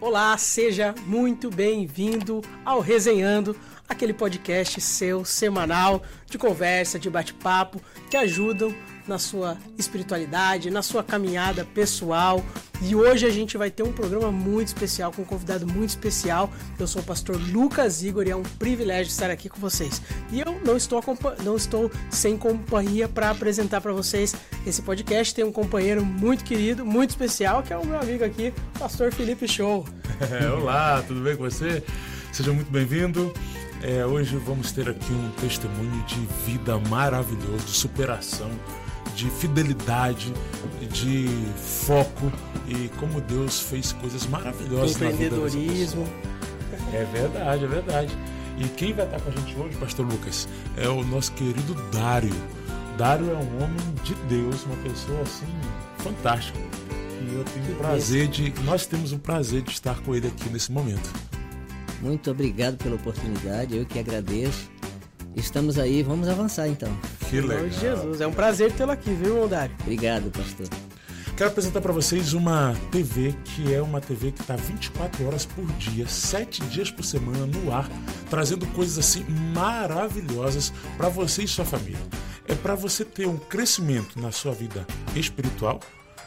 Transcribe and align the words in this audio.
Olá, 0.00 0.38
seja 0.38 0.94
muito 1.06 1.50
bem-vindo 1.50 2.40
ao 2.64 2.78
Resenhando, 2.78 3.56
aquele 3.88 4.14
podcast 4.14 4.80
seu 4.80 5.24
semanal 5.24 6.04
de 6.30 6.38
conversa, 6.38 7.00
de 7.00 7.10
bate-papo 7.10 7.80
que 8.08 8.16
ajudam 8.16 8.72
na 9.08 9.18
sua 9.18 9.58
espiritualidade, 9.76 10.70
na 10.70 10.82
sua 10.82 11.02
caminhada 11.02 11.64
pessoal. 11.64 12.44
E 12.80 12.94
hoje 12.94 13.26
a 13.26 13.30
gente 13.30 13.56
vai 13.56 13.70
ter 13.70 13.82
um 13.82 13.92
programa 13.92 14.30
muito 14.30 14.68
especial, 14.68 15.10
com 15.12 15.22
um 15.22 15.24
convidado 15.24 15.66
muito 15.66 15.90
especial. 15.90 16.50
Eu 16.78 16.86
sou 16.86 17.02
o 17.02 17.04
pastor 17.04 17.36
Lucas 17.50 18.02
Igor 18.02 18.26
e 18.26 18.30
é 18.30 18.36
um 18.36 18.42
privilégio 18.42 19.10
estar 19.10 19.30
aqui 19.30 19.48
com 19.48 19.60
vocês. 19.60 20.00
E 20.30 20.40
eu 20.40 20.60
não 20.64 20.76
estou, 20.76 21.02
não 21.42 21.56
estou 21.56 21.90
sem 22.08 22.36
companhia 22.36 23.08
para 23.08 23.30
apresentar 23.30 23.80
para 23.80 23.92
vocês 23.92 24.34
esse 24.64 24.80
podcast. 24.82 25.34
Tem 25.34 25.44
um 25.44 25.52
companheiro 25.52 26.04
muito 26.04 26.44
querido, 26.44 26.86
muito 26.86 27.10
especial, 27.10 27.62
que 27.62 27.72
é 27.72 27.76
o 27.76 27.84
meu 27.84 27.98
amigo 27.98 28.24
aqui, 28.24 28.54
pastor 28.78 29.12
Felipe 29.12 29.48
Show. 29.48 29.84
olá, 30.56 31.02
tudo 31.06 31.20
bem 31.20 31.36
com 31.36 31.44
você? 31.44 31.82
Seja 32.32 32.52
muito 32.52 32.70
bem-vindo. 32.70 33.32
É, 33.82 34.06
hoje 34.06 34.36
vamos 34.36 34.70
ter 34.72 34.88
aqui 34.88 35.12
um 35.12 35.30
testemunho 35.40 36.04
de 36.04 36.20
vida 36.44 36.78
maravilhoso, 36.78 37.64
de 37.64 37.72
superação 37.72 38.50
de 39.18 39.28
fidelidade, 39.30 40.32
de 40.92 41.26
foco 41.56 42.32
e 42.68 42.88
como 43.00 43.20
Deus 43.20 43.58
fez 43.60 43.92
coisas 43.92 44.24
maravilhosas 44.26 44.94
Empreendedorismo. 44.94 46.06
É 46.92 47.04
verdade, 47.04 47.64
é 47.64 47.66
verdade. 47.66 48.18
E 48.58 48.68
quem 48.68 48.92
vai 48.92 49.06
estar 49.06 49.20
com 49.20 49.30
a 49.30 49.32
gente 49.32 49.58
hoje, 49.58 49.76
Pastor 49.76 50.06
Lucas, 50.06 50.48
é 50.76 50.88
o 50.88 51.02
nosso 51.02 51.32
querido 51.32 51.74
Dário. 51.90 52.34
Dário 52.96 53.28
é 53.30 53.34
um 53.34 53.64
homem 53.64 53.94
de 54.04 54.14
Deus, 54.28 54.64
uma 54.64 54.76
pessoa 54.76 55.20
assim 55.22 55.46
fantástica. 55.98 56.58
E 57.20 57.34
eu 57.34 57.44
tenho 57.44 57.72
o 57.72 57.76
prazer 57.76 58.28
de, 58.28 58.54
nós 58.62 58.86
temos 58.86 59.12
o 59.12 59.18
prazer 59.18 59.62
de 59.62 59.72
estar 59.72 59.98
com 60.00 60.14
ele 60.14 60.28
aqui 60.28 60.48
nesse 60.48 60.70
momento. 60.70 61.12
Muito 62.00 62.30
obrigado 62.30 62.76
pela 62.76 62.94
oportunidade, 62.94 63.76
eu 63.76 63.84
que 63.84 63.98
agradeço. 63.98 64.70
Estamos 65.36 65.78
aí, 65.78 66.02
vamos 66.02 66.28
avançar 66.28 66.68
então. 66.68 66.94
Que 67.28 67.40
legal. 67.40 67.68
Jesus, 67.68 68.20
é 68.20 68.26
um 68.26 68.32
prazer 68.32 68.72
tê-lo 68.72 68.92
aqui, 68.92 69.10
viu, 69.10 69.34
irmão 69.34 69.48
Dário? 69.48 69.74
Obrigado, 69.80 70.30
pastor. 70.30 70.66
Quero 71.38 71.50
apresentar 71.50 71.80
para 71.80 71.92
vocês 71.92 72.32
uma 72.32 72.74
TV 72.90 73.32
que 73.44 73.72
é 73.72 73.80
uma 73.80 74.00
TV 74.00 74.32
que 74.32 74.40
está 74.40 74.56
24 74.56 75.24
horas 75.24 75.46
por 75.46 75.64
dia, 75.74 76.08
7 76.08 76.64
dias 76.64 76.90
por 76.90 77.04
semana 77.04 77.46
no 77.46 77.72
ar, 77.72 77.88
trazendo 78.28 78.66
coisas 78.68 78.98
assim 78.98 79.24
maravilhosas 79.54 80.72
para 80.96 81.08
você 81.08 81.44
e 81.44 81.48
sua 81.48 81.64
família. 81.64 82.00
É 82.48 82.56
para 82.56 82.74
você 82.74 83.04
ter 83.04 83.28
um 83.28 83.36
crescimento 83.36 84.20
na 84.20 84.32
sua 84.32 84.52
vida 84.52 84.84
espiritual, 85.14 85.78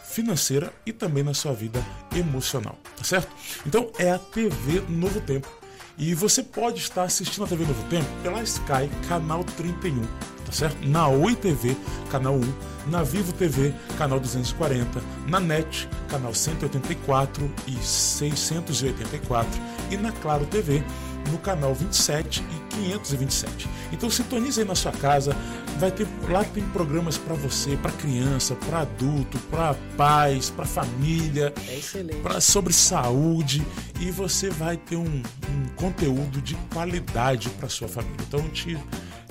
financeira 0.06 0.72
e 0.86 0.94
também 0.94 1.24
na 1.24 1.34
sua 1.34 1.52
vida 1.52 1.84
emocional, 2.16 2.78
tá 2.96 3.04
certo? 3.04 3.36
Então 3.66 3.92
é 4.00 4.12
a 4.12 4.18
TV 4.18 4.82
Novo 4.88 5.20
Tempo. 5.20 5.61
E 6.02 6.16
você 6.16 6.42
pode 6.42 6.80
estar 6.80 7.04
assistindo 7.04 7.44
a 7.44 7.48
TV 7.48 7.64
Novo 7.64 7.84
Tempo 7.88 8.10
pela 8.24 8.42
Sky, 8.42 8.90
canal 9.08 9.44
31 9.44 10.02
tá 10.52 10.52
certo? 10.52 10.88
Na 10.88 11.08
Oi 11.08 11.36
TV, 11.36 11.76
canal 12.10 12.36
1, 12.36 12.90
na 12.90 13.04
Vivo 13.04 13.32
TV, 13.32 13.74
canal 13.98 14.20
240, 14.20 15.02
na 15.28 15.40
NET, 15.40 15.88
canal 16.10 16.34
184 16.34 17.50
e 17.68 17.76
684 17.78 19.62
e 19.90 19.98
na 19.98 20.12
Claro 20.12 20.46
TV, 20.46 20.84
no 21.30 21.38
canal 21.38 21.74
27 21.74 22.42
e 22.42 22.76
527. 22.76 23.70
Então 23.92 24.10
sintonize 24.10 24.62
aí 24.62 24.68
na 24.68 24.76
sua 24.76 24.92
casa, 24.92 25.36
vai 25.78 25.92
ter 25.92 26.08
lá 26.30 26.44
tem 26.44 26.64
programas 26.70 27.18
para 27.18 27.36
você, 27.36 27.76
para 27.78 27.92
criança, 27.92 28.56
para 28.56 28.82
adulto, 28.82 29.38
para 29.50 29.76
pais, 29.98 30.50
para 30.50 30.66
família, 30.66 31.54
é 31.68 32.40
sobre 32.40 32.74
saúde 32.74 33.66
e 34.00 34.10
você 34.12 34.50
vai 34.50 34.78
ter 34.78 34.96
um, 34.96 35.04
um 35.04 35.68
conteúdo 35.76 36.42
de 36.42 36.56
qualidade 36.74 37.50
para 37.52 37.70
sua 37.70 37.88
família. 37.88 38.18
Então 38.28 38.40
eu 38.40 38.50
te 38.50 38.78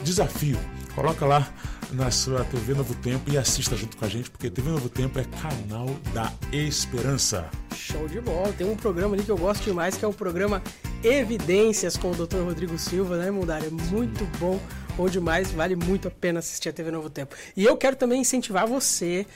desafio 0.02 0.58
Coloca 0.94 1.24
lá 1.24 1.48
na 1.92 2.10
sua 2.10 2.44
TV 2.44 2.74
Novo 2.74 2.94
Tempo 2.96 3.30
e 3.30 3.38
assista 3.38 3.76
junto 3.76 3.96
com 3.96 4.04
a 4.04 4.08
gente, 4.08 4.30
porque 4.30 4.50
TV 4.50 4.70
Novo 4.70 4.88
Tempo 4.88 5.18
é 5.18 5.24
canal 5.24 5.86
da 6.12 6.32
esperança. 6.52 7.48
Show 7.74 8.08
de 8.08 8.20
bola. 8.20 8.52
Tem 8.52 8.68
um 8.68 8.76
programa 8.76 9.14
ali 9.14 9.24
que 9.24 9.30
eu 9.30 9.38
gosto 9.38 9.64
demais, 9.64 9.96
que 9.96 10.04
é 10.04 10.08
o 10.08 10.12
programa 10.12 10.62
Evidências 11.02 11.96
com 11.96 12.10
o 12.10 12.14
Dr. 12.14 12.40
Rodrigo 12.40 12.78
Silva, 12.78 13.16
né, 13.16 13.30
Mudar? 13.30 13.64
É 13.64 13.70
muito 13.70 14.22
bom, 14.38 14.60
bom 14.98 15.08
demais, 15.08 15.50
vale 15.50 15.74
muito 15.74 16.08
a 16.08 16.10
pena 16.10 16.40
assistir 16.40 16.68
a 16.68 16.72
TV 16.74 16.90
Novo 16.90 17.08
Tempo. 17.08 17.34
E 17.56 17.64
eu 17.64 17.74
quero 17.74 17.96
também 17.96 18.20
incentivar 18.20 18.66
você 18.66 19.26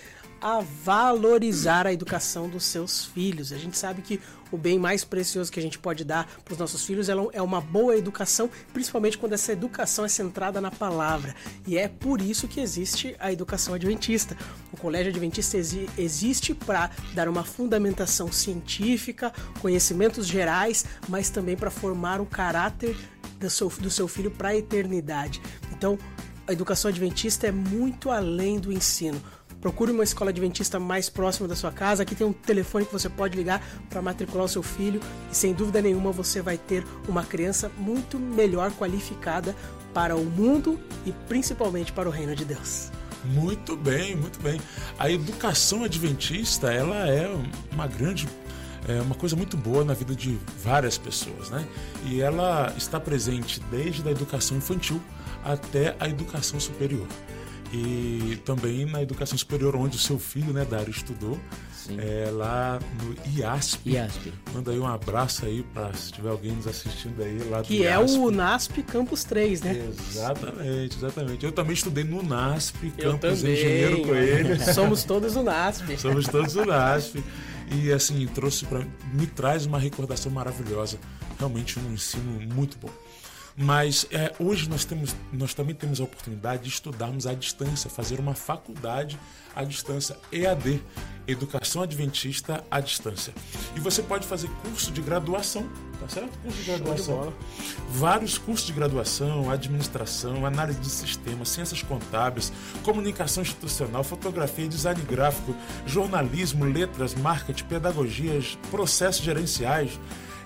a 0.40 0.60
valorizar 0.60 1.86
a 1.86 1.92
educação 1.92 2.48
dos 2.48 2.64
seus 2.64 3.04
filhos. 3.04 3.52
A 3.52 3.56
gente 3.56 3.78
sabe 3.78 4.02
que 4.02 4.20
o 4.52 4.56
bem 4.56 4.78
mais 4.78 5.04
precioso 5.04 5.50
que 5.50 5.58
a 5.58 5.62
gente 5.62 5.78
pode 5.78 6.04
dar 6.04 6.28
para 6.44 6.52
os 6.52 6.58
nossos 6.58 6.84
filhos 6.84 7.08
é 7.08 7.42
uma 7.42 7.60
boa 7.60 7.96
educação, 7.96 8.48
principalmente 8.72 9.18
quando 9.18 9.32
essa 9.32 9.52
educação 9.52 10.04
é 10.04 10.08
centrada 10.08 10.60
na 10.60 10.70
palavra. 10.70 11.34
E 11.66 11.76
é 11.76 11.88
por 11.88 12.20
isso 12.20 12.46
que 12.46 12.60
existe 12.60 13.16
a 13.18 13.32
educação 13.32 13.74
adventista. 13.74 14.36
O 14.72 14.76
Colégio 14.76 15.10
Adventista 15.10 15.56
existe 15.98 16.54
para 16.54 16.90
dar 17.14 17.28
uma 17.28 17.42
fundamentação 17.42 18.30
científica, 18.30 19.32
conhecimentos 19.60 20.26
gerais, 20.26 20.84
mas 21.08 21.30
também 21.30 21.56
para 21.56 21.70
formar 21.70 22.20
o 22.20 22.26
caráter 22.26 22.96
do 23.40 23.50
seu, 23.50 23.68
do 23.68 23.90
seu 23.90 24.06
filho 24.06 24.30
para 24.30 24.50
a 24.50 24.56
eternidade. 24.56 25.42
Então, 25.72 25.98
a 26.46 26.52
educação 26.52 26.90
adventista 26.90 27.46
é 27.46 27.50
muito 27.50 28.10
além 28.10 28.60
do 28.60 28.70
ensino. 28.70 29.20
Procure 29.64 29.92
uma 29.92 30.04
escola 30.04 30.28
adventista 30.28 30.78
mais 30.78 31.08
próxima 31.08 31.48
da 31.48 31.56
sua 31.56 31.72
casa. 31.72 32.02
Aqui 32.02 32.14
tem 32.14 32.26
um 32.26 32.34
telefone 32.34 32.84
que 32.84 32.92
você 32.92 33.08
pode 33.08 33.34
ligar 33.34 33.66
para 33.88 34.02
matricular 34.02 34.44
o 34.44 34.48
seu 34.48 34.62
filho 34.62 35.00
e 35.32 35.34
sem 35.34 35.54
dúvida 35.54 35.80
nenhuma 35.80 36.12
você 36.12 36.42
vai 36.42 36.58
ter 36.58 36.84
uma 37.08 37.24
criança 37.24 37.72
muito 37.78 38.18
melhor 38.18 38.70
qualificada 38.72 39.56
para 39.94 40.14
o 40.16 40.22
mundo 40.22 40.78
e 41.06 41.12
principalmente 41.12 41.94
para 41.94 42.06
o 42.06 42.12
reino 42.12 42.36
de 42.36 42.44
Deus. 42.44 42.90
Muito 43.24 43.74
bem, 43.74 44.14
muito 44.14 44.38
bem. 44.42 44.60
A 44.98 45.10
educação 45.10 45.82
adventista, 45.82 46.70
ela 46.70 47.08
é 47.08 47.34
uma 47.72 47.86
grande 47.86 48.28
é 48.86 49.00
uma 49.00 49.14
coisa 49.14 49.34
muito 49.34 49.56
boa 49.56 49.82
na 49.82 49.94
vida 49.94 50.14
de 50.14 50.38
várias 50.62 50.98
pessoas, 50.98 51.48
né? 51.48 51.66
E 52.04 52.20
ela 52.20 52.70
está 52.76 53.00
presente 53.00 53.58
desde 53.70 54.06
a 54.06 54.10
educação 54.10 54.58
infantil 54.58 55.00
até 55.42 55.96
a 55.98 56.06
educação 56.06 56.60
superior 56.60 57.06
e 57.74 58.36
também 58.44 58.86
na 58.86 59.02
educação 59.02 59.36
superior, 59.36 59.74
onde 59.74 59.96
o 59.96 60.00
seu 60.00 60.18
filho, 60.18 60.52
né, 60.52 60.64
Dário, 60.64 60.90
estudou, 60.90 61.38
é, 61.98 62.30
lá 62.30 62.78
no 63.02 63.36
IASP. 63.36 63.90
IASP. 63.90 64.32
Manda 64.54 64.70
aí 64.70 64.78
um 64.78 64.86
abraço 64.86 65.44
aí 65.44 65.64
para 65.74 65.92
se 65.92 66.12
tiver 66.12 66.30
alguém 66.30 66.52
nos 66.52 66.68
assistindo 66.68 67.20
aí 67.20 67.38
lá 67.50 67.62
do 67.62 67.64
Que 67.66 67.82
IASP. 67.82 68.16
é 68.16 68.18
o 68.18 68.30
NASP 68.30 68.82
Campus 68.84 69.24
3, 69.24 69.62
né? 69.62 69.88
Exatamente, 70.08 70.96
exatamente. 70.96 71.44
Eu 71.44 71.52
também 71.52 71.74
estudei 71.74 72.04
no 72.04 72.22
NASP, 72.22 72.90
Campus 72.92 73.42
Engenheiro 73.42 74.02
Coelho. 74.02 74.60
Somos 74.72 75.02
todos 75.02 75.34
o 75.34 75.42
NASP. 75.42 75.98
Somos 75.98 76.28
todos 76.28 76.54
o 76.54 76.64
NASP. 76.64 77.22
E 77.72 77.90
assim, 77.90 78.26
trouxe 78.28 78.64
para 78.66 78.86
me 79.12 79.26
traz 79.26 79.66
uma 79.66 79.78
recordação 79.78 80.30
maravilhosa. 80.30 80.98
Realmente 81.38 81.78
um 81.80 81.92
ensino 81.92 82.40
muito 82.54 82.78
bom. 82.78 82.90
Mas 83.56 84.06
é, 84.10 84.34
hoje 84.40 84.68
nós, 84.68 84.84
temos, 84.84 85.14
nós 85.32 85.54
também 85.54 85.74
temos 85.74 86.00
a 86.00 86.04
oportunidade 86.04 86.64
de 86.64 86.68
estudarmos 86.68 87.26
à 87.26 87.34
distância, 87.34 87.88
fazer 87.88 88.18
uma 88.18 88.34
faculdade 88.34 89.18
à 89.54 89.62
distância, 89.62 90.16
EAD, 90.32 90.82
Educação 91.26 91.82
Adventista 91.82 92.64
à 92.68 92.80
Distância. 92.80 93.32
E 93.76 93.80
você 93.80 94.02
pode 94.02 94.26
fazer 94.26 94.48
curso 94.62 94.90
de 94.90 95.00
graduação, 95.00 95.70
tá 96.00 96.08
certo? 96.08 96.36
Curso 96.40 96.58
de 96.58 96.64
graduação. 96.64 97.28
De 97.28 97.98
Vários 97.98 98.36
cursos 98.36 98.66
de 98.66 98.72
graduação, 98.72 99.48
administração, 99.48 100.44
análise 100.44 100.80
de 100.80 100.90
sistemas, 100.90 101.48
ciências 101.48 101.80
contábeis, 101.80 102.52
comunicação 102.82 103.42
institucional, 103.42 104.02
fotografia, 104.02 104.66
design 104.66 105.00
gráfico, 105.02 105.54
jornalismo, 105.86 106.64
letras, 106.64 107.14
marketing, 107.14 107.64
pedagogias, 107.66 108.58
processos 108.70 109.24
gerenciais 109.24 109.98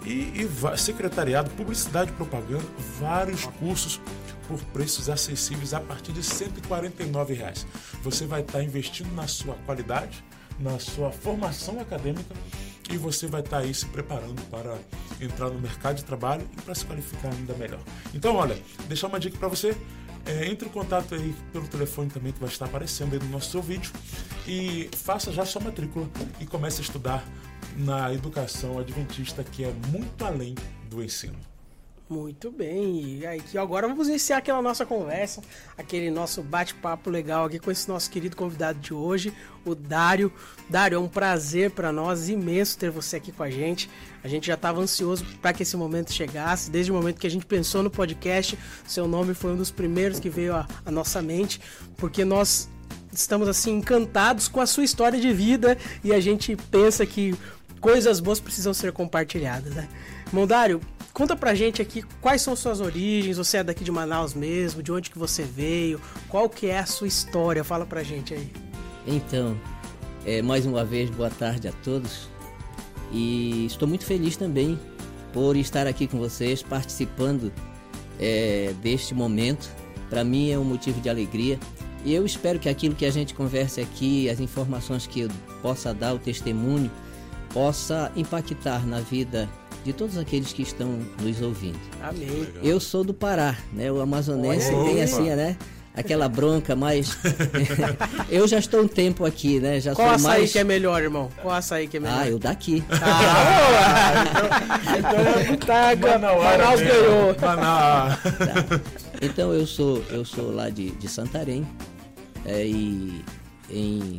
e, 0.08 0.42
e 0.42 0.78
secretariado, 0.78 1.50
publicidade 1.50 2.10
e 2.10 2.14
propaganda, 2.14 2.64
vários 2.98 3.44
cursos 3.44 4.00
por 4.48 4.58
preços 4.72 5.10
acessíveis 5.10 5.74
a 5.74 5.80
partir 5.80 6.12
de 6.12 6.22
149 6.22 7.34
reais. 7.34 7.66
Você 8.02 8.26
vai 8.26 8.40
estar 8.40 8.62
investindo 8.62 9.14
na 9.14 9.26
sua 9.26 9.54
qualidade, 9.66 10.24
na 10.58 10.78
sua 10.78 11.12
formação 11.12 11.78
acadêmica 11.78 12.34
e 12.90 12.96
você 12.96 13.26
vai 13.26 13.42
estar 13.42 13.58
aí 13.58 13.74
se 13.74 13.84
preparando 13.86 14.40
para 14.50 14.78
entrar 15.20 15.50
no 15.50 15.60
mercado 15.60 15.96
de 15.96 16.04
trabalho 16.04 16.48
e 16.56 16.62
para 16.62 16.74
se 16.74 16.86
qualificar 16.86 17.30
ainda 17.30 17.52
melhor. 17.54 17.80
Então, 18.14 18.34
olha, 18.34 18.58
deixar 18.88 19.08
uma 19.08 19.20
dica 19.20 19.36
para 19.36 19.48
você. 19.48 19.76
É, 20.26 20.46
entre 20.46 20.68
em 20.68 20.70
contato 20.70 21.14
aí 21.14 21.34
pelo 21.52 21.66
telefone 21.68 22.10
também 22.10 22.32
que 22.32 22.40
vai 22.40 22.48
estar 22.48 22.66
aparecendo 22.66 23.14
aí 23.14 23.18
no 23.18 23.28
nosso 23.28 23.62
vídeo 23.62 23.90
e 24.46 24.90
faça 24.94 25.32
já 25.32 25.44
sua 25.46 25.62
matrícula 25.62 26.06
e 26.38 26.44
comece 26.44 26.80
a 26.80 26.82
estudar 26.82 27.24
na 27.76 28.12
educação 28.12 28.78
adventista 28.78 29.44
que 29.44 29.64
é 29.64 29.72
muito 29.90 30.24
além 30.24 30.54
do 30.88 31.02
ensino. 31.02 31.36
Muito 32.10 32.50
bem, 32.50 33.18
e 33.18 33.26
aí 33.26 33.42
agora 33.58 33.86
vamos 33.86 34.08
iniciar 34.08 34.38
aquela 34.38 34.62
nossa 34.62 34.86
conversa, 34.86 35.42
aquele 35.76 36.10
nosso 36.10 36.42
bate-papo 36.42 37.10
legal 37.10 37.44
aqui 37.44 37.58
com 37.58 37.70
esse 37.70 37.86
nosso 37.86 38.10
querido 38.10 38.34
convidado 38.34 38.78
de 38.78 38.94
hoje, 38.94 39.30
o 39.62 39.74
Dário. 39.74 40.32
Dário, 40.70 40.96
é 40.96 40.98
um 40.98 41.06
prazer 41.06 41.70
para 41.72 41.92
nós 41.92 42.30
imenso 42.30 42.78
ter 42.78 42.90
você 42.90 43.16
aqui 43.16 43.30
com 43.30 43.42
a 43.42 43.50
gente. 43.50 43.90
A 44.24 44.28
gente 44.28 44.46
já 44.46 44.54
estava 44.54 44.80
ansioso 44.80 45.22
para 45.42 45.52
que 45.52 45.62
esse 45.62 45.76
momento 45.76 46.10
chegasse, 46.10 46.70
desde 46.70 46.90
o 46.90 46.94
momento 46.94 47.20
que 47.20 47.26
a 47.26 47.30
gente 47.30 47.44
pensou 47.44 47.82
no 47.82 47.90
podcast, 47.90 48.58
seu 48.86 49.06
nome 49.06 49.34
foi 49.34 49.52
um 49.52 49.56
dos 49.56 49.70
primeiros 49.70 50.18
que 50.18 50.30
veio 50.30 50.54
à 50.56 50.90
nossa 50.90 51.20
mente, 51.20 51.60
porque 51.98 52.24
nós 52.24 52.70
estamos 53.12 53.48
assim 53.48 53.72
encantados 53.72 54.48
com 54.48 54.62
a 54.62 54.66
sua 54.66 54.84
história 54.84 55.20
de 55.20 55.32
vida 55.32 55.76
e 56.02 56.14
a 56.14 56.20
gente 56.20 56.56
pensa 56.70 57.04
que 57.04 57.34
coisas 57.80 58.20
boas 58.20 58.40
precisam 58.40 58.74
ser 58.74 58.92
compartilhadas, 58.92 59.74
né? 59.74 59.88
Mondário, 60.32 60.80
conta 61.12 61.34
pra 61.34 61.54
gente 61.54 61.80
aqui 61.80 62.02
quais 62.20 62.42
são 62.42 62.54
suas 62.54 62.80
origens, 62.80 63.36
você 63.36 63.58
é 63.58 63.64
daqui 63.64 63.84
de 63.84 63.90
Manaus 63.90 64.34
mesmo, 64.34 64.82
de 64.82 64.92
onde 64.92 65.10
que 65.10 65.18
você 65.18 65.42
veio, 65.42 66.00
qual 66.28 66.48
que 66.48 66.66
é 66.66 66.78
a 66.78 66.86
sua 66.86 67.06
história, 67.06 67.64
fala 67.64 67.86
pra 67.86 68.02
gente 68.02 68.34
aí. 68.34 68.50
Então, 69.06 69.58
é, 70.24 70.42
mais 70.42 70.66
uma 70.66 70.84
vez, 70.84 71.08
boa 71.10 71.30
tarde 71.30 71.68
a 71.68 71.72
todos 71.72 72.28
e 73.12 73.66
estou 73.66 73.88
muito 73.88 74.04
feliz 74.04 74.36
também 74.36 74.78
por 75.32 75.56
estar 75.56 75.86
aqui 75.86 76.06
com 76.06 76.18
vocês, 76.18 76.62
participando 76.62 77.52
é, 78.18 78.74
deste 78.82 79.14
momento. 79.14 79.68
Para 80.10 80.24
mim 80.24 80.50
é 80.50 80.58
um 80.58 80.64
motivo 80.64 81.00
de 81.00 81.08
alegria 81.08 81.58
e 82.04 82.14
eu 82.14 82.24
espero 82.24 82.58
que 82.58 82.68
aquilo 82.68 82.94
que 82.94 83.04
a 83.04 83.10
gente 83.10 83.34
converse 83.34 83.80
aqui, 83.80 84.28
as 84.28 84.40
informações 84.40 85.06
que 85.06 85.20
eu 85.20 85.30
possa 85.62 85.92
dar, 85.92 86.14
o 86.14 86.18
testemunho, 86.18 86.90
possa 87.52 88.10
impactar 88.16 88.86
na 88.86 89.00
vida 89.00 89.48
de 89.84 89.92
todos 89.92 90.18
aqueles 90.18 90.52
que 90.52 90.62
estão 90.62 90.98
nos 91.20 91.40
ouvindo. 91.40 91.78
Amém. 92.02 92.48
Eu 92.62 92.78
sou 92.80 93.04
do 93.04 93.14
Pará, 93.14 93.56
né? 93.72 93.90
O 93.90 94.00
amazonense 94.00 94.70
tem 94.70 95.02
assim, 95.02 95.30
né? 95.30 95.56
Aquela 95.94 96.28
bronca, 96.28 96.76
mas 96.76 97.18
eu 98.30 98.46
já 98.46 98.58
estou 98.58 98.82
um 98.82 98.88
tempo 98.88 99.24
aqui, 99.24 99.58
né? 99.58 99.80
Já 99.80 99.94
Qual 99.94 100.06
sou 100.06 100.14
açaí 100.14 100.40
mais... 100.40 100.52
que 100.52 100.58
é 100.58 100.64
melhor, 100.64 101.02
irmão? 101.02 101.28
Qual 101.42 101.54
açaí 101.54 101.88
que 101.88 101.96
é 101.96 102.00
melhor? 102.00 102.18
Ah, 102.20 102.28
eu 102.28 102.38
daqui. 102.38 102.84
Ah, 102.90 104.12
então, 104.98 105.54
então 105.54 105.66
tá, 105.66 105.96
Manaus 105.96 106.80
ganhou. 106.80 107.36
Manaus. 107.40 108.14
Então 109.20 109.52
eu 109.52 109.66
sou 109.66 110.04
eu 110.10 110.24
sou 110.24 110.54
lá 110.54 110.70
de, 110.70 110.90
de 110.92 111.08
Santarém 111.08 111.66
é, 112.44 112.64
e 112.64 113.24
em 113.70 114.18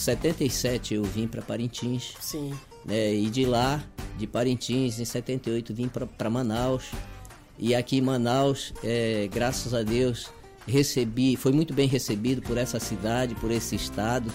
77 0.00 0.94
eu 0.94 1.04
vim 1.04 1.26
para 1.26 1.42
Parintins. 1.42 2.14
Sim. 2.20 2.52
Né, 2.84 3.14
e 3.14 3.28
de 3.28 3.44
lá, 3.44 3.82
de 4.16 4.26
Parintins, 4.26 4.98
em 4.98 5.04
78 5.04 5.74
vim 5.74 5.88
para 5.88 6.30
Manaus. 6.30 6.90
E 7.58 7.74
aqui 7.74 7.98
em 7.98 8.00
Manaus, 8.00 8.72
é, 8.82 9.28
graças 9.30 9.74
a 9.74 9.82
Deus, 9.82 10.30
recebi, 10.66 11.36
foi 11.36 11.52
muito 11.52 11.74
bem 11.74 11.86
recebido 11.86 12.40
por 12.40 12.56
essa 12.56 12.80
cidade, 12.80 13.34
por 13.34 13.50
esse 13.50 13.76
estado. 13.76 14.32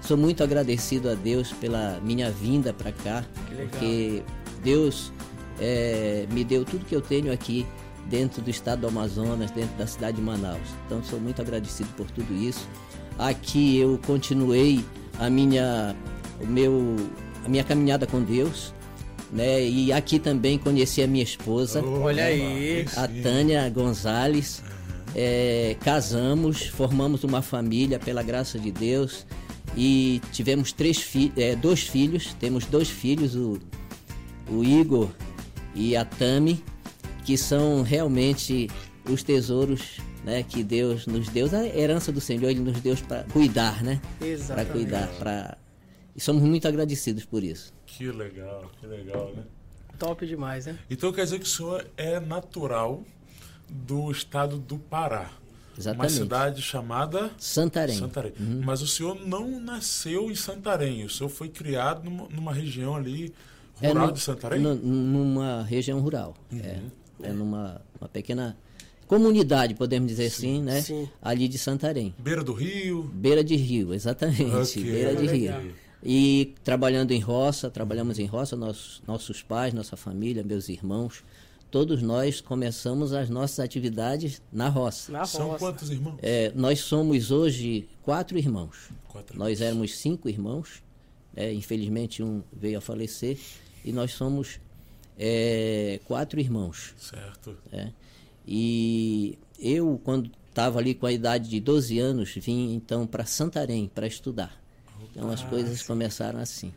Sou 0.00 0.16
muito 0.16 0.42
agradecido 0.44 1.10
a 1.10 1.14
Deus 1.14 1.52
pela 1.52 2.00
minha 2.00 2.30
vinda 2.30 2.72
para 2.72 2.92
cá, 2.92 3.24
porque 3.48 4.22
Deus 4.62 5.12
é, 5.60 6.26
me 6.32 6.44
deu 6.44 6.64
tudo 6.64 6.84
que 6.84 6.94
eu 6.94 7.00
tenho 7.00 7.32
aqui 7.32 7.66
dentro 8.06 8.42
do 8.42 8.50
estado 8.50 8.80
do 8.80 8.88
Amazonas, 8.88 9.50
dentro 9.50 9.76
da 9.76 9.86
cidade 9.86 10.16
de 10.16 10.22
Manaus. 10.22 10.68
Então 10.86 11.02
sou 11.02 11.20
muito 11.20 11.40
agradecido 11.42 11.88
por 11.96 12.10
tudo 12.10 12.32
isso. 12.34 12.68
Aqui 13.22 13.78
eu 13.78 14.00
continuei 14.04 14.84
a 15.16 15.30
minha, 15.30 15.94
o 16.40 16.46
meu, 16.46 16.96
a 17.44 17.48
minha 17.48 17.62
caminhada 17.62 18.04
com 18.04 18.20
Deus. 18.20 18.74
Né? 19.30 19.64
E 19.64 19.92
aqui 19.92 20.18
também 20.18 20.58
conheci 20.58 21.00
a 21.02 21.06
minha 21.06 21.22
esposa, 21.22 21.82
Oh, 21.84 22.00
Olha 22.02 22.24
aí. 22.24 22.84
a 22.96 23.06
Tânia 23.22 23.68
Gonzalez. 23.70 24.62
É, 25.14 25.76
casamos, 25.84 26.66
formamos 26.66 27.22
uma 27.22 27.42
família 27.42 27.98
pela 27.98 28.22
graça 28.22 28.58
de 28.58 28.70
Deus 28.72 29.26
e 29.76 30.20
tivemos 30.32 30.72
três 30.72 30.98
fi 30.98 31.32
é, 31.36 31.54
dois 31.54 31.82
filhos. 31.82 32.34
Temos 32.40 32.66
dois 32.66 32.88
filhos, 32.88 33.36
o, 33.36 33.58
o 34.50 34.64
Igor 34.64 35.08
e 35.76 35.94
a 35.96 36.04
Tami, 36.04 36.62
que 37.24 37.36
são 37.38 37.82
realmente 37.82 38.68
os 39.08 39.22
tesouros 39.22 39.98
né, 40.24 40.42
que 40.42 40.62
Deus 40.62 41.06
nos 41.06 41.28
deu, 41.28 41.48
a 41.52 41.64
herança 41.66 42.12
do 42.12 42.20
Senhor, 42.20 42.48
Ele 42.50 42.60
nos 42.60 42.80
deu 42.80 42.96
para 43.08 43.24
cuidar, 43.24 43.82
né? 43.82 44.00
Para 44.18 44.28
Exatamente. 44.28 44.72
cuidar, 44.72 45.08
para 45.18 45.58
e 46.14 46.20
somos 46.20 46.42
muito 46.42 46.68
agradecidos 46.68 47.24
por 47.24 47.42
isso. 47.42 47.72
Que 47.86 48.10
legal, 48.12 48.70
que 48.80 48.86
legal, 48.86 49.32
né? 49.34 49.44
Top 49.98 50.26
demais, 50.26 50.66
né? 50.66 50.78
Então 50.90 51.12
quer 51.12 51.24
dizer 51.24 51.38
que 51.38 51.46
o 51.46 51.48
senhor 51.48 51.86
é 51.96 52.20
natural 52.20 53.02
do 53.68 54.10
estado 54.10 54.58
do 54.58 54.78
Pará. 54.78 55.30
Uma 55.74 55.78
Exatamente. 55.78 56.12
cidade 56.12 56.60
chamada 56.62 57.30
Santarém. 57.38 57.96
Santarém. 57.98 58.32
Mas 58.62 58.82
o 58.82 58.86
senhor 58.86 59.14
não 59.26 59.58
nasceu 59.58 60.30
em 60.30 60.34
Santarém, 60.34 61.02
o 61.04 61.08
senhor 61.08 61.30
foi 61.30 61.48
criado 61.48 62.04
numa, 62.04 62.28
numa 62.28 62.52
região 62.52 62.94
ali 62.94 63.32
É 63.80 63.88
rural 63.88 64.08
no- 64.08 64.12
de 64.12 64.20
Santarém? 64.20 64.60
nu- 64.60 64.74
numa 64.74 65.62
região 65.62 65.98
rural. 66.00 66.34
Uhum. 66.52 66.60
É, 67.22 67.28
é 67.28 67.32
numa 67.32 67.80
uma 67.98 68.08
pequena 68.08 68.54
comunidade, 69.12 69.74
podemos 69.74 70.08
dizer 70.08 70.26
assim, 70.26 70.62
né? 70.62 70.80
sim. 70.80 71.06
Ali 71.20 71.46
de 71.46 71.58
Santarém. 71.58 72.14
Beira 72.18 72.42
do 72.42 72.54
rio. 72.54 73.02
Beira 73.12 73.44
de 73.44 73.56
rio, 73.56 73.92
exatamente. 73.92 74.44
Ok. 74.44 74.82
Beira 74.82 75.14
de 75.14 75.26
rio. 75.26 75.74
E 76.02 76.54
trabalhando 76.64 77.12
em 77.12 77.20
roça, 77.20 77.70
trabalhamos 77.70 78.18
em 78.18 78.24
roça, 78.24 78.56
nossos, 78.56 79.02
nossos 79.06 79.42
pais, 79.42 79.74
nossa 79.74 79.98
família, 79.98 80.42
meus 80.42 80.70
irmãos, 80.70 81.22
todos 81.70 82.00
nós 82.02 82.40
começamos 82.40 83.12
as 83.12 83.28
nossas 83.28 83.60
atividades 83.60 84.40
na 84.50 84.70
roça. 84.70 85.12
Na 85.12 85.26
São 85.26 85.48
roça. 85.48 85.58
quantos 85.58 85.90
irmãos? 85.90 86.18
É, 86.22 86.50
nós 86.54 86.80
somos 86.80 87.30
hoje 87.30 87.86
quatro 88.02 88.38
irmãos. 88.38 88.88
Quatro 89.08 89.38
Nós 89.38 89.60
irmãos. 89.60 89.66
éramos 89.68 89.98
cinco 89.98 90.26
irmãos. 90.26 90.82
né? 91.36 91.52
infelizmente 91.52 92.22
um 92.22 92.42
veio 92.50 92.78
a 92.78 92.80
falecer. 92.80 93.38
E 93.84 93.92
nós 93.92 94.12
somos 94.12 94.58
é, 95.18 96.00
quatro 96.06 96.40
irmãos. 96.40 96.94
Certo. 96.96 97.56
né? 97.70 97.92
E 98.46 99.38
eu, 99.58 100.00
quando 100.04 100.30
estava 100.48 100.78
ali 100.78 100.94
com 100.94 101.06
a 101.06 101.12
idade 101.12 101.48
de 101.48 101.60
12 101.60 101.98
anos, 101.98 102.34
vim 102.36 102.74
então 102.74 103.06
para 103.06 103.24
Santarém 103.24 103.90
para 103.92 104.06
estudar. 104.06 104.60
Então 105.10 105.30
as 105.30 105.42
coisas 105.42 105.82
começaram 105.82 106.40
assim. 106.40 106.72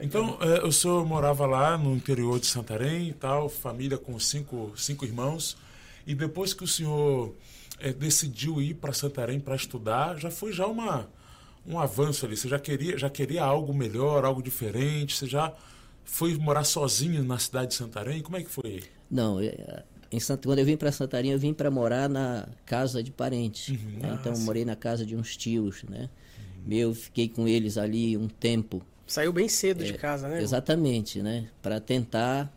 Então, 0.00 0.38
é, 0.40 0.64
o 0.66 0.72
senhor 0.72 1.06
morava 1.06 1.46
lá 1.46 1.78
no 1.78 1.94
interior 1.94 2.38
de 2.40 2.46
Santarém 2.46 3.08
e 3.08 3.12
tal, 3.12 3.48
família 3.48 3.96
com 3.96 4.18
cinco, 4.18 4.72
cinco 4.76 5.04
irmãos. 5.04 5.56
E 6.06 6.14
depois 6.14 6.52
que 6.52 6.64
o 6.64 6.66
senhor 6.66 7.34
é, 7.78 7.92
decidiu 7.92 8.60
ir 8.60 8.74
para 8.74 8.92
Santarém 8.92 9.40
para 9.40 9.54
estudar, 9.54 10.18
já 10.18 10.30
foi 10.30 10.52
já 10.52 10.66
uma, 10.66 11.08
um 11.66 11.78
avanço 11.78 12.26
ali. 12.26 12.36
Você 12.36 12.48
já 12.48 12.58
queria, 12.58 12.98
já 12.98 13.08
queria 13.08 13.44
algo 13.44 13.72
melhor, 13.72 14.24
algo 14.24 14.42
diferente? 14.42 15.16
Você 15.16 15.26
já 15.26 15.52
foi 16.04 16.36
morar 16.36 16.64
sozinho 16.64 17.22
na 17.22 17.38
cidade 17.38 17.68
de 17.68 17.74
Santarém? 17.74 18.20
Como 18.20 18.36
é 18.36 18.42
que 18.42 18.50
foi? 18.50 18.82
Não, 19.10 19.40
é, 19.40 19.84
em 20.14 20.20
Sant... 20.20 20.44
quando 20.44 20.60
eu 20.60 20.64
vim 20.64 20.76
para 20.76 20.92
Santarém, 20.92 21.32
eu 21.32 21.38
vim 21.38 21.52
para 21.52 21.70
morar 21.70 22.08
na 22.08 22.48
casa 22.64 23.02
de 23.02 23.10
parentes. 23.10 23.76
né? 23.98 24.16
Então, 24.20 24.32
eu 24.32 24.38
morei 24.40 24.64
na 24.64 24.76
casa 24.76 25.04
de 25.04 25.16
uns 25.16 25.36
tios, 25.36 25.82
né? 25.84 26.08
Eu 26.70 26.94
fiquei 26.94 27.28
com 27.28 27.48
eles 27.48 27.76
ali 27.76 28.16
um 28.16 28.28
tempo. 28.28 28.80
Saiu 29.06 29.32
bem 29.32 29.48
cedo 29.48 29.84
de 29.84 29.92
casa, 29.94 30.28
né? 30.28 30.40
Exatamente, 30.40 31.20
né? 31.20 31.48
Para 31.60 31.80
tentar 31.80 32.50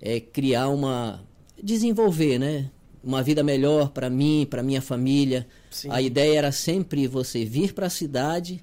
é, 0.00 0.20
criar 0.20 0.68
uma. 0.68 1.22
desenvolver, 1.62 2.38
né? 2.38 2.70
Uma 3.02 3.22
vida 3.22 3.42
melhor 3.42 3.90
para 3.90 4.10
mim, 4.10 4.46
para 4.48 4.62
minha 4.62 4.82
família. 4.82 5.46
Sim. 5.70 5.88
A 5.90 6.02
ideia 6.02 6.38
era 6.38 6.52
sempre 6.52 7.06
você 7.06 7.44
vir 7.44 7.72
para 7.72 7.86
a 7.86 7.90
cidade, 7.90 8.60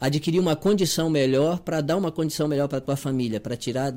adquirir 0.00 0.38
uma 0.38 0.54
condição 0.54 1.10
melhor, 1.10 1.58
para 1.60 1.80
dar 1.80 1.96
uma 1.96 2.12
condição 2.12 2.46
melhor 2.46 2.68
para 2.68 2.80
tua 2.80 2.96
família, 2.96 3.40
para 3.40 3.56
tirar. 3.56 3.94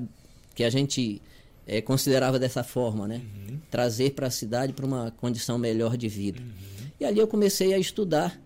que 0.56 0.64
a 0.64 0.70
gente 0.70 1.22
é, 1.66 1.82
considerava 1.82 2.38
dessa 2.38 2.64
forma, 2.64 3.08
né? 3.08 3.22
Trazer 3.70 4.12
para 4.12 4.28
a 4.28 4.32
cidade 4.32 4.74
para 4.74 4.86
uma 4.86 5.12
condição 5.12 5.58
melhor 5.58 5.98
de 5.98 6.08
vida. 6.08 6.42
E 7.00 7.06
ali 7.06 7.20
eu 7.20 7.28
comecei 7.28 7.74
a 7.74 7.80
estudar. 7.80 8.40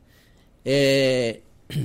É, 0.64 1.40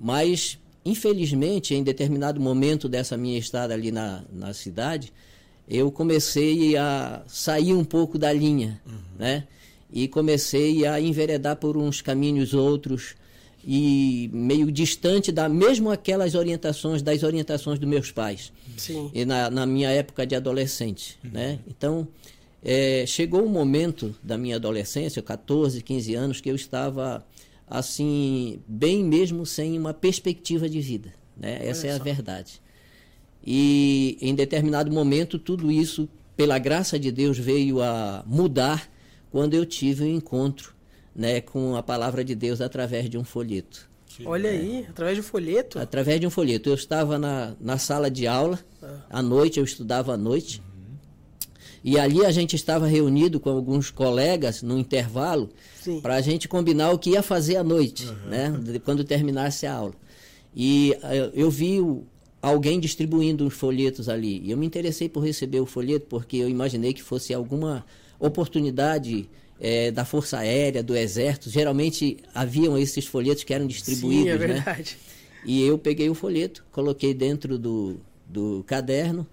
mas, 0.00 0.58
infelizmente, 0.84 1.74
em 1.74 1.82
determinado 1.82 2.40
momento 2.40 2.88
dessa 2.88 3.16
minha 3.16 3.38
estada 3.38 3.74
ali 3.74 3.90
na, 3.90 4.24
na 4.32 4.52
cidade, 4.52 5.12
eu 5.68 5.92
comecei 5.92 6.76
a 6.76 7.22
sair 7.26 7.74
um 7.74 7.84
pouco 7.84 8.18
da 8.18 8.32
linha, 8.32 8.80
né? 9.18 9.44
E 9.92 10.08
comecei 10.08 10.86
a 10.86 11.00
enveredar 11.00 11.56
por 11.56 11.76
uns 11.76 12.00
caminhos 12.00 12.54
outros 12.54 13.14
e 13.70 14.30
meio 14.32 14.72
distante 14.72 15.30
da 15.30 15.46
mesmo 15.46 15.90
aquelas 15.90 16.34
orientações 16.34 17.02
das 17.02 17.22
orientações 17.22 17.78
dos 17.78 17.86
meus 17.86 18.10
pais 18.10 18.50
Sim. 18.78 19.10
e 19.12 19.26
na, 19.26 19.50
na 19.50 19.66
minha 19.66 19.90
época 19.90 20.26
de 20.26 20.34
adolescente, 20.34 21.18
né? 21.22 21.58
Então, 21.68 22.08
é, 22.64 23.04
chegou 23.06 23.44
um 23.44 23.48
momento 23.50 24.16
da 24.22 24.38
minha 24.38 24.56
adolescência, 24.56 25.20
14, 25.20 25.82
15 25.82 26.14
anos, 26.14 26.40
que 26.40 26.48
eu 26.48 26.54
estava 26.54 27.22
assim, 27.66 28.58
bem 28.66 29.04
mesmo 29.04 29.44
sem 29.44 29.78
uma 29.78 29.92
perspectiva 29.92 30.66
de 30.66 30.80
vida, 30.80 31.12
né? 31.36 31.58
Essa 31.60 31.88
é 31.88 31.92
a 31.92 31.98
verdade. 31.98 32.62
E 33.44 34.16
em 34.22 34.34
determinado 34.34 34.90
momento 34.90 35.38
tudo 35.38 35.70
isso 35.70 36.08
pela 36.34 36.58
graça 36.58 36.98
de 36.98 37.12
Deus, 37.12 37.36
veio 37.36 37.82
a 37.82 38.24
mudar 38.26 38.88
quando 39.30 39.52
eu 39.52 39.66
tive 39.66 40.04
um 40.04 40.16
encontro 40.16 40.77
né, 41.18 41.40
com 41.40 41.74
a 41.74 41.82
palavra 41.82 42.24
de 42.24 42.36
Deus 42.36 42.60
através 42.60 43.10
de 43.10 43.18
um 43.18 43.24
folheto. 43.24 43.90
Olha 44.24 44.50
aí, 44.50 44.86
através 44.88 45.16
de 45.16 45.20
um 45.20 45.24
folheto? 45.24 45.78
Através 45.78 46.20
de 46.20 46.26
um 46.26 46.30
folheto. 46.30 46.68
Eu 46.68 46.74
estava 46.74 47.18
na, 47.18 47.54
na 47.60 47.76
sala 47.76 48.08
de 48.08 48.26
aula, 48.26 48.58
ah. 48.80 49.00
à 49.10 49.22
noite, 49.22 49.58
eu 49.58 49.64
estudava 49.64 50.14
à 50.14 50.16
noite. 50.16 50.62
E 51.82 51.98
ali 51.98 52.24
a 52.24 52.30
gente 52.30 52.54
estava 52.54 52.86
reunido 52.86 53.40
com 53.40 53.50
alguns 53.50 53.90
colegas 53.90 54.62
no 54.62 54.78
intervalo 54.78 55.50
para 56.02 56.16
a 56.16 56.20
gente 56.20 56.48
combinar 56.48 56.90
o 56.90 56.98
que 56.98 57.10
ia 57.10 57.22
fazer 57.22 57.56
à 57.56 57.64
noite, 57.64 58.06
uhum. 58.06 58.28
né, 58.28 58.80
quando 58.84 59.04
terminasse 59.04 59.66
a 59.66 59.74
aula. 59.74 59.94
E 60.54 60.96
uh, 61.02 61.30
eu 61.34 61.50
vi 61.50 61.80
o, 61.80 62.04
alguém 62.42 62.78
distribuindo 62.78 63.46
os 63.46 63.54
folhetos 63.54 64.08
ali. 64.08 64.40
E 64.44 64.50
eu 64.50 64.56
me 64.56 64.66
interessei 64.66 65.08
por 65.08 65.20
receber 65.20 65.60
o 65.60 65.66
folheto 65.66 66.06
porque 66.08 66.36
eu 66.36 66.48
imaginei 66.48 66.92
que 66.92 67.02
fosse 67.02 67.32
alguma 67.32 67.84
oportunidade 68.18 69.28
é, 69.60 69.90
da 69.90 70.04
Força 70.04 70.38
Aérea, 70.38 70.82
do 70.82 70.96
Exército. 70.96 71.50
Geralmente 71.50 72.18
haviam 72.34 72.76
esses 72.78 73.06
folhetos 73.06 73.44
que 73.44 73.52
eram 73.52 73.66
distribuídos. 73.66 74.24
Sim, 74.24 74.28
é 74.30 74.38
né? 74.38 74.46
verdade. 74.46 74.96
Né? 75.00 75.08
E 75.44 75.62
eu 75.62 75.78
peguei 75.78 76.10
o 76.10 76.14
folheto, 76.14 76.64
coloquei 76.72 77.14
dentro 77.14 77.58
do, 77.58 77.96
do 78.26 78.64
caderno. 78.66 79.26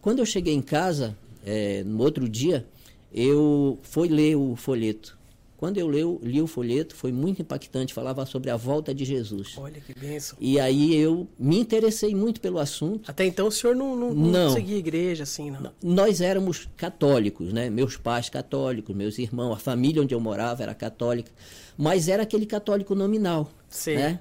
Quando 0.00 0.18
eu 0.18 0.26
cheguei 0.26 0.54
em 0.54 0.62
casa, 0.62 1.16
é, 1.44 1.82
no 1.84 2.02
outro 2.02 2.28
dia, 2.28 2.66
eu 3.12 3.78
fui 3.82 4.08
ler 4.08 4.36
o 4.36 4.56
folheto. 4.56 5.18
Quando 5.62 5.78
eu 5.78 5.88
li, 5.88 6.02
li, 6.28 6.42
o 6.42 6.48
folheto, 6.48 6.92
foi 6.92 7.12
muito 7.12 7.40
impactante, 7.40 7.94
falava 7.94 8.26
sobre 8.26 8.50
a 8.50 8.56
volta 8.56 8.92
de 8.92 9.04
Jesus. 9.04 9.54
Olha 9.56 9.80
que 9.80 9.96
benção. 9.96 10.36
E 10.40 10.58
aí 10.58 10.92
eu 10.96 11.28
me 11.38 11.56
interessei 11.56 12.16
muito 12.16 12.40
pelo 12.40 12.58
assunto. 12.58 13.08
Até 13.08 13.24
então 13.26 13.46
o 13.46 13.52
senhor 13.52 13.76
não, 13.76 13.94
não, 13.94 14.12
não, 14.12 14.30
não. 14.32 14.50
seguia 14.50 14.76
igreja 14.76 15.22
assim, 15.22 15.52
não? 15.52 15.70
Nós 15.80 16.20
éramos 16.20 16.68
católicos, 16.76 17.52
né? 17.52 17.70
Meus 17.70 17.96
pais 17.96 18.28
católicos, 18.28 18.92
meus 18.92 19.20
irmãos, 19.20 19.52
a 19.52 19.56
família 19.56 20.02
onde 20.02 20.12
eu 20.12 20.18
morava 20.18 20.64
era 20.64 20.74
católica. 20.74 21.30
Mas 21.78 22.08
era 22.08 22.24
aquele 22.24 22.44
católico 22.44 22.96
nominal, 22.96 23.48
Sim. 23.68 23.94
né? 23.94 24.18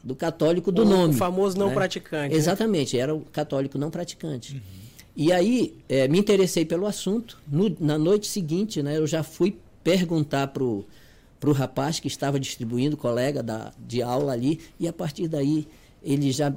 Do 0.00 0.14
católico 0.14 0.70
do 0.70 0.82
o 0.82 0.84
nome. 0.84 1.14
O 1.14 1.16
famoso 1.16 1.58
não 1.58 1.70
né? 1.70 1.74
praticante. 1.74 2.34
Né? 2.34 2.38
Exatamente, 2.38 2.94
né? 2.94 3.02
era 3.02 3.12
o 3.12 3.22
católico 3.32 3.76
não 3.76 3.90
praticante. 3.90 4.54
Uhum. 4.54 4.84
E 5.16 5.32
aí 5.32 5.76
é, 5.88 6.06
me 6.06 6.20
interessei 6.20 6.64
pelo 6.64 6.86
assunto. 6.86 7.36
No, 7.48 7.74
na 7.80 7.98
noite 7.98 8.28
seguinte, 8.28 8.80
né, 8.80 8.96
eu 8.96 9.08
já 9.08 9.24
fui 9.24 9.58
perguntar 9.84 10.48
pro 10.48 10.84
pro 11.38 11.52
rapaz 11.52 12.00
que 12.00 12.08
estava 12.08 12.40
distribuindo, 12.40 12.96
colega 12.96 13.42
da, 13.42 13.70
de 13.78 14.00
aula 14.00 14.32
ali, 14.32 14.60
e 14.80 14.88
a 14.88 14.92
partir 14.94 15.28
daí 15.28 15.68
ele 16.02 16.32
já 16.32 16.50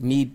me 0.00 0.32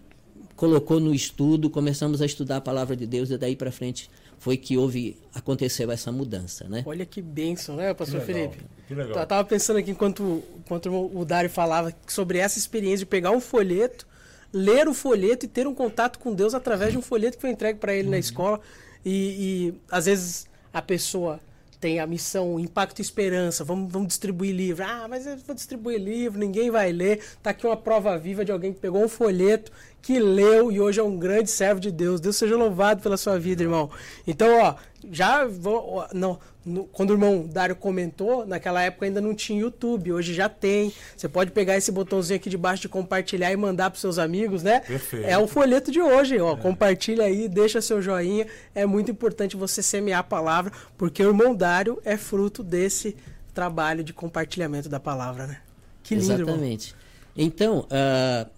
colocou 0.56 0.98
no 0.98 1.14
estudo, 1.14 1.70
começamos 1.70 2.22
a 2.22 2.26
estudar 2.26 2.58
a 2.58 2.62
palavra 2.62 2.96
de 2.96 3.06
Deus 3.06 3.32
e 3.32 3.38
daí 3.38 3.54
para 3.54 3.70
frente 3.70 4.10
foi 4.40 4.56
que 4.56 4.78
houve 4.78 5.18
aconteceu 5.36 5.92
essa 5.92 6.10
mudança, 6.10 6.70
né? 6.70 6.84
Olha 6.86 7.06
que 7.06 7.22
bênção, 7.22 7.76
né, 7.76 7.94
pastor 7.94 8.22
que 8.22 8.32
legal, 8.32 8.52
Felipe? 8.52 8.70
Que 8.88 8.96
legal. 8.96 9.18
Eu 9.18 9.28
tava 9.28 9.44
pensando 9.44 9.78
aqui 9.78 9.92
enquanto, 9.92 10.42
enquanto 10.58 10.90
o 11.14 11.26
Dário 11.26 11.50
falava 11.50 11.94
sobre 12.08 12.38
essa 12.38 12.58
experiência 12.58 13.00
de 13.00 13.08
pegar 13.08 13.32
um 13.32 13.42
folheto 13.42 14.08
ler 14.54 14.88
o 14.88 14.94
folheto 14.94 15.46
e 15.46 15.50
ter 15.50 15.66
um 15.68 15.74
contato 15.74 16.20
com 16.20 16.34
Deus 16.34 16.54
através 16.54 16.92
de 16.92 16.98
um 16.98 17.02
folheto 17.02 17.38
que 17.38 17.42
foi 17.42 17.52
entregue 17.52 17.80
para 17.80 17.94
ele 17.94 18.06
uhum. 18.06 18.12
na 18.12 18.20
escola. 18.20 18.60
E, 19.04 19.12
e, 19.12 19.74
às 19.90 20.06
vezes 20.06 20.48
a 20.74 20.82
pessoa 20.82 21.40
tem 21.82 22.00
a 22.00 22.06
missão 22.06 22.60
Impacto 22.60 23.00
e 23.00 23.02
Esperança, 23.02 23.64
vamos, 23.64 23.92
vamos 23.92 24.08
distribuir 24.10 24.56
livro. 24.56 24.86
Ah, 24.86 25.08
mas 25.10 25.26
eu 25.26 25.36
vou 25.38 25.56
distribuir 25.56 26.00
livro, 26.00 26.40
ninguém 26.40 26.70
vai 26.70 26.92
ler. 26.92 27.22
Tá 27.42 27.50
aqui 27.50 27.66
uma 27.66 27.76
prova 27.76 28.18
viva 28.20 28.46
de 28.46 28.52
alguém 28.52 28.72
que 28.72 28.80
pegou 28.80 29.04
um 29.04 29.10
folheto, 29.10 29.72
que 30.02 30.20
leu 30.20 30.72
e 30.72 30.80
hoje 30.80 31.00
é 31.00 31.04
um 31.04 31.18
grande 31.18 31.50
servo 31.50 31.80
de 31.80 31.92
Deus. 31.92 32.20
Deus 32.20 32.36
seja 32.36 32.56
louvado 32.56 33.02
pela 33.02 33.18
sua 33.18 33.38
vida, 33.38 33.62
irmão. 33.62 33.90
Então, 34.26 34.60
ó, 34.60 34.76
já 35.12 35.46
vou, 35.46 36.06
não, 36.14 36.40
no, 36.66 36.86
quando 36.86 37.12
o 37.12 37.14
irmão 37.14 37.48
Dário 37.48 37.76
comentou, 37.76 38.46
naquela 38.46 38.82
época 38.82 39.06
ainda 39.06 39.20
não 39.20 39.34
tinha 39.34 39.62
YouTube, 39.62 40.14
hoje 40.14 40.34
já 40.34 40.48
tem. 40.50 40.94
Você 41.16 41.28
pode 41.28 41.52
pegar 41.52 41.78
esse 41.78 41.92
botãozinho 41.92 42.38
aqui 42.38 42.50
debaixo 42.50 42.84
de 42.84 42.90
compartilhar 42.90 43.52
e 43.52 43.58
mandar 43.58 43.90
para 43.90 44.00
seus 44.00 44.18
amigos, 44.18 44.64
né? 44.64 44.82
Perfeito. 44.82 45.26
É 45.26 45.38
o 45.38 45.48
folheto 45.48 45.92
de 45.92 46.02
hoje, 46.02 46.40
ó. 46.40 46.54
É. 46.54 46.58
Compartilha 46.58 47.26
aí, 47.26 47.48
deixa 47.48 47.82
seu 47.82 48.02
joinha. 48.02 48.48
É 48.74 48.86
muito 48.86 49.12
importante 49.12 49.56
você 49.56 49.82
semear 49.84 50.20
a 50.20 50.24
palavra, 50.24 50.72
porque 50.98 51.24
o 51.24 51.30
irmão 51.30 51.56
Dário 51.56 52.00
é 52.04 52.18
fruto 52.18 52.64
desse 52.64 53.16
trabalho 53.54 54.04
de 54.04 54.14
compartilhamento 54.14 54.88
da 54.88 55.00
palavra, 55.00 55.48
né? 55.48 55.58
Que 56.04 56.16
lindo, 56.16 56.34
Exatamente. 56.34 56.90
Irmão. 56.90 57.02
Então, 57.36 57.80
uh, 57.80 58.50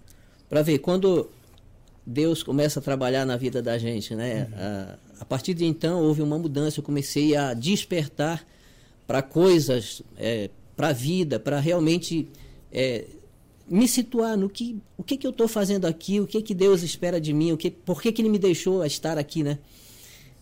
para 0.54 0.62
ver, 0.62 0.78
quando 0.78 1.28
Deus 2.06 2.44
começa 2.44 2.78
a 2.78 2.82
trabalhar 2.82 3.26
na 3.26 3.36
vida 3.36 3.60
da 3.60 3.76
gente, 3.76 4.14
né? 4.14 4.46
Uhum. 4.52 4.54
Uh, 4.54 4.98
a 5.18 5.24
partir 5.24 5.52
de 5.52 5.64
então 5.64 6.00
houve 6.00 6.22
uma 6.22 6.38
mudança, 6.38 6.78
eu 6.78 6.84
comecei 6.84 7.34
a 7.34 7.54
despertar 7.54 8.46
para 9.04 9.20
coisas, 9.20 10.00
é, 10.16 10.50
para 10.76 10.90
a 10.90 10.92
vida, 10.92 11.40
para 11.40 11.58
realmente 11.58 12.28
é, 12.70 13.04
me 13.68 13.88
situar 13.88 14.36
no 14.36 14.48
que 14.48 14.78
o 14.96 15.02
que, 15.02 15.16
que 15.16 15.26
eu 15.26 15.32
estou 15.32 15.48
fazendo 15.48 15.86
aqui, 15.86 16.20
o 16.20 16.26
que, 16.26 16.40
que 16.40 16.54
Deus 16.54 16.84
espera 16.84 17.20
de 17.20 17.32
mim, 17.32 17.50
o 17.50 17.56
que, 17.56 17.68
por 17.68 18.00
que, 18.00 18.12
que 18.12 18.22
Ele 18.22 18.28
me 18.28 18.38
deixou 18.38 18.84
estar 18.84 19.18
aqui, 19.18 19.42
né? 19.42 19.58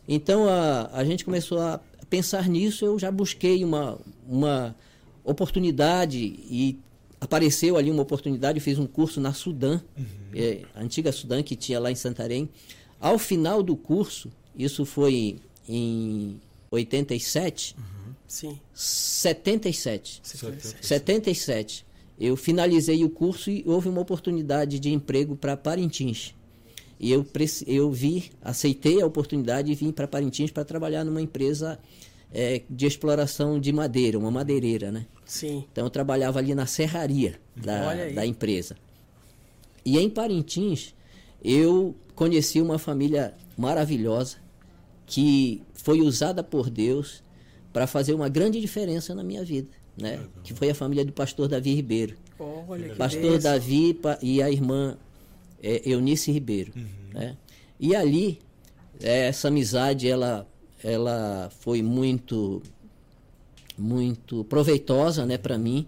Então 0.07 0.47
a, 0.47 0.91
a 0.93 1.05
gente 1.07 1.25
começou 1.25 1.59
a 1.59 1.81
pensar 2.11 2.51
nisso, 2.51 2.85
eu 2.85 2.99
já 2.99 3.11
busquei 3.11 3.65
uma, 3.65 3.99
uma 4.29 4.77
oportunidade 5.25 6.19
e 6.19 6.79
apareceu 7.23 7.77
ali 7.77 7.89
uma 7.89 8.03
oportunidade, 8.03 8.59
eu 8.59 8.63
fiz 8.63 8.81
um 8.81 8.87
curso 8.87 9.21
na 9.21 9.33
Sudã, 9.33 9.81
uhum. 9.97 10.05
é, 10.35 10.63
antiga 10.75 11.13
Sudã 11.13 11.41
que 11.41 11.55
tinha 11.55 11.79
lá 11.79 11.89
em 11.89 11.95
Santarém. 11.95 12.49
Ao 13.01 13.17
final 13.17 13.63
do 13.63 13.77
curso, 13.77 14.29
isso 14.59 14.85
foi 14.85 15.39
em 15.69 16.41
87. 16.69 17.77
Uhum. 17.79 18.15
Sim. 18.27 18.61
77. 18.75 20.21
77. 20.21 20.85
77. 20.85 21.87
Eu 22.19 22.37
finalizei 22.37 23.05
o 23.05 23.09
curso 23.09 23.53
e 23.53 23.63
houve 23.67 23.89
uma 23.89 24.01
oportunidade 24.01 24.81
de 24.81 24.93
emprego 24.93 25.37
para 25.37 25.57
Parintins. 25.57 26.35
E 26.99 27.13
eu, 27.13 27.25
eu 27.69 27.93
vi, 27.93 28.33
aceitei 28.43 29.01
a 29.01 29.07
oportunidade 29.07 29.71
e 29.71 29.77
vim 29.77 29.93
para 29.93 30.09
Parintins 30.09 30.51
para 30.51 30.65
trabalhar 30.65 31.05
numa 31.05 31.23
empresa 31.23 31.79
é, 32.33 32.63
de 32.69 32.87
exploração 32.87 33.61
de 33.61 33.73
madeira, 33.73 34.19
uma 34.19 34.31
madeireira, 34.31 34.91
né? 34.91 35.07
Sim. 35.33 35.65
Então 35.73 35.85
eu 35.85 35.91
trabalhava 35.91 36.39
ali 36.39 36.55
na 36.55 36.67
serraria 36.67 37.41
da, 37.57 37.95
da 38.13 38.27
empresa. 38.27 38.77
E 39.83 39.99
em 39.99 40.11
Parintins 40.11 40.95
eu 41.43 41.97
conheci 42.15 42.61
uma 42.61 42.79
família 42.79 43.33
maravilhosa 43.57 44.37
que 45.07 45.63
foi 45.73 46.03
usada 46.03 46.45
por 46.45 46.69
Deus 46.69 47.23
para 47.73 47.87
fazer 47.87 48.13
uma 48.13 48.29
grande 48.29 48.61
diferença 48.61 49.15
na 49.15 49.25
minha 49.25 49.43
vida, 49.43 49.71
né? 49.97 50.21
Que 50.45 50.53
foi 50.53 50.69
a 50.69 50.75
família 50.75 51.03
do 51.03 51.13
pastor 51.13 51.49
Davi 51.49 51.73
Ribeiro. 51.73 52.15
Olha, 52.39 52.95
pastor 52.95 53.39
Davi 53.39 53.99
e 54.21 54.43
a 54.43 54.51
irmã 54.51 54.99
é, 55.63 55.81
Eunice 55.87 56.31
Ribeiro, 56.31 56.73
uhum. 56.77 56.85
né? 57.15 57.39
E 57.81 57.97
ali 57.97 58.39
é, 59.01 59.29
essa 59.29 59.49
amizade 59.49 60.07
ela 60.07 60.47
ela 60.85 61.51
foi 61.61 61.81
muito 61.81 62.63
muito 63.77 64.45
proveitosa, 64.45 65.25
né, 65.27 65.39
para 65.39 65.59
mim 65.59 65.87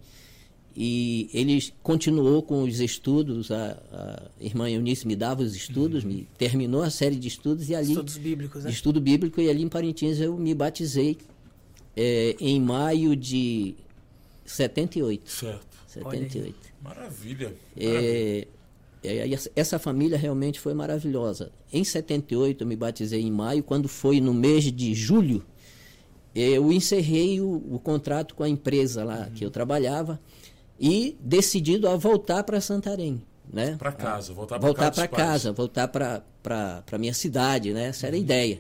e 0.77 1.31
ele 1.33 1.73
continuou 1.83 2.43
com 2.43 2.65
os 2.65 2.81
estudos, 2.81 3.51
a, 3.51 3.79
a 3.93 4.23
irmã 4.41 4.69
Eunice 4.69 5.07
me 5.07 5.15
dava 5.15 5.43
os 5.43 5.55
estudos, 5.55 6.03
uhum. 6.03 6.11
me 6.11 6.29
terminou 6.37 6.83
a 6.83 6.91
série 6.91 7.15
de 7.15 7.29
estudos 7.29 7.71
e 7.71 7.75
ali... 7.77 7.91
Estudos 7.91 8.17
bíblicos, 8.17 8.65
né? 8.65 8.71
Estudo 8.71 9.01
bíblico 9.01 9.41
e 9.41 9.49
ali 9.49 9.63
em 9.63 9.69
Parintins 9.69 10.19
eu 10.19 10.37
me 10.37 10.53
batizei 10.53 11.17
é, 11.97 12.35
em 12.41 12.61
maio 12.61 13.15
de 13.15 13.77
78. 14.45 15.31
Certo. 15.31 15.67
78. 15.87 16.57
Maravilha. 16.83 17.55
É, 17.77 18.49
é, 19.05 19.31
essa 19.55 19.79
família 19.79 20.19
realmente 20.19 20.59
foi 20.59 20.75
maravilhosa. 20.75 21.53
Em 21.73 21.85
78 21.85 22.65
eu 22.65 22.67
me 22.67 22.75
batizei 22.75 23.21
em 23.23 23.31
maio, 23.31 23.63
quando 23.63 23.89
foi 23.89 24.21
no 24.21 24.35
mês 24.35 24.65
de 24.73 24.93
julho, 24.93 25.45
eu 26.35 26.73
encerrei 26.73 27.41
o, 27.41 27.63
o 27.71 27.79
contrato 27.79 28.35
com 28.35 28.43
a 28.43 28.49
empresa 28.49 29.05
lá 29.05 29.21
uhum. 29.21 29.31
que 29.35 29.45
eu 29.45 29.51
trabalhava 29.51 30.21
e 30.79 31.17
decidido 31.21 31.89
a 31.89 31.97
voltar 31.97 32.43
para 32.43 32.61
Santarém. 32.61 33.23
Né? 33.53 33.77
Para 33.77 33.93
casa, 33.93 34.33
voltar 34.33 34.59
para 34.59 34.67
voltar 34.67 34.91
para 34.91 35.07
casa, 35.07 35.53
voltar 35.53 35.89
para 35.89 36.99
minha 36.99 37.15
cidade, 37.15 37.73
né? 37.73 37.89
Essa 37.89 38.07
era 38.07 38.17
a 38.17 38.19
uhum. 38.19 38.25
ideia. 38.25 38.59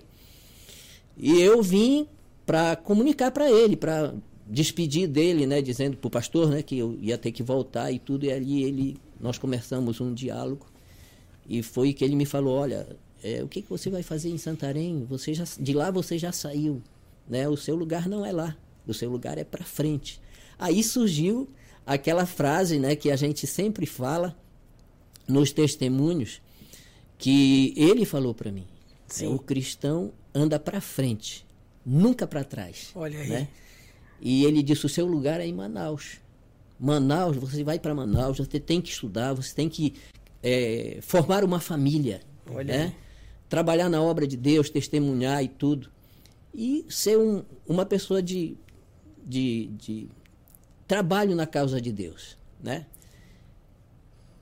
E 1.17 1.41
eu 1.41 1.63
vim 1.63 2.07
para 2.45 2.77
comunicar 2.77 3.31
para 3.31 3.51
ele, 3.51 3.77
para 3.77 4.15
despedir 4.47 5.09
dele, 5.09 5.47
né, 5.47 5.63
dizendo 5.63 5.97
para 5.97 6.09
o 6.09 6.11
pastor, 6.11 6.51
né, 6.51 6.63
que 6.63 6.79
eu 6.79 6.99
ia 7.01 7.17
ter 7.17 7.33
que 7.33 7.43
voltar 7.43 7.91
e 7.91 7.99
tudo. 7.99 8.27
E 8.27 8.33
ali 8.33 8.63
ele, 8.63 8.97
nós 9.19 9.39
começamos 9.39 10.01
um 10.01 10.13
diálogo 10.13 10.67
e 11.49 11.63
foi 11.63 11.93
que 11.93 12.05
ele 12.05 12.15
me 12.15 12.27
falou, 12.27 12.59
olha, 12.59 12.87
é, 13.23 13.43
o 13.43 13.49
que, 13.49 13.63
que 13.63 13.71
você 13.71 13.89
vai 13.89 14.03
fazer 14.03 14.29
em 14.29 14.39
Santarém? 14.39 15.07
Você 15.09 15.33
já, 15.33 15.45
de 15.59 15.73
lá 15.73 15.91
você 15.91 16.19
já 16.19 16.31
saiu, 16.31 16.83
né? 17.29 17.49
O 17.49 17.57
seu 17.57 17.75
lugar 17.75 18.09
não 18.09 18.25
é 18.25 18.33
lá, 18.33 18.57
o 18.87 18.95
seu 18.95 19.11
lugar 19.11 19.39
é 19.39 19.45
para 19.45 19.65
frente. 19.65 20.21
Aí 20.59 20.83
surgiu 20.83 21.49
aquela 21.87 22.27
frase 22.27 22.79
né, 22.79 22.97
que 22.97 23.11
a 23.11 23.17
gente 23.17 23.47
sempre 23.47 23.87
fala 23.87 24.37
nos 25.27 25.53
testemunhos, 25.53 26.41
que 27.19 27.75
ele 27.77 28.05
falou 28.05 28.35
para 28.35 28.53
mim. 28.53 28.67
É, 29.21 29.29
o 29.29 29.39
cristão 29.39 30.13
anda 30.35 30.59
para 30.59 30.81
frente, 30.81 31.47
nunca 31.85 32.27
para 32.27 32.45
trás. 32.45 32.91
Olha 32.95 33.19
aí. 33.19 33.29
Né? 33.29 33.49
E 34.21 34.45
ele 34.45 34.63
disse: 34.63 34.87
o 34.87 34.89
seu 34.89 35.07
lugar 35.07 35.41
é 35.41 35.47
em 35.47 35.53
Manaus. 35.53 36.19
Manaus, 36.79 37.37
você 37.37 37.63
vai 37.63 37.79
para 37.79 37.95
Manaus, 37.95 38.39
você 38.39 38.59
tem 38.59 38.81
que 38.81 38.91
estudar, 38.91 39.33
você 39.33 39.55
tem 39.55 39.69
que 39.69 39.95
é, 40.43 40.99
formar 41.03 41.45
uma 41.45 41.61
família. 41.61 42.21
Olha 42.51 42.77
né? 42.77 42.95
Trabalhar 43.49 43.89
na 43.89 44.03
obra 44.03 44.27
de 44.27 44.37
Deus, 44.37 44.69
testemunhar 44.69 45.43
e 45.43 45.49
tudo. 45.49 45.91
E 46.55 46.87
ser 46.89 47.19
um, 47.19 47.43
uma 47.67 47.85
pessoa 47.85 48.23
de, 48.23 48.57
de, 49.27 49.67
de 49.77 50.09
trabalho 50.87 51.35
na 51.35 51.47
causa 51.47 51.81
de 51.81 51.93
Deus. 51.93 52.37
Né? 52.63 52.87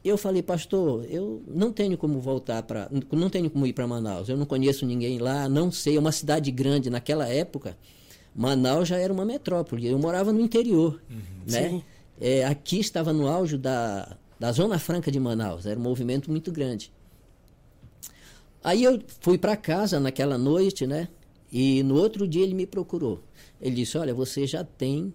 Eu 0.04 0.18
falei, 0.18 0.42
pastor, 0.42 1.06
eu 1.08 1.42
não 1.46 1.72
tenho 1.72 1.96
como 1.96 2.20
voltar 2.20 2.62
para. 2.64 2.90
Não 3.12 3.30
tenho 3.30 3.48
como 3.48 3.66
ir 3.66 3.72
para 3.72 3.86
Manaus. 3.86 4.28
Eu 4.28 4.36
não 4.36 4.44
conheço 4.44 4.84
ninguém 4.84 5.18
lá, 5.18 5.48
não 5.48 5.70
sei. 5.70 5.96
É 5.96 5.98
uma 5.98 6.10
cidade 6.12 6.50
grande. 6.50 6.90
Naquela 6.90 7.28
época, 7.28 7.78
Manaus 8.34 8.88
já 8.88 8.98
era 8.98 9.12
uma 9.12 9.24
metrópole. 9.24 9.86
Eu 9.86 9.98
morava 9.98 10.32
no 10.32 10.40
interior. 10.40 11.00
né? 11.46 11.68
Sim. 11.68 11.84
É, 12.20 12.44
aqui 12.44 12.80
estava 12.80 13.12
no 13.12 13.28
auge 13.28 13.56
da, 13.56 14.16
da 14.38 14.50
Zona 14.50 14.78
Franca 14.78 15.10
de 15.10 15.20
Manaus. 15.20 15.66
Era 15.66 15.78
um 15.78 15.82
movimento 15.82 16.30
muito 16.30 16.50
grande. 16.50 16.92
Aí 18.62 18.82
eu 18.82 19.00
fui 19.20 19.38
para 19.38 19.56
casa 19.56 19.98
naquela 19.98 20.36
noite, 20.36 20.86
né? 20.86 21.08
E 21.52 21.82
no 21.82 21.96
outro 21.96 22.26
dia 22.26 22.42
ele 22.42 22.54
me 22.54 22.66
procurou. 22.66 23.22
Ele 23.60 23.76
disse: 23.76 23.98
Olha, 23.98 24.14
você 24.14 24.46
já 24.46 24.64
tem 24.64 25.12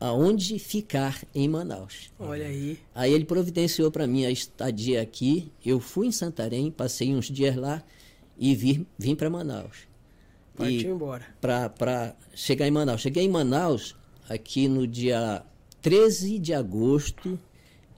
aonde 0.00 0.58
ficar 0.58 1.22
em 1.32 1.48
Manaus. 1.48 2.10
Olha 2.18 2.46
aí. 2.46 2.78
Aí 2.94 3.12
ele 3.12 3.24
providenciou 3.24 3.90
para 3.90 4.06
mim 4.06 4.24
a 4.24 4.30
estadia 4.30 5.00
aqui. 5.00 5.52
Eu 5.64 5.78
fui 5.78 6.08
em 6.08 6.12
Santarém, 6.12 6.70
passei 6.70 7.14
uns 7.14 7.30
dias 7.30 7.54
lá 7.54 7.82
e 8.36 8.54
vim, 8.54 8.84
vim 8.98 9.14
para 9.14 9.30
Manaus. 9.30 9.86
Partiu 10.56 10.94
embora. 10.94 11.24
Para 11.40 12.16
chegar 12.34 12.66
em 12.66 12.70
Manaus. 12.70 13.00
Cheguei 13.00 13.24
em 13.24 13.28
Manaus 13.28 13.94
aqui 14.28 14.68
no 14.68 14.86
dia 14.86 15.44
13 15.80 16.38
de 16.38 16.52
agosto 16.52 17.38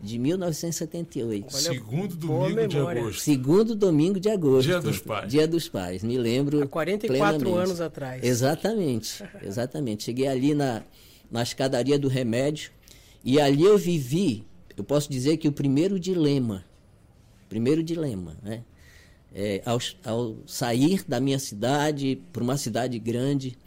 de 0.00 0.18
1978. 0.18 1.46
Olha, 1.50 1.60
Segundo 1.60 2.14
domingo 2.16 2.66
de 2.66 2.78
agosto. 2.78 3.20
Segundo 3.20 3.74
domingo 3.74 4.20
de 4.20 4.28
agosto. 4.28 4.66
Dia 4.66 4.80
dos 4.80 4.98
Pais. 4.98 5.30
Dia 5.30 5.48
dos 5.48 5.68
Pais, 5.68 6.02
me 6.02 6.16
lembro. 6.16 6.62
Há 6.62 6.66
44 6.66 7.38
plenamente. 7.38 7.68
anos 7.68 7.80
atrás. 7.80 8.22
Exatamente, 8.22 9.24
exatamente. 9.42 10.04
Cheguei 10.04 10.28
ali 10.28 10.54
na, 10.54 10.82
na 11.30 11.42
escadaria 11.42 11.98
do 11.98 12.08
remédio 12.08 12.70
e 13.24 13.40
ali 13.40 13.62
eu 13.62 13.76
vivi, 13.76 14.46
eu 14.76 14.84
posso 14.84 15.10
dizer 15.10 15.36
que 15.36 15.48
o 15.48 15.52
primeiro 15.52 15.98
dilema, 15.98 16.64
primeiro 17.48 17.82
dilema, 17.82 18.36
né? 18.42 18.62
É, 19.34 19.60
ao, 19.66 19.78
ao 20.04 20.36
sair 20.46 21.04
da 21.06 21.20
minha 21.20 21.38
cidade 21.38 22.18
para 22.32 22.42
uma 22.42 22.56
cidade 22.56 22.98
grande, 22.98 23.58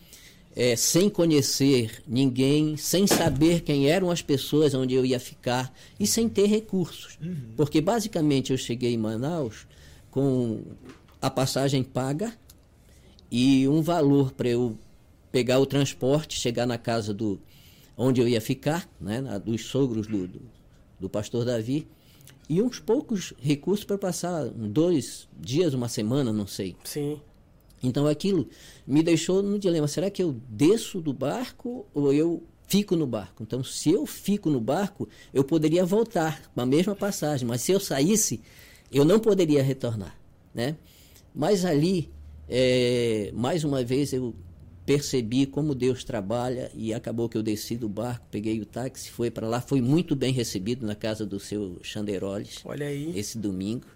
é, 0.56 0.76
sem 0.76 1.10
conhecer 1.10 2.04
ninguém, 2.08 2.76
sem 2.78 3.08
saber 3.08 3.62
quem 3.62 3.88
eram 3.90 4.10
as 4.12 4.22
pessoas 4.22 4.74
onde 4.74 4.94
eu 4.94 5.06
ia 5.06 5.20
ficar 5.20 5.74
e 6.00 6.06
sem 6.06 6.28
ter 6.28 6.46
recursos. 6.48 7.18
Porque 7.56 7.80
basicamente 7.82 8.52
eu 8.52 8.58
cheguei 8.58 8.94
em 8.94 8.98
Manaus 8.98 9.66
com 10.10 10.62
a 11.22 11.30
passagem 11.30 11.84
paga 11.84 12.34
e 13.32 13.68
um 13.68 13.82
valor 13.82 14.32
para 14.34 14.50
eu 14.50 14.78
pegar 15.32 15.60
o 15.60 15.66
transporte, 15.66 16.38
chegar 16.38 16.66
na 16.66 16.78
casa 16.78 17.14
do 17.14 17.40
onde 17.98 18.20
eu 18.20 18.28
ia 18.28 18.42
ficar, 18.42 18.90
né, 19.00 19.22
na- 19.22 19.38
dos 19.38 19.66
sogros 19.66 20.08
do, 20.08 20.28
do, 20.28 20.42
do 21.00 21.10
pastor 21.10 21.46
Davi, 21.46 21.88
e 22.50 22.62
uns 22.62 22.80
poucos 22.80 23.32
recursos 23.40 23.86
para 23.86 23.98
passar 23.98 24.46
dois 24.50 25.28
dias, 25.40 25.74
uma 25.74 25.88
semana, 25.88 26.34
não 26.34 26.46
sei. 26.48 26.76
Sim. 26.84 27.22
Então 27.82 28.08
aquilo 28.08 28.48
me 28.86 29.02
deixou 29.02 29.42
no 29.42 29.58
dilema: 29.58 29.88
será 29.88 30.10
que 30.10 30.22
eu 30.22 30.36
desço 30.50 31.02
do 31.02 31.14
barco 31.14 31.86
ou 31.94 32.14
eu 32.14 32.44
fico 32.68 32.96
no 32.96 33.08
barco? 33.08 33.44
Então, 33.44 33.64
se 33.64 33.92
eu 33.92 34.06
fico 34.06 34.50
no 34.50 34.62
barco, 34.62 35.08
eu 35.34 35.44
poderia 35.44 35.86
voltar 35.86 36.42
com 36.54 36.62
a 36.62 36.66
mesma 36.66 36.96
passagem, 36.96 37.48
mas 37.48 37.62
se 37.62 37.72
eu 37.72 37.80
saísse, 37.80 38.42
eu 38.92 39.04
não 39.04 39.20
poderia 39.20 39.64
retornar, 39.64 40.18
né? 40.54 40.76
Mas 41.34 41.66
ali, 41.66 42.10
é, 42.48 43.32
mais 43.34 43.64
uma 43.64 43.84
vez, 43.84 44.14
eu 44.14 44.36
percebi 44.86 45.46
como 45.46 45.76
Deus 45.76 46.04
trabalha 46.04 46.72
e 46.74 46.94
acabou 46.94 47.30
que 47.30 47.38
eu 47.38 47.44
desci 47.44 47.78
do 47.78 47.88
barco, 47.88 48.26
peguei 48.32 48.60
o 48.60 48.66
táxi, 48.66 49.10
fui 49.10 49.30
para 49.30 49.48
lá, 49.48 49.62
fui 49.62 49.82
muito 49.82 50.16
bem 50.16 50.34
recebido 50.34 50.86
na 50.86 50.96
casa 50.96 51.26
do 51.26 51.40
seu 51.40 51.80
Xanderoles 51.82 52.60
Olha 52.66 52.88
aí. 52.88 53.18
esse 53.18 53.38
domingo. 53.38 53.88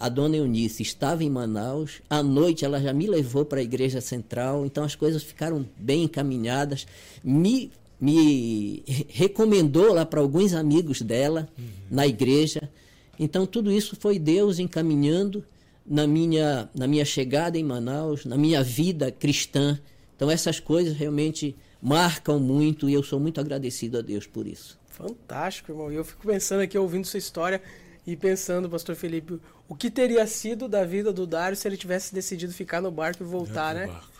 A 0.00 0.08
dona 0.08 0.34
Eunice 0.34 0.82
estava 0.82 1.22
em 1.22 1.28
Manaus. 1.28 2.00
À 2.08 2.22
noite 2.22 2.64
ela 2.64 2.80
já 2.80 2.90
me 2.90 3.06
levou 3.06 3.44
para 3.44 3.60
a 3.60 3.62
igreja 3.62 4.00
central. 4.00 4.64
Então 4.64 4.82
as 4.82 4.94
coisas 4.94 5.22
ficaram 5.22 5.68
bem 5.76 6.04
encaminhadas. 6.04 6.86
Me, 7.22 7.70
me 8.00 8.82
recomendou 9.08 9.92
lá 9.92 10.06
para 10.06 10.20
alguns 10.20 10.54
amigos 10.54 11.02
dela 11.02 11.46
na 11.90 12.06
igreja. 12.06 12.70
Então 13.18 13.44
tudo 13.44 13.70
isso 13.70 13.94
foi 13.94 14.18
Deus 14.18 14.58
encaminhando 14.58 15.44
na 15.86 16.06
minha, 16.06 16.70
na 16.74 16.86
minha 16.86 17.04
chegada 17.04 17.58
em 17.58 17.64
Manaus, 17.64 18.24
na 18.24 18.38
minha 18.38 18.62
vida 18.62 19.12
cristã. 19.12 19.78
Então 20.16 20.30
essas 20.30 20.58
coisas 20.58 20.96
realmente 20.96 21.54
marcam 21.82 22.40
muito 22.40 22.88
e 22.88 22.94
eu 22.94 23.02
sou 23.02 23.20
muito 23.20 23.38
agradecido 23.38 23.98
a 23.98 24.00
Deus 24.00 24.26
por 24.26 24.46
isso. 24.46 24.78
Fantástico, 24.86 25.72
irmão. 25.72 25.92
E 25.92 25.96
eu 25.96 26.04
fico 26.04 26.26
pensando 26.26 26.60
aqui, 26.60 26.78
ouvindo 26.78 27.06
sua 27.06 27.18
história 27.18 27.60
e 28.06 28.16
pensando, 28.16 28.68
pastor 28.68 28.96
Felipe, 28.96 29.38
o 29.70 29.74
que 29.76 29.88
teria 29.88 30.26
sido 30.26 30.68
da 30.68 30.84
vida 30.84 31.12
do 31.12 31.24
Dário 31.24 31.56
se 31.56 31.66
ele 31.68 31.76
tivesse 31.76 32.12
decidido 32.12 32.52
ficar 32.52 32.80
no 32.80 32.90
barco 32.90 33.22
e 33.22 33.26
voltar, 33.26 33.72
né? 33.72 33.86
barco. 33.86 34.10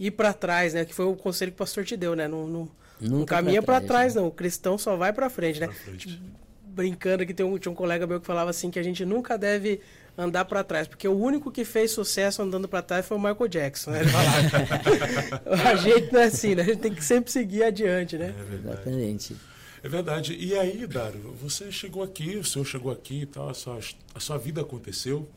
Ir 0.00 0.10
pra 0.10 0.32
trás, 0.32 0.74
né? 0.74 0.84
Que 0.84 0.92
foi 0.92 1.04
o 1.04 1.14
conselho 1.14 1.52
que 1.52 1.54
o 1.54 1.58
pastor 1.58 1.84
te 1.84 1.96
deu, 1.96 2.16
né? 2.16 2.26
Não, 2.26 2.48
não, 2.48 2.68
não 3.00 3.24
caminha 3.24 3.62
pra 3.62 3.78
pra 3.78 3.86
trás, 3.86 4.12
trás, 4.12 4.14
não. 4.16 4.26
O 4.26 4.32
cristão 4.32 4.76
só 4.76 4.96
vai 4.96 5.12
pra 5.12 5.30
frente, 5.30 5.60
né? 5.60 5.68
Pra 5.68 5.76
frente. 5.76 6.20
Brincando 6.66 7.24
que 7.24 7.32
tem 7.32 7.46
um, 7.46 7.56
tinha 7.56 7.70
um 7.70 7.74
colega 7.74 8.04
meu 8.04 8.20
que 8.20 8.26
falava 8.26 8.50
assim 8.50 8.68
que 8.68 8.80
a 8.80 8.82
gente 8.82 9.04
nunca 9.04 9.38
deve 9.38 9.80
andar 10.18 10.44
pra 10.44 10.64
trás, 10.64 10.88
porque 10.88 11.06
o 11.06 11.16
único 11.16 11.52
que 11.52 11.64
fez 11.64 11.92
sucesso 11.92 12.42
andando 12.42 12.66
pra 12.66 12.82
trás 12.82 13.06
foi 13.06 13.16
o 13.16 13.20
Michael 13.20 13.48
Jackson, 13.48 13.92
né? 13.92 14.00
Ele 14.00 14.10
falava. 14.10 15.42
a 15.70 15.76
gente 15.76 16.12
não 16.12 16.20
é 16.20 16.24
assim, 16.24 16.56
né? 16.56 16.62
A 16.62 16.66
gente 16.66 16.80
tem 16.80 16.92
que 16.92 17.04
sempre 17.04 17.30
seguir 17.30 17.62
adiante, 17.62 18.18
né? 18.18 18.34
É 18.36 18.42
verdade. 18.42 18.80
Exatamente. 18.80 19.36
É 19.82 19.88
verdade. 19.88 20.34
E 20.34 20.54
aí, 20.58 20.86
Dário, 20.86 21.32
você 21.40 21.70
chegou 21.70 22.02
aqui, 22.02 22.36
o 22.36 22.44
senhor 22.44 22.64
chegou 22.64 22.90
aqui 22.92 23.22
e 23.22 23.26
tal, 23.26 23.48
a 23.48 23.54
sua, 23.54 23.78
a 24.14 24.20
sua 24.20 24.38
vida 24.38 24.60
aconteceu. 24.60 25.28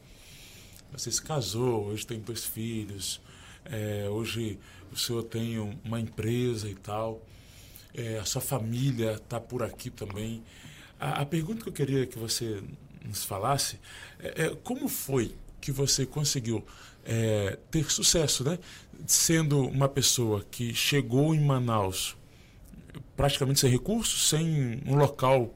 Você 0.92 1.12
se 1.12 1.22
casou, 1.22 1.86
hoje 1.86 2.06
tem 2.06 2.20
dois 2.20 2.46
filhos, 2.46 3.22
é, 3.66 4.08
hoje 4.10 4.58
o 4.92 4.98
senhor 4.98 5.24
tem 5.24 5.60
um- 5.60 5.78
uma 5.84 6.00
empresa 6.00 6.68
e 6.68 6.74
tal, 6.74 7.24
é, 7.94 8.18
a 8.18 8.26
sua 8.26 8.42
família 8.42 9.14
está 9.14 9.40
por 9.40 9.62
aqui 9.62 9.90
também. 9.92 10.42
A, 11.00 11.22
a 11.22 11.26
pergunta 11.26 11.62
que 11.64 11.70
eu 11.70 11.74
queria 11.74 12.06
que 12.08 12.18
você 12.18 12.62
nos 13.06 13.24
falasse 13.24 13.80
é, 14.20 14.46
é 14.46 14.56
como 14.64 14.88
foi 14.88 15.36
que 15.62 15.72
você 15.72 16.06
conseguiu 16.06 16.66
é, 17.06 17.58
ter 17.72 17.90
sucesso, 17.92 18.44
né? 18.44 18.60
Sendo 19.08 19.62
uma 19.68 19.88
pessoa 19.90 20.46
que 20.52 20.74
chegou 20.74 21.34
em 21.34 21.40
Manaus 21.40 22.16
praticamente 23.20 23.60
sem 23.60 23.70
recursos, 23.70 24.30
sem 24.30 24.82
um 24.86 24.96
local, 24.96 25.54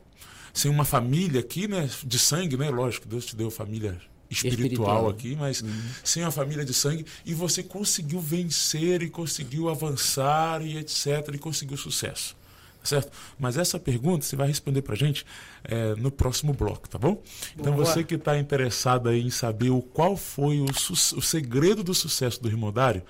sem 0.54 0.70
uma 0.70 0.84
família 0.84 1.40
aqui, 1.40 1.66
né, 1.66 1.90
de 2.04 2.20
sangue, 2.20 2.58
né, 2.58 2.70
lógico, 2.70 3.08
Deus 3.08 3.26
te 3.26 3.38
deu 3.38 3.50
família 3.50 3.98
espiritual, 4.30 5.08
Espiritual. 5.08 5.10
aqui, 5.10 5.36
mas 5.38 5.64
sem 6.04 6.24
uma 6.24 6.32
família 6.32 6.66
de 6.66 6.74
sangue, 6.74 7.06
e 7.26 7.34
você 7.34 7.64
conseguiu 7.64 8.20
vencer 8.20 9.02
e 9.02 9.10
conseguiu 9.10 9.70
avançar 9.70 10.62
e 10.62 10.78
etc, 10.78 11.30
e 11.34 11.38
conseguiu 11.38 11.78
sucesso. 11.78 12.36
tá 12.82 12.90
Certo? 12.90 13.14
Mas 13.40 13.58
essa 13.58 13.80
pergunta 13.80 14.26
você 14.26 14.36
vai 14.36 14.50
responder 14.50 14.82
pra 14.82 14.94
gente 14.94 15.26
eh, 15.64 15.96
no 15.98 16.12
próximo 16.12 16.52
bloco, 16.52 16.90
tá 16.90 16.98
bom? 16.98 17.24
Então 17.58 17.76
Boa. 17.76 17.86
você 17.86 18.04
que 18.04 18.16
está 18.16 18.38
interessado 18.38 19.08
aí 19.08 19.22
em 19.22 19.30
saber 19.30 19.70
o 19.70 19.82
qual 19.82 20.18
foi 20.18 20.60
o, 20.60 20.66
o 20.66 21.22
segredo 21.22 21.82
do 21.82 21.94
sucesso 21.94 22.44
do 22.44 22.50
irmão 22.50 22.74
Dário, 22.74 23.04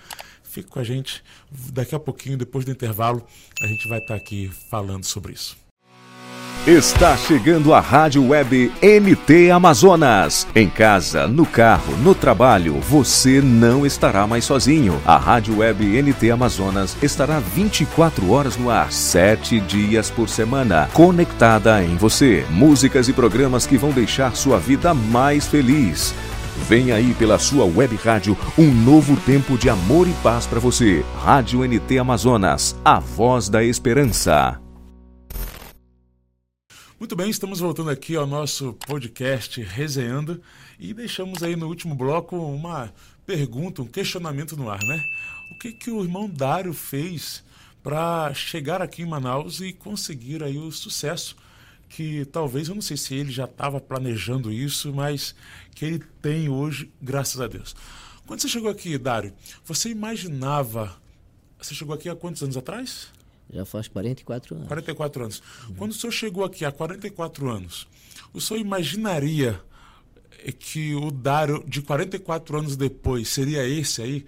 fique 0.53 0.69
com 0.69 0.79
a 0.79 0.83
gente. 0.83 1.23
Daqui 1.71 1.95
a 1.95 1.99
pouquinho, 1.99 2.37
depois 2.37 2.63
do 2.63 2.71
intervalo, 2.71 3.25
a 3.61 3.67
gente 3.67 3.87
vai 3.87 3.99
estar 3.99 4.15
aqui 4.15 4.51
falando 4.69 5.03
sobre 5.03 5.33
isso. 5.33 5.57
Está 6.65 7.17
chegando 7.17 7.73
a 7.73 7.81
Rádio 7.81 8.29
Web 8.29 8.71
NT 8.81 9.51
Amazonas. 9.51 10.47
Em 10.55 10.69
casa, 10.69 11.27
no 11.27 11.45
carro, 11.45 11.97
no 11.97 12.15
trabalho, 12.15 12.75
você 12.75 13.41
não 13.41 13.85
estará 13.85 14.25
mais 14.25 14.45
sozinho. 14.45 14.97
A 15.05 15.17
Rádio 15.17 15.57
Web 15.57 16.01
NT 16.01 16.31
Amazonas 16.31 16.95
estará 17.03 17.41
24 17.41 18.31
horas 18.31 18.55
no 18.55 18.69
ar, 18.69 18.93
7 18.93 19.59
dias 19.59 20.09
por 20.09 20.29
semana, 20.29 20.87
conectada 20.93 21.83
em 21.83 21.97
você. 21.97 22.45
Músicas 22.49 23.09
e 23.09 23.13
programas 23.13 23.67
que 23.67 23.77
vão 23.77 23.91
deixar 23.91 24.33
sua 24.33 24.57
vida 24.57 24.93
mais 24.93 25.45
feliz. 25.45 26.15
Vem 26.55 26.91
aí 26.91 27.13
pela 27.15 27.39
sua 27.39 27.65
web 27.65 27.95
rádio 27.95 28.37
um 28.57 28.71
novo 28.71 29.19
tempo 29.21 29.57
de 29.57 29.69
amor 29.69 30.07
e 30.07 30.13
paz 30.21 30.45
para 30.45 30.59
você. 30.59 31.03
Rádio 31.23 31.67
NT 31.67 31.97
Amazonas, 31.97 32.75
a 32.85 32.99
voz 32.99 33.49
da 33.49 33.63
esperança. 33.63 34.61
Muito 36.99 37.15
bem, 37.15 37.29
estamos 37.29 37.59
voltando 37.59 37.89
aqui 37.89 38.15
ao 38.15 38.27
nosso 38.27 38.73
podcast 38.87 39.61
Resenhando 39.61 40.39
e 40.79 40.93
deixamos 40.93 41.41
aí 41.41 41.55
no 41.55 41.67
último 41.67 41.95
bloco 41.95 42.37
uma 42.37 42.93
pergunta, 43.25 43.81
um 43.81 43.87
questionamento 43.87 44.55
no 44.55 44.69
ar, 44.69 44.79
né? 44.79 45.03
O 45.53 45.59
que 45.59 45.73
que 45.73 45.91
o 45.91 46.03
irmão 46.03 46.29
Dário 46.29 46.71
fez 46.71 47.43
para 47.81 48.31
chegar 48.33 48.81
aqui 48.81 49.01
em 49.01 49.07
Manaus 49.07 49.59
e 49.59 49.73
conseguir 49.73 50.43
aí 50.43 50.57
o 50.57 50.71
sucesso 50.71 51.35
que 51.95 52.25
talvez, 52.25 52.67
eu 52.67 52.75
não 52.75 52.81
sei 52.81 52.97
se 52.97 53.13
ele 53.13 53.31
já 53.31 53.45
estava 53.45 53.79
planejando 53.79 54.51
isso, 54.51 54.91
mas 54.93 55.35
que 55.75 55.85
ele 55.85 56.03
tem 56.21 56.49
hoje, 56.49 56.91
graças 56.99 57.39
a 57.39 57.47
Deus. 57.47 57.75
Quando 58.25 58.41
você 58.41 58.47
chegou 58.47 58.69
aqui, 58.69 58.97
Dário, 58.97 59.31
você 59.63 59.89
imaginava. 59.89 60.95
Você 61.59 61.75
chegou 61.75 61.93
aqui 61.93 62.09
há 62.09 62.15
quantos 62.15 62.41
anos 62.41 62.57
atrás? 62.57 63.09
Já 63.53 63.63
faz 63.63 63.87
44 63.87 64.55
anos. 64.55 64.67
44 64.67 65.23
anos. 65.23 65.43
Uhum. 65.67 65.75
Quando 65.75 65.91
o 65.91 65.93
senhor 65.93 66.11
chegou 66.11 66.43
aqui 66.43 66.65
há 66.65 66.71
44 66.71 67.49
anos, 67.49 67.87
o 68.33 68.41
senhor 68.41 68.59
imaginaria 68.59 69.61
que 70.59 70.95
o 70.95 71.11
Dário 71.11 71.63
de 71.67 71.81
44 71.81 72.57
anos 72.57 72.75
depois 72.75 73.29
seria 73.29 73.67
esse 73.67 74.01
aí, 74.01 74.25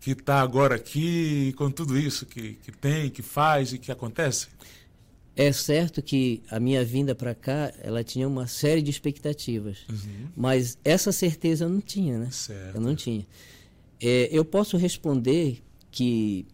que 0.00 0.10
está 0.10 0.40
agora 0.40 0.74
aqui 0.74 1.54
com 1.56 1.70
tudo 1.70 1.98
isso 1.98 2.26
que, 2.26 2.54
que 2.54 2.70
tem, 2.70 3.08
que 3.08 3.22
faz 3.22 3.72
e 3.72 3.78
que 3.78 3.90
acontece? 3.90 4.48
É 5.36 5.52
certo 5.52 6.00
que 6.00 6.42
a 6.50 6.58
minha 6.58 6.82
vinda 6.82 7.14
para 7.14 7.34
cá, 7.34 7.70
ela 7.82 8.02
tinha 8.02 8.26
uma 8.26 8.46
série 8.46 8.80
de 8.80 8.90
expectativas, 8.90 9.80
uhum. 9.90 10.28
mas 10.34 10.78
essa 10.82 11.12
certeza 11.12 11.66
eu 11.66 11.68
não 11.68 11.80
tinha, 11.80 12.18
né? 12.18 12.30
Certo. 12.30 12.76
Eu 12.76 12.80
não 12.80 12.96
tinha. 12.96 13.26
É, 14.00 14.30
eu 14.32 14.46
posso 14.46 14.78
responder 14.78 15.62
que 15.90 16.46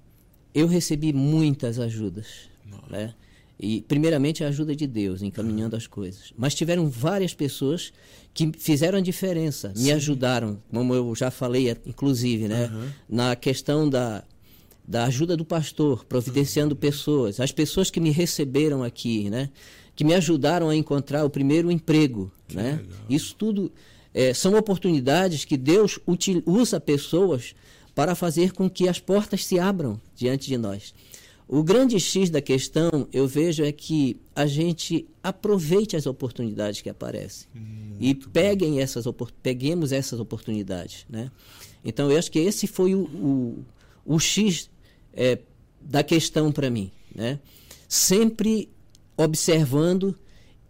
eu 0.53 0.67
recebi 0.67 1.13
muitas 1.13 1.79
ajudas, 1.79 2.51
né? 2.91 3.15
E 3.59 3.83
primeiramente 3.83 4.43
a 4.43 4.49
ajuda 4.49 4.75
de 4.75 4.89
Deus 4.89 5.23
encaminhando 5.23 5.75
uhum. 5.75 5.79
as 5.79 5.87
coisas. 5.87 6.33
Mas 6.37 6.53
tiveram 6.53 6.89
várias 6.89 7.33
pessoas 7.33 7.93
que 8.35 8.51
fizeram 8.59 8.99
a 8.99 9.01
diferença, 9.01 9.73
Sim. 9.77 9.85
me 9.85 9.93
ajudaram, 9.93 10.61
como 10.73 10.93
eu 10.93 11.15
já 11.15 11.31
falei, 11.31 11.71
inclusive, 11.87 12.49
né? 12.49 12.69
Uhum. 12.73 12.89
Na 13.09 13.37
questão 13.37 13.89
da 13.89 14.25
da 14.87 15.05
ajuda 15.05 15.37
do 15.37 15.45
pastor, 15.45 16.05
providenciando 16.05 16.75
pessoas, 16.75 17.41
as 17.41 17.53
pessoas 17.53 17.91
que 17.91 18.01
me 18.01 18.11
receberam 18.11 18.83
aqui, 18.83 19.31
né? 19.31 19.51
Que 19.95 20.05
me 20.05 20.15
ajudaram 20.15 20.69
a 20.69 20.77
encontrar 20.77 21.25
o 21.25 21.31
primeiro 21.31 21.71
emprego, 21.71 22.33
que 22.49 22.57
né? 22.57 22.81
Legal. 22.83 22.99
Isso 23.09 23.35
tudo 23.37 23.71
é, 24.13 24.35
são 24.35 24.55
oportunidades 24.57 25.45
que 25.45 25.57
Deus 25.57 25.99
usa 26.45 26.81
pessoas 26.81 27.55
para 27.95 28.15
fazer 28.15 28.53
com 28.53 28.69
que 28.69 28.89
as 28.89 28.99
portas 28.99 29.45
se 29.45 29.59
abram 29.59 30.01
diante 30.17 30.49
de 30.49 30.57
nós. 30.57 30.95
O 31.49 31.63
grande 31.63 32.01
X 32.01 32.31
da 32.31 32.41
questão, 32.41 33.07
eu 33.13 33.27
vejo, 33.27 33.63
é 33.63 33.71
que 33.71 34.17
a 34.35 34.47
gente 34.47 35.07
aproveite 35.23 35.97
as 35.97 36.07
oportunidades 36.07 36.81
que 36.81 36.89
aparecem 36.89 37.47
Muito 37.55 37.97
e 38.01 38.15
peguem 38.15 38.81
essas, 38.81 39.05
peguemos 39.43 39.93
essas 39.93 40.19
oportunidades. 40.19 41.05
Né? 41.11 41.31
Então, 41.85 42.11
eu 42.11 42.19
acho 42.19 42.31
que 42.31 42.39
esse 42.39 42.67
foi 42.67 42.95
o, 42.95 43.03
o, 43.03 43.65
o 44.07 44.19
X 44.19 44.71
é, 45.15 45.39
da 45.81 46.03
questão 46.03 46.53
para 46.53 46.71
mim. 46.71 46.91
Né? 47.15 47.39
Sempre 47.89 48.69
observando 49.17 50.19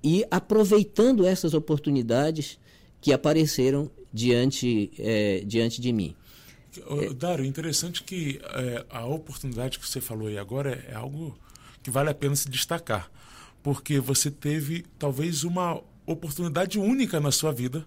e 0.02 0.24
aproveitando 0.30 1.26
essas 1.26 1.54
oportunidades 1.54 2.58
que 3.00 3.12
apareceram 3.12 3.90
diante, 4.12 4.90
é, 4.98 5.42
diante 5.46 5.80
de 5.80 5.92
mim. 5.92 6.14
Dário, 7.16 7.44
interessante 7.44 8.02
que 8.02 8.40
é, 8.42 8.86
a 8.88 9.04
oportunidade 9.04 9.78
que 9.78 9.86
você 9.86 10.00
falou 10.00 10.28
aí 10.28 10.38
agora 10.38 10.82
é, 10.88 10.92
é 10.92 10.94
algo 10.94 11.38
que 11.82 11.90
vale 11.90 12.10
a 12.10 12.14
pena 12.14 12.34
se 12.34 12.48
destacar, 12.48 13.10
porque 13.62 14.00
você 14.00 14.30
teve 14.30 14.84
talvez 14.98 15.44
uma 15.44 15.82
oportunidade 16.06 16.78
única 16.78 17.20
na 17.20 17.30
sua 17.30 17.52
vida, 17.52 17.84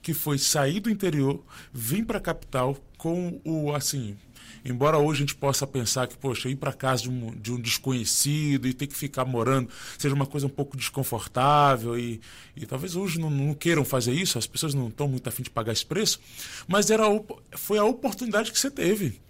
que 0.00 0.14
foi 0.14 0.38
sair 0.38 0.80
do 0.80 0.88
interior, 0.88 1.42
vir 1.72 2.06
para 2.06 2.18
a 2.18 2.20
capital 2.20 2.76
com 2.96 3.40
o 3.44 3.74
assim 3.74 4.16
Embora 4.64 4.98
hoje 4.98 5.22
a 5.22 5.26
gente 5.26 5.34
possa 5.34 5.66
pensar 5.66 6.06
que, 6.06 6.16
poxa, 6.16 6.48
ir 6.48 6.56
para 6.56 6.72
casa 6.72 7.02
de 7.02 7.10
um, 7.10 7.30
de 7.34 7.52
um 7.52 7.60
desconhecido 7.60 8.68
e 8.68 8.74
ter 8.74 8.86
que 8.86 8.96
ficar 8.96 9.24
morando 9.24 9.70
seja 9.98 10.14
uma 10.14 10.26
coisa 10.26 10.46
um 10.46 10.50
pouco 10.50 10.76
desconfortável 10.76 11.98
e, 11.98 12.20
e 12.56 12.66
talvez 12.66 12.96
hoje 12.96 13.18
não, 13.18 13.30
não, 13.30 13.54
queiram 13.54 13.84
fazer 13.84 14.12
isso, 14.12 14.38
as 14.38 14.46
pessoas 14.46 14.74
não 14.74 14.88
estão 14.88 15.08
muito 15.08 15.28
afim 15.28 15.42
de 15.42 15.50
pagar 15.50 15.72
esse 15.72 15.86
preço, 15.86 16.20
mas 16.68 16.90
era, 16.90 17.04
foi 17.52 17.78
a 17.78 17.84
oportunidade 17.84 18.52
que 18.52 18.58
você 18.58 18.70
teve. 18.70 19.20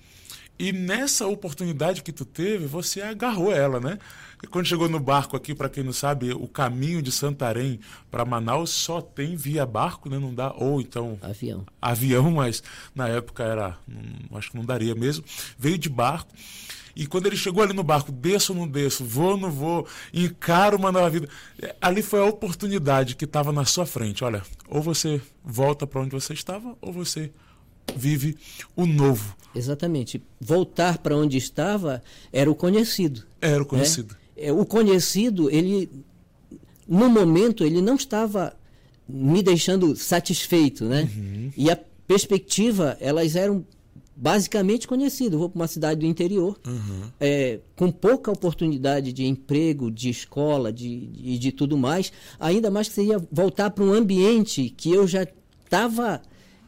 E 0.59 0.73
nessa 0.73 1.27
oportunidade 1.27 2.03
que 2.03 2.13
tu 2.13 2.23
teve, 2.23 2.67
você 2.67 3.01
agarrou 3.01 3.51
ela, 3.51 3.81
né? 3.81 3.99
Quando 4.49 4.67
chegou 4.67 4.89
no 4.89 4.99
barco 4.99 5.37
aqui, 5.37 5.55
para 5.55 5.69
quem 5.69 5.85
não 5.85 5.93
sabe, 5.93 6.33
o 6.33 6.49
caminho 6.49 7.03
de 7.03 7.13
Santarém 7.13 7.79
para 8.11 8.25
Manaus 8.25 8.71
só 8.71 9.01
tem 9.01 9.37
via 9.37 9.67
barco, 9.67 10.09
né? 10.09 10.19
Não 10.19 10.35
dá 10.35 10.53
ou 10.57 10.81
então 10.81 11.19
avião. 11.21 11.67
Avião, 11.81 12.31
mas 12.31 12.63
na 12.95 13.09
época 13.09 13.43
era, 13.43 13.77
não, 13.87 14.39
acho 14.39 14.51
que 14.51 14.57
não 14.57 14.65
daria 14.65 14.95
mesmo. 14.95 15.25
Veio 15.59 15.77
de 15.77 15.89
barco. 15.89 16.33
E 16.97 17.07
quando 17.07 17.27
ele 17.27 17.37
chegou 17.37 17.63
ali 17.63 17.73
no 17.73 17.85
barco, 17.85 18.11
desço 18.11 18.53
ou 18.53 18.59
não 18.59 18.69
desço, 18.69 19.05
vou 19.05 19.33
ou 19.33 19.37
não 19.37 19.51
vou, 19.51 19.87
encaro 20.13 20.77
uma 20.77 20.91
nova 20.91 21.09
vida. 21.09 21.29
É, 21.61 21.75
ali 21.81 22.03
foi 22.03 22.21
a 22.21 22.25
oportunidade 22.25 23.17
que 23.17 23.25
estava 23.25 23.53
na 23.53 23.65
sua 23.65 23.87
frente. 23.87 24.25
Olha, 24.25 24.43
ou 24.69 24.83
você 24.83 25.21
volta 25.45 25.87
para 25.87 26.01
onde 26.01 26.11
você 26.11 26.33
estava, 26.33 26.77
ou 26.81 26.93
você 26.93 27.31
vive 27.95 28.37
o 28.75 28.87
novo. 28.87 29.37
Exatamente. 29.55 30.23
Voltar 30.41 30.99
para 30.99 31.17
onde 31.17 31.37
estava 31.37 32.03
era 32.33 32.51
o 32.51 32.55
conhecido. 32.55 33.25
Era 33.41 33.63
o 33.63 33.77
né? 33.77 34.20
É, 34.41 34.53
o 34.53 34.65
conhecido, 34.65 35.51
ele 35.51 35.89
no 36.89 37.09
momento 37.09 37.65
ele 37.65 37.81
não 37.81 37.95
estava 37.95 38.57
me 39.09 39.43
deixando 39.43 39.95
satisfeito, 39.95 40.85
né? 40.85 41.09
Uhum. 41.17 41.53
E 41.57 41.71
a 41.71 41.79
perspectiva, 42.07 42.97
elas 43.01 43.37
eram 43.37 43.65
basicamente 44.17 44.87
conhecidas. 44.87 45.39
vou 45.39 45.49
para 45.49 45.61
uma 45.61 45.67
cidade 45.67 46.01
do 46.01 46.07
interior, 46.07 46.59
uhum. 46.67 47.03
é, 47.19 47.61
com 47.77 47.91
pouca 47.91 48.31
oportunidade 48.31 49.13
de 49.13 49.25
emprego, 49.25 49.91
de 49.91 50.11
escola, 50.11 50.73
de, 50.73 51.07
de, 51.07 51.39
de 51.39 51.53
tudo 51.53 51.79
mais. 51.79 52.13
Ainda 52.39 52.71
mais 52.71 52.89
que 52.89 52.95
seria 52.95 53.19
voltar 53.31 53.71
para 53.71 53.85
um 53.85 53.93
ambiente 53.93 54.69
que 54.77 54.93
eu 54.93 55.07
já 55.07 55.27
estava 55.65 56.21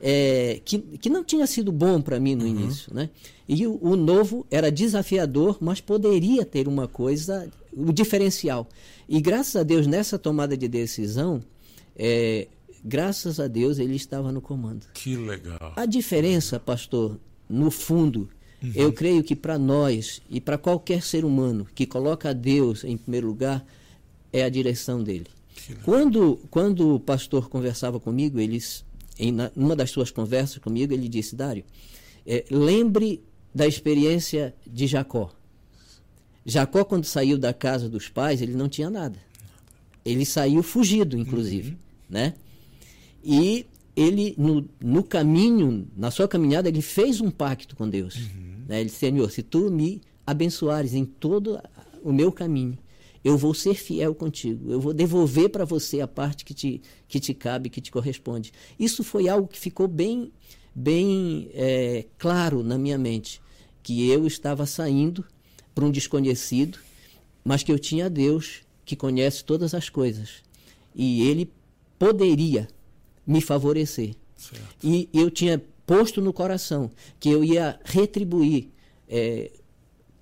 é, 0.03 0.61
que, 0.65 0.79
que 0.79 1.09
não 1.09 1.23
tinha 1.23 1.47
sido 1.47 1.71
bom 1.71 2.01
para 2.01 2.19
mim 2.19 2.35
no 2.35 2.45
uhum. 2.45 2.51
início, 2.51 2.93
né? 2.93 3.09
E 3.49 3.67
o, 3.67 3.79
o, 3.81 3.95
novo 3.95 4.45
era 4.51 4.71
desafiador, 4.71 5.59
mas 5.61 5.81
poderia 5.81 6.45
ter 6.45 6.67
uma 6.67 6.89
coisa, 6.89 7.49
o 7.73 7.93
diferencial. 7.93 8.69
E 9.09 9.21
graças 9.21 9.57
a 9.57 9.63
Deus, 9.63 9.87
nessa 9.87 10.19
tomada 10.19 10.57
de 10.57 10.69
decisão, 10.69 11.43
é, 11.97 12.49
graças 12.85 13.39
a 13.41 13.47
Deus, 13.47 13.79
ele 13.79 13.97
estava 13.97 14.33
no 14.33 14.41
comando. 14.41 14.87
Que 14.95 15.17
legal. 15.17 15.73
A 15.77 15.87
diferença, 15.87 16.59
pastor, 16.59 17.19
no 17.49 17.71
fundo, 17.71 18.29
uhum. 18.63 18.73
eu 18.75 18.93
creio 18.93 19.23
que 19.23 19.37
para 19.37 19.59
nós 19.59 20.21
e 20.29 20.41
para 20.41 20.59
qualquer 20.59 21.03
ser 21.03 21.25
humano 21.25 21.67
que 21.75 21.87
coloca 21.87 22.35
Deus 22.35 22.85
em 22.85 22.97
primeiro 22.97 23.27
lugar, 23.27 23.65
é 24.33 24.45
a 24.45 24.49
direção 24.49 25.03
dele. 25.03 25.27
Quando, 25.85 26.41
quando 26.51 26.95
o 26.95 27.01
pastor 27.01 27.49
conversava 27.49 28.01
comigo, 28.01 28.41
eles 28.41 28.85
em 29.19 29.37
uma 29.55 29.77
das 29.77 29.91
suas 29.91 30.11
conversas 30.11 30.59
comigo, 30.59 30.93
ele 30.93 31.09
disse: 31.09 31.37
Dário, 31.37 31.65
é, 32.27 32.45
lembre 32.51 33.23
da 33.55 33.67
experiência 33.67 34.55
de 34.67 34.87
Jacó. 34.87 35.31
Jacó, 36.45 36.85
quando 36.85 37.05
saiu 37.05 37.39
da 37.39 37.53
casa 37.53 37.89
dos 37.89 38.09
pais, 38.09 38.43
ele 38.43 38.55
não 38.55 38.69
tinha 38.69 38.91
nada. 38.91 39.19
Ele 40.05 40.25
saiu 40.25 40.63
fugido, 40.63 41.17
inclusive, 41.17 41.71
uhum. 41.71 41.77
né? 42.11 42.35
E 43.25 43.67
ele, 43.95 44.35
no, 44.37 44.69
no, 44.81 45.03
caminho, 45.03 45.87
na 45.97 46.11
sua 46.11 46.27
caminhada, 46.27 46.69
ele 46.69 46.83
fez 46.83 47.21
um 47.21 47.31
pacto 47.31 47.77
com 47.77 47.89
Deus. 47.89 48.17
Uhum. 48.17 48.65
Né? 48.67 48.81
Ele 48.81 48.87
disse, 48.87 48.99
Senhor, 48.99 49.31
se 49.31 49.43
tu 49.43 49.71
me 49.71 50.01
abençoares 50.27 50.95
em 50.95 51.05
todo 51.05 51.61
o 52.03 52.13
meu 52.13 52.33
caminho, 52.33 52.77
eu 53.25 53.39
vou 53.39 53.55
ser 53.55 53.75
fiel 53.75 54.15
contigo, 54.15 54.73
eu 54.73 54.81
vou 54.81 54.93
devolver 54.93 55.49
para 55.49 55.65
você 55.65 56.01
a 56.01 56.09
parte 56.09 56.45
que 56.45 56.53
te, 56.53 56.83
que 57.07 57.21
te 57.21 57.33
cabe, 57.33 57.71
que 57.71 57.81
te 57.81 57.93
corresponde. 57.93 58.53
Isso 58.79 59.05
foi 59.05 59.29
algo 59.29 59.47
que 59.47 59.59
ficou 59.59 59.87
bem, 59.87 60.33
bem 60.75 61.49
é, 61.55 62.07
claro 62.19 62.65
na 62.65 62.77
minha 62.77 62.99
mente, 62.99 63.41
que 63.81 64.09
eu 64.09 64.27
estava 64.27 64.67
saindo 64.67 65.25
para 65.75 65.85
um 65.85 65.91
desconhecido, 65.91 66.79
mas 67.45 67.63
que 67.63 67.73
eu 67.73 67.79
tinha 67.79 68.09
Deus 68.09 68.61
que 68.85 68.97
conhece 68.97 69.45
todas 69.45 69.75
as 69.75 69.89
coisas 69.89 70.43
e 70.95 71.23
Ele 71.29 71.51
poderia 71.99 72.69
me 73.27 73.41
favorecer. 73.41 74.15
Certo. 74.37 74.65
E 74.83 75.09
eu 75.13 75.31
tinha 75.31 75.63
posto 75.87 76.21
no 76.21 76.33
coração 76.33 76.91
que 77.21 77.29
eu 77.29 77.45
ia 77.45 77.79
retribuir 77.85 78.69
é, 79.09 79.51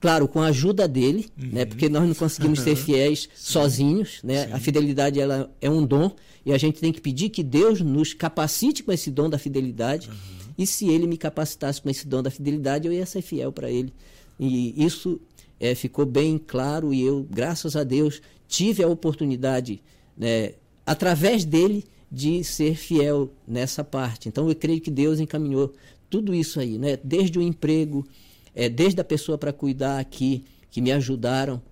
claro, 0.00 0.26
com 0.26 0.40
a 0.40 0.46
ajuda 0.46 0.88
dele, 0.88 1.28
uhum. 1.40 1.50
né? 1.52 1.64
Porque 1.66 1.88
nós 1.88 2.08
não 2.08 2.14
conseguimos 2.14 2.60
ser 2.60 2.74
fiéis 2.74 3.28
sozinhos, 3.36 4.20
né? 4.24 4.46
Sim. 4.46 4.52
A 4.54 4.58
fidelidade 4.58 5.20
ela 5.20 5.50
é 5.60 5.68
um 5.70 5.84
dom 5.84 6.10
e 6.44 6.52
a 6.52 6.58
gente 6.58 6.80
tem 6.80 6.90
que 6.90 7.00
pedir 7.00 7.28
que 7.28 7.42
Deus 7.42 7.80
nos 7.82 8.14
capacite 8.14 8.82
com 8.82 8.90
esse 8.90 9.10
dom 9.10 9.28
da 9.28 9.38
fidelidade. 9.38 10.08
Uhum. 10.08 10.14
E 10.56 10.66
se 10.66 10.88
ele 10.88 11.06
me 11.06 11.18
capacitasse 11.18 11.80
com 11.80 11.90
esse 11.90 12.06
dom 12.06 12.22
da 12.22 12.30
fidelidade, 12.30 12.86
eu 12.86 12.92
ia 12.92 13.04
ser 13.04 13.20
fiel 13.22 13.52
para 13.52 13.70
ele. 13.70 13.92
E 14.38 14.84
isso 14.84 15.20
é, 15.60 15.74
ficou 15.74 16.06
bem 16.06 16.38
claro 16.38 16.92
e 16.92 17.02
eu, 17.02 17.26
graças 17.30 17.76
a 17.76 17.84
Deus, 17.84 18.22
tive 18.48 18.82
a 18.82 18.88
oportunidade 18.88 19.82
né, 20.16 20.54
através 20.86 21.44
dele, 21.44 21.84
de 22.10 22.42
ser 22.42 22.74
fiel 22.74 23.30
nessa 23.46 23.84
parte. 23.84 24.28
Então 24.28 24.48
eu 24.48 24.56
creio 24.56 24.80
que 24.80 24.90
Deus 24.90 25.20
encaminhou 25.20 25.72
tudo 26.08 26.34
isso 26.34 26.58
aí, 26.58 26.76
né? 26.76 26.98
desde 27.04 27.38
o 27.38 27.42
emprego, 27.42 28.04
é, 28.52 28.68
desde 28.68 29.00
a 29.00 29.04
pessoa 29.04 29.38
para 29.38 29.52
cuidar 29.52 30.00
aqui, 30.00 30.44
que 30.70 30.80
me 30.80 30.90
ajudaram. 30.90 31.62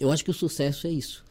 Eu 0.00 0.10
acho 0.10 0.24
que 0.24 0.30
o 0.30 0.34
sucesso 0.34 0.86
é 0.86 0.90
isso. 0.90 1.22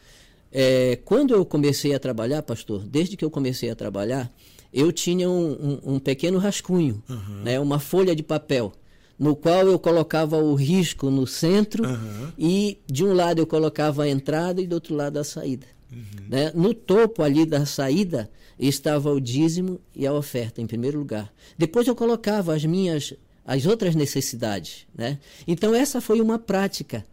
É, 0.52 0.96
quando 1.04 1.34
eu 1.34 1.44
comecei 1.44 1.92
a 1.92 1.98
trabalhar, 1.98 2.42
pastor, 2.42 2.84
desde 2.84 3.16
que 3.16 3.24
eu 3.24 3.30
comecei 3.30 3.68
a 3.70 3.74
trabalhar, 3.74 4.32
eu 4.72 4.92
tinha 4.92 5.28
um, 5.28 5.80
um, 5.84 5.94
um 5.94 5.98
pequeno 5.98 6.38
rascunho, 6.38 7.02
uhum. 7.08 7.42
né, 7.42 7.58
uma 7.58 7.80
folha 7.80 8.14
de 8.14 8.22
papel, 8.22 8.72
no 9.18 9.36
qual 9.36 9.66
eu 9.66 9.78
colocava 9.78 10.36
o 10.36 10.54
risco 10.54 11.10
no 11.10 11.26
centro 11.26 11.86
uhum. 11.86 12.32
e 12.38 12.78
de 12.86 13.04
um 13.04 13.12
lado 13.12 13.40
eu 13.40 13.46
colocava 13.46 14.04
a 14.04 14.08
entrada 14.08 14.60
e 14.60 14.66
do 14.66 14.74
outro 14.74 14.94
lado 14.94 15.18
a 15.18 15.24
saída. 15.24 15.66
Uhum. 15.92 16.28
Né? 16.28 16.52
No 16.54 16.74
topo 16.74 17.22
ali 17.22 17.46
da 17.46 17.64
saída 17.64 18.28
estava 18.58 19.12
o 19.12 19.20
dízimo 19.20 19.80
e 19.94 20.06
a 20.06 20.12
oferta, 20.12 20.60
em 20.60 20.66
primeiro 20.66 20.98
lugar. 20.98 21.32
Depois 21.56 21.86
eu 21.86 21.94
colocava 21.94 22.54
as 22.54 22.64
minhas 22.64 23.14
as 23.44 23.66
outras 23.66 23.94
necessidades. 23.94 24.86
Né? 24.94 25.18
Então, 25.46 25.74
essa 25.74 26.00
foi 26.00 26.20
uma 26.20 26.38
prática 26.38 27.04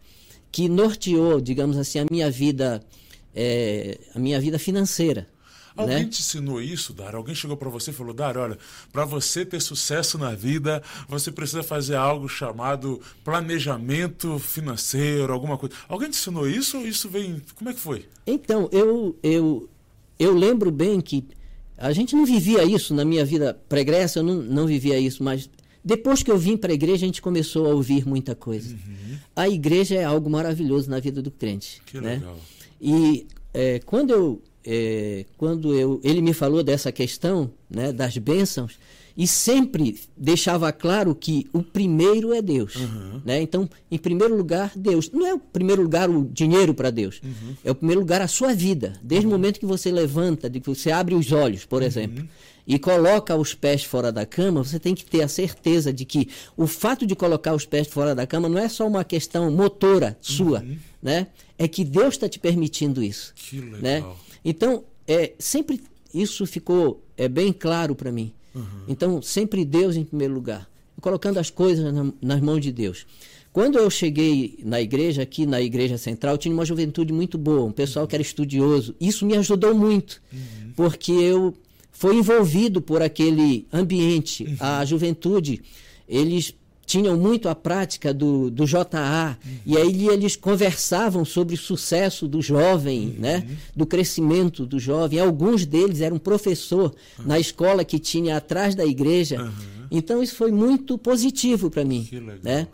que 0.50 0.68
norteou, 0.68 1.40
digamos 1.40 1.76
assim, 1.76 1.98
a 1.98 2.06
minha 2.10 2.30
vida 2.30 2.82
é, 3.34 3.98
a 4.14 4.18
minha 4.18 4.40
vida 4.40 4.58
financeira. 4.58 5.26
Alguém 5.76 6.04
né? 6.04 6.08
te 6.08 6.20
ensinou 6.20 6.60
isso, 6.60 6.92
Dar? 6.92 7.14
Alguém 7.14 7.34
chegou 7.34 7.56
para 7.56 7.68
você 7.68 7.90
e 7.90 7.94
falou, 7.94 8.12
Dar, 8.12 8.36
olha, 8.36 8.58
para 8.92 9.04
você 9.04 9.44
ter 9.44 9.60
sucesso 9.60 10.18
na 10.18 10.34
vida, 10.34 10.82
você 11.08 11.30
precisa 11.30 11.62
fazer 11.62 11.96
algo 11.96 12.28
chamado 12.28 13.00
planejamento 13.24 14.38
financeiro, 14.38 15.32
alguma 15.32 15.56
coisa. 15.56 15.74
Alguém 15.88 16.10
te 16.10 16.18
ensinou 16.18 16.48
isso 16.48 16.78
ou 16.78 16.86
isso 16.86 17.08
vem... 17.08 17.42
Como 17.54 17.70
é 17.70 17.74
que 17.74 17.80
foi? 17.80 18.06
Então, 18.26 18.68
eu, 18.72 19.16
eu, 19.22 19.68
eu 20.18 20.34
lembro 20.34 20.70
bem 20.70 21.00
que 21.00 21.24
a 21.76 21.92
gente 21.92 22.14
não 22.14 22.24
vivia 22.24 22.64
isso 22.64 22.94
na 22.94 23.04
minha 23.04 23.24
vida 23.24 23.58
pregressa, 23.68 24.20
eu 24.20 24.22
não, 24.22 24.36
não 24.36 24.66
vivia 24.66 24.98
isso, 24.98 25.22
mas 25.22 25.50
depois 25.84 26.22
que 26.22 26.30
eu 26.30 26.38
vim 26.38 26.56
para 26.56 26.70
a 26.70 26.74
igreja, 26.74 27.04
a 27.04 27.06
gente 27.06 27.20
começou 27.20 27.66
a 27.66 27.74
ouvir 27.74 28.06
muita 28.06 28.34
coisa. 28.34 28.74
Uhum. 28.74 29.16
A 29.34 29.48
igreja 29.48 29.96
é 29.96 30.04
algo 30.04 30.30
maravilhoso 30.30 30.88
na 30.88 31.00
vida 31.00 31.20
do 31.20 31.30
crente. 31.30 31.82
Que 31.84 32.00
né? 32.00 32.14
legal. 32.14 32.38
E 32.80 33.26
é, 33.52 33.80
quando 33.80 34.10
eu 34.10 34.40
é, 34.64 35.24
quando 35.36 35.74
eu, 35.74 36.00
ele 36.02 36.20
me 36.20 36.32
falou 36.32 36.62
dessa 36.62 36.92
questão 36.92 37.50
né, 37.68 37.92
das 37.92 38.16
bênçãos 38.18 38.78
e 39.16 39.26
sempre 39.26 40.00
deixava 40.16 40.72
claro 40.72 41.14
que 41.14 41.46
o 41.52 41.62
primeiro 41.62 42.32
é 42.32 42.40
Deus. 42.40 42.76
Uhum. 42.76 43.20
Né? 43.24 43.42
Então, 43.42 43.68
em 43.90 43.98
primeiro 43.98 44.34
lugar, 44.34 44.72
Deus. 44.74 45.10
Não 45.10 45.26
é 45.26 45.34
o 45.34 45.38
primeiro 45.38 45.82
lugar 45.82 46.08
o 46.08 46.24
dinheiro 46.24 46.74
para 46.74 46.90
Deus. 46.90 47.20
Uhum. 47.22 47.54
É 47.64 47.70
o 47.70 47.74
primeiro 47.74 48.00
lugar 48.00 48.22
a 48.22 48.28
sua 48.28 48.54
vida. 48.54 48.94
Desde 49.02 49.26
uhum. 49.26 49.34
o 49.34 49.36
momento 49.36 49.60
que 49.60 49.66
você 49.66 49.90
levanta, 49.90 50.48
de 50.48 50.60
que 50.60 50.68
você 50.68 50.90
abre 50.90 51.14
os 51.14 51.30
olhos, 51.30 51.64
por 51.64 51.82
uhum. 51.82 51.88
exemplo, 51.88 52.28
e 52.66 52.78
coloca 52.78 53.36
os 53.36 53.54
pés 53.54 53.84
fora 53.84 54.12
da 54.12 54.24
cama, 54.24 54.64
você 54.64 54.78
tem 54.78 54.94
que 54.94 55.04
ter 55.04 55.22
a 55.22 55.28
certeza 55.28 55.92
de 55.92 56.04
que 56.04 56.28
o 56.56 56.66
fato 56.66 57.06
de 57.06 57.14
colocar 57.14 57.54
os 57.54 57.66
pés 57.66 57.88
fora 57.88 58.14
da 58.14 58.26
cama 58.26 58.48
não 58.48 58.58
é 58.58 58.68
só 58.68 58.86
uma 58.86 59.04
questão 59.04 59.50
motora 59.50 60.16
sua, 60.20 60.60
uhum. 60.60 60.76
né? 61.02 61.26
É 61.58 61.68
que 61.68 61.84
Deus 61.84 62.14
está 62.14 62.28
te 62.28 62.38
permitindo 62.38 63.02
isso. 63.02 63.32
Que 63.36 63.60
legal. 63.60 63.80
Né? 63.80 64.04
Então, 64.44 64.84
é, 65.06 65.32
sempre 65.38 65.80
isso 66.12 66.46
ficou 66.46 67.02
é, 67.16 67.28
bem 67.28 67.52
claro 67.52 67.94
para 67.94 68.12
mim. 68.12 68.32
Uhum. 68.54 68.64
Então, 68.88 69.22
sempre 69.22 69.64
Deus 69.64 69.96
em 69.96 70.04
primeiro 70.04 70.34
lugar. 70.34 70.68
Colocando 71.00 71.38
as 71.38 71.50
coisas 71.50 71.92
na, 71.92 72.12
nas 72.20 72.40
mãos 72.40 72.60
de 72.60 72.70
Deus. 72.70 73.06
Quando 73.52 73.78
eu 73.78 73.90
cheguei 73.90 74.58
na 74.64 74.80
igreja, 74.80 75.22
aqui 75.22 75.44
na 75.44 75.60
igreja 75.60 75.98
central, 75.98 76.38
tinha 76.38 76.54
uma 76.54 76.64
juventude 76.64 77.12
muito 77.12 77.36
boa, 77.36 77.64
um 77.64 77.72
pessoal 77.72 78.06
que 78.06 78.16
era 78.16 78.22
estudioso. 78.22 78.94
Isso 78.98 79.26
me 79.26 79.36
ajudou 79.36 79.74
muito, 79.74 80.22
uhum. 80.32 80.72
porque 80.74 81.12
eu 81.12 81.54
fui 81.90 82.16
envolvido 82.16 82.80
por 82.80 83.02
aquele 83.02 83.66
ambiente. 83.70 84.44
Uhum. 84.44 84.56
A 84.58 84.84
juventude, 84.86 85.60
eles 86.08 86.54
tinham 86.84 87.16
muito 87.16 87.48
a 87.48 87.54
prática 87.54 88.12
do, 88.12 88.50
do 88.50 88.66
JA, 88.66 89.38
uhum. 89.44 89.52
e 89.64 89.76
aí 89.76 90.08
eles 90.08 90.36
conversavam 90.36 91.24
sobre 91.24 91.54
o 91.54 91.58
sucesso 91.58 92.26
do 92.26 92.42
jovem, 92.42 93.08
uhum. 93.08 93.14
né? 93.20 93.48
do 93.74 93.86
crescimento 93.86 94.66
do 94.66 94.78
jovem. 94.78 95.18
Alguns 95.18 95.64
deles 95.64 96.00
eram 96.00 96.18
professor 96.18 96.94
uhum. 97.18 97.26
na 97.26 97.38
escola 97.38 97.84
que 97.84 97.98
tinha 97.98 98.36
atrás 98.36 98.74
da 98.74 98.84
igreja. 98.84 99.52
Então 99.90 100.22
isso 100.22 100.34
foi 100.34 100.50
muito 100.50 100.98
positivo 100.98 101.70
para 101.70 101.84
mim. 101.84 102.08
Né? 102.42 102.66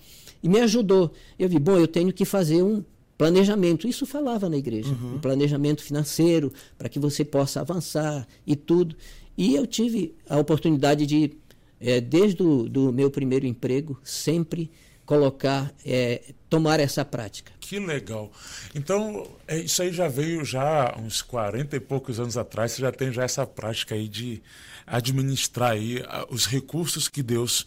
E 0.42 0.48
me 0.48 0.60
ajudou. 0.60 1.12
Eu 1.38 1.48
vi, 1.48 1.58
bom, 1.58 1.76
eu 1.76 1.88
tenho 1.88 2.12
que 2.12 2.24
fazer 2.24 2.62
um 2.62 2.82
planejamento. 3.18 3.88
Isso 3.88 4.06
falava 4.06 4.48
na 4.48 4.56
igreja, 4.56 4.90
uhum. 4.90 5.16
um 5.16 5.18
planejamento 5.18 5.82
financeiro 5.82 6.52
para 6.78 6.88
que 6.88 6.98
você 6.98 7.24
possa 7.24 7.60
avançar 7.60 8.26
e 8.46 8.54
tudo. 8.54 8.96
E 9.36 9.54
eu 9.54 9.66
tive 9.66 10.14
a 10.28 10.38
oportunidade 10.38 11.04
de 11.04 11.32
é, 11.80 12.00
desde 12.00 12.42
o 12.42 12.68
do 12.68 12.92
meu 12.92 13.10
primeiro 13.10 13.46
emprego, 13.46 13.98
sempre 14.02 14.70
colocar, 15.04 15.72
é, 15.86 16.34
tomar 16.50 16.80
essa 16.80 17.04
prática. 17.04 17.52
Que 17.60 17.78
legal. 17.78 18.30
Então, 18.74 19.26
é, 19.46 19.58
isso 19.58 19.80
aí 19.80 19.92
já 19.92 20.06
veio 20.06 20.44
já 20.44 20.94
uns 20.98 21.22
40 21.22 21.76
e 21.76 21.80
poucos 21.80 22.20
anos 22.20 22.36
atrás, 22.36 22.72
você 22.72 22.82
já 22.82 22.92
tem 22.92 23.10
já 23.10 23.24
essa 23.24 23.46
prática 23.46 23.94
aí 23.94 24.06
de 24.06 24.42
administrar 24.86 25.72
aí 25.72 26.02
os 26.30 26.46
recursos 26.46 27.08
que 27.08 27.22
Deus 27.22 27.66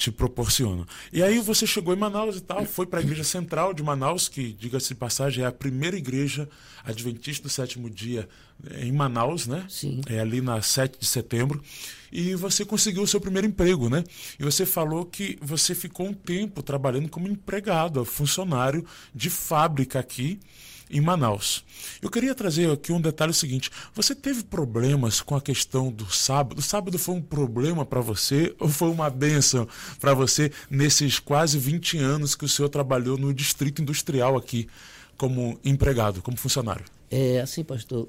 te 0.00 0.10
proporciona. 0.10 0.86
E 1.12 1.22
aí 1.22 1.38
você 1.40 1.66
chegou 1.66 1.92
em 1.92 1.96
Manaus 1.98 2.38
e 2.38 2.40
tal, 2.40 2.64
foi 2.64 2.86
para 2.86 3.00
a 3.00 3.02
igreja 3.02 3.22
central 3.22 3.74
de 3.74 3.82
Manaus, 3.82 4.30
que, 4.30 4.50
diga-se 4.54 4.88
de 4.88 4.94
passagem, 4.94 5.44
é 5.44 5.46
a 5.46 5.52
primeira 5.52 5.94
igreja 5.94 6.48
adventista 6.82 7.42
do 7.42 7.50
sétimo 7.50 7.90
dia 7.90 8.26
é, 8.70 8.86
em 8.86 8.92
Manaus, 8.92 9.46
né? 9.46 9.66
Sim. 9.68 10.00
É 10.06 10.18
ali 10.18 10.40
na 10.40 10.62
7 10.62 10.98
de 10.98 11.04
setembro. 11.04 11.62
E 12.10 12.34
você 12.34 12.64
conseguiu 12.64 13.02
o 13.02 13.06
seu 13.06 13.20
primeiro 13.20 13.46
emprego, 13.46 13.90
né? 13.90 14.02
E 14.38 14.42
você 14.42 14.64
falou 14.64 15.04
que 15.04 15.38
você 15.42 15.74
ficou 15.74 16.06
um 16.06 16.14
tempo 16.14 16.62
trabalhando 16.62 17.10
como 17.10 17.28
empregado, 17.28 18.02
funcionário 18.02 18.86
de 19.14 19.28
fábrica 19.28 19.98
aqui 19.98 20.40
em 20.90 21.00
Manaus. 21.00 21.64
Eu 22.02 22.10
queria 22.10 22.34
trazer 22.34 22.70
aqui 22.70 22.92
um 22.92 23.00
detalhe 23.00 23.32
seguinte: 23.32 23.70
você 23.94 24.14
teve 24.14 24.42
problemas 24.42 25.20
com 25.20 25.36
a 25.36 25.40
questão 25.40 25.90
do 25.90 26.10
sábado? 26.12 26.58
O 26.58 26.62
sábado 26.62 26.98
foi 26.98 27.14
um 27.14 27.22
problema 27.22 27.84
para 27.84 28.00
você 28.00 28.54
ou 28.58 28.68
foi 28.68 28.90
uma 28.90 29.08
benção 29.08 29.66
para 29.98 30.14
você 30.14 30.50
nesses 30.70 31.18
quase 31.18 31.58
20 31.58 31.98
anos 31.98 32.34
que 32.34 32.44
o 32.44 32.48
senhor 32.48 32.68
trabalhou 32.68 33.16
no 33.16 33.32
distrito 33.32 33.80
industrial 33.80 34.36
aqui 34.36 34.68
como 35.16 35.58
empregado, 35.64 36.22
como 36.22 36.36
funcionário? 36.36 36.84
É 37.10 37.40
assim, 37.40 37.62
pastor. 37.62 38.08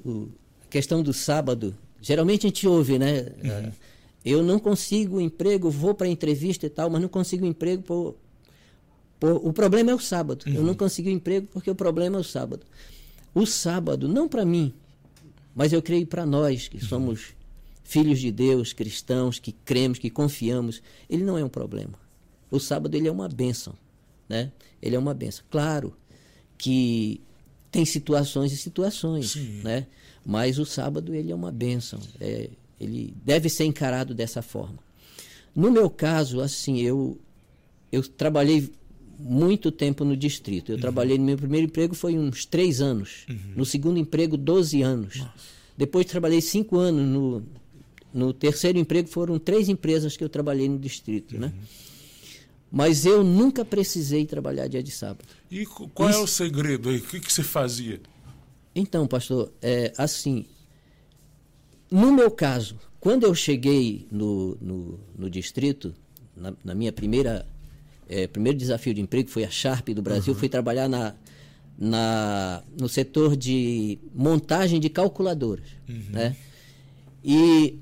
A 0.64 0.68
questão 0.68 1.04
do 1.04 1.12
sábado, 1.12 1.76
geralmente 2.02 2.46
a 2.46 2.50
gente 2.50 2.68
ouve, 2.68 2.98
né? 2.98 3.28
Uhum. 3.44 3.72
Eu 4.24 4.44
não 4.44 4.60
consigo 4.60 5.20
emprego, 5.20 5.70
vou 5.70 5.94
para 5.94 6.08
entrevista 6.08 6.66
e 6.66 6.70
tal, 6.70 6.90
mas 6.90 7.02
não 7.02 7.10
consigo 7.10 7.46
emprego 7.46 7.84
por 7.84 8.16
o 9.22 9.54
problema 9.54 9.92
é 9.92 9.96
o 9.96 10.00
sábado. 10.00 10.46
Uhum. 10.48 10.54
Eu 10.54 10.64
não 10.64 10.74
consigo 10.74 11.10
emprego 11.10 11.48
porque 11.52 11.70
o 11.70 11.76
problema 11.76 12.18
é 12.18 12.20
o 12.22 12.24
sábado. 12.24 12.66
O 13.34 13.46
sábado, 13.46 14.08
não 14.08 14.28
para 14.28 14.44
mim, 14.44 14.74
mas 15.56 15.72
eu 15.72 15.82
creio 15.82 16.08
para 16.08 16.26
nós 16.26 16.68
que 16.68 16.78
uhum. 16.78 16.84
somos 16.84 17.34
filhos 17.84 18.20
de 18.20 18.32
Deus, 18.32 18.74
cristãos, 18.74 19.38
que 19.38 19.52
cremos, 19.52 20.00
que 20.00 20.10
confiamos, 20.10 20.82
ele 21.10 21.24
não 21.24 21.38
é 21.38 21.44
um 21.44 21.50
problema. 21.50 21.94
O 22.50 22.60
sábado 22.60 22.96
ele 22.96 23.08
é 23.08 23.12
uma 23.12 23.28
bênção, 23.28 23.74
né? 24.28 24.52
Ele 24.82 24.96
é 24.96 25.00
uma 25.00 25.14
bênção. 25.14 25.44
Claro 25.52 25.94
que 26.58 27.22
tem 27.72 27.86
situações 27.86 28.52
e 28.52 28.58
situações, 28.58 29.32
Sim. 29.32 29.62
né? 29.64 29.88
Mas 30.26 30.58
o 30.58 30.66
sábado 30.66 31.14
ele 31.14 31.32
é 31.32 31.36
uma 31.36 31.52
bênção. 31.52 32.00
É, 32.20 32.50
ele 32.80 33.14
deve 33.24 33.50
ser 33.50 33.66
encarado 33.66 34.14
dessa 34.14 34.42
forma. 34.42 34.80
No 35.56 35.70
meu 35.70 35.90
caso, 35.90 36.42
assim, 36.42 36.80
eu 36.80 37.20
eu 37.92 38.02
trabalhei 38.08 38.72
muito 39.24 39.72
tempo 39.72 40.04
no 40.04 40.16
distrito. 40.16 40.72
Eu 40.72 40.76
uhum. 40.76 40.82
trabalhei 40.82 41.18
no 41.18 41.24
meu 41.24 41.38
primeiro 41.38 41.68
emprego 41.68 41.94
foi 41.94 42.18
uns 42.18 42.46
três 42.46 42.82
anos. 42.82 43.26
Uhum. 43.30 43.54
No 43.56 43.66
segundo 43.66 44.00
emprego, 44.00 44.38
12 44.38 44.82
anos. 44.82 45.18
Nossa. 45.18 45.34
Depois 45.78 46.06
trabalhei 46.06 46.42
cinco 46.42 46.78
anos 46.78 47.08
no, 47.08 47.44
no 48.14 48.34
terceiro 48.34 48.78
emprego 48.78 49.08
foram 49.08 49.40
três 49.40 49.70
empresas 49.70 50.18
que 50.18 50.24
eu 50.24 50.30
trabalhei 50.30 50.68
no 50.68 50.78
distrito, 50.78 51.38
né? 51.38 51.48
uhum. 51.48 51.54
né? 51.54 51.68
Mas 52.72 53.06
eu 53.06 53.22
nunca 53.22 53.66
precisei 53.66 54.26
trabalhar 54.26 54.68
dia 54.68 54.82
de 54.82 54.92
sábado. 54.92 55.28
E 55.50 55.66
qual 55.66 56.10
Isso... 56.10 56.20
é 56.20 56.24
o 56.24 56.28
segredo 56.28 56.90
aí? 56.90 56.98
O 56.98 57.02
que, 57.02 57.20
que 57.20 57.32
você 57.32 57.44
fazia? 57.44 58.00
Então, 58.74 59.06
pastor, 59.06 59.52
é, 59.62 59.92
assim, 59.98 60.46
no 61.90 62.14
meu 62.14 62.32
caso, 62.32 62.80
quando 63.02 63.26
eu 63.26 63.36
cheguei 63.36 64.08
no, 64.10 64.58
no, 64.62 65.00
no 65.18 65.30
distrito, 65.30 65.94
na, 66.36 66.54
na, 66.64 66.74
minha 66.74 66.94
primeira 66.94 67.46
é, 68.12 68.28
primeiro 68.28 68.58
desafio 68.58 68.94
de 68.94 69.00
emprego 69.00 69.30
foi 69.30 69.46
a 69.46 69.50
Sharp 69.50 69.88
do 69.90 70.02
Brasil, 70.02 70.34
uhum. 70.34 70.40
fui 70.40 70.50
trabalhar 70.50 70.90
na, 70.90 71.16
na, 71.80 72.62
no 72.78 72.90
setor 72.90 73.38
de 73.38 73.98
montagem 74.14 74.82
de 74.82 74.90
calculadoras, 74.90 75.70
uhum. 75.88 76.04
né? 76.10 76.36
E 77.24 77.80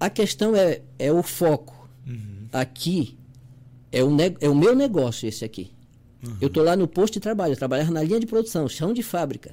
a 0.00 0.08
questão 0.08 0.56
é, 0.56 0.80
é 0.98 1.12
o 1.12 1.22
foco. 1.22 1.88
Uhum. 2.06 2.48
Aqui 2.50 3.18
é 3.92 4.02
o, 4.02 4.10
é 4.40 4.48
o 4.48 4.54
meu 4.54 4.74
negócio 4.74 5.28
esse 5.28 5.44
aqui. 5.44 5.70
Uhum. 6.26 6.36
Eu 6.40 6.48
estou 6.48 6.64
lá 6.64 6.74
no 6.74 6.88
posto 6.88 7.14
de 7.14 7.20
trabalho, 7.20 7.52
eu 7.52 7.56
trabalhava 7.58 7.90
na 7.90 8.02
linha 8.02 8.18
de 8.18 8.26
produção, 8.26 8.66
chão 8.66 8.94
de 8.94 9.02
fábrica. 9.02 9.52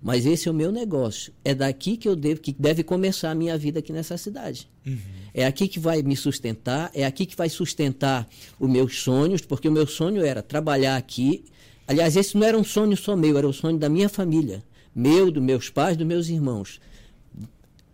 Mas 0.00 0.24
esse 0.24 0.48
é 0.48 0.50
o 0.50 0.54
meu 0.54 0.70
negócio. 0.70 1.32
É 1.44 1.54
daqui 1.54 1.96
que 1.96 2.08
eu 2.08 2.14
devo, 2.14 2.40
que 2.40 2.52
deve 2.52 2.82
começar 2.82 3.30
a 3.30 3.34
minha 3.34 3.58
vida 3.58 3.80
aqui 3.80 3.92
nessa 3.92 4.16
cidade. 4.16 4.68
Uhum. 4.86 4.98
É 5.34 5.44
aqui 5.44 5.68
que 5.68 5.78
vai 5.78 6.02
me 6.02 6.16
sustentar, 6.16 6.90
é 6.94 7.04
aqui 7.04 7.26
que 7.26 7.36
vai 7.36 7.48
sustentar 7.48 8.28
os 8.58 8.70
meus 8.70 9.00
sonhos, 9.00 9.42
porque 9.42 9.68
o 9.68 9.72
meu 9.72 9.86
sonho 9.86 10.24
era 10.24 10.42
trabalhar 10.42 10.96
aqui. 10.96 11.44
Aliás, 11.86 12.16
esse 12.16 12.36
não 12.36 12.46
era 12.46 12.56
um 12.56 12.64
sonho 12.64 12.96
só 12.96 13.16
meu, 13.16 13.36
era 13.36 13.48
o 13.48 13.52
sonho 13.52 13.78
da 13.78 13.88
minha 13.88 14.08
família, 14.08 14.62
meu, 14.94 15.30
dos 15.30 15.42
meus 15.42 15.68
pais, 15.70 15.96
dos 15.96 16.06
meus 16.06 16.28
irmãos. 16.28 16.80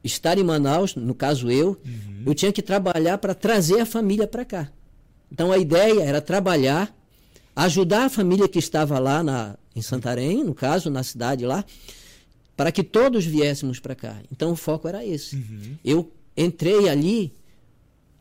Estar 0.03 0.37
em 0.37 0.45
Manaus, 0.45 0.95
no 0.95 1.15
caso 1.15 1.51
eu, 1.51 1.81
uhum. 1.85 2.25
eu 2.27 2.35
tinha 2.35 2.53
que 2.53 2.61
trabalhar 2.61 3.19
para 3.19 3.35
trazer 3.35 3.81
a 3.81 3.87
família 3.87 4.27
para 4.27 4.45
cá. 4.45 4.71
Então 5.33 5.51
a 5.51 5.59
ideia 5.59 6.03
era 6.03 6.21
trabalhar, 6.21 6.95
ajudar 7.57 8.05
a 8.05 8.11
família 8.11 8.49
que 8.49 8.59
estava 8.59 8.99
lá 8.99 9.23
na, 9.23 9.57
em 9.75 9.83
Santarém, 9.83 10.45
no 10.45 10.55
caso, 10.55 10.91
na 10.91 11.03
cidade 11.03 11.45
lá, 11.45 11.65
para 12.57 12.71
que 12.71 12.83
todos 12.83 13.25
viéssemos 13.25 13.81
para 13.81 13.95
cá. 13.95 14.21
Então 14.31 14.53
o 14.53 14.57
foco 14.57 14.87
era 14.87 15.05
esse. 15.05 15.37
Uhum. 15.37 15.77
Eu 15.85 16.13
entrei 16.37 16.89
ali 16.89 17.33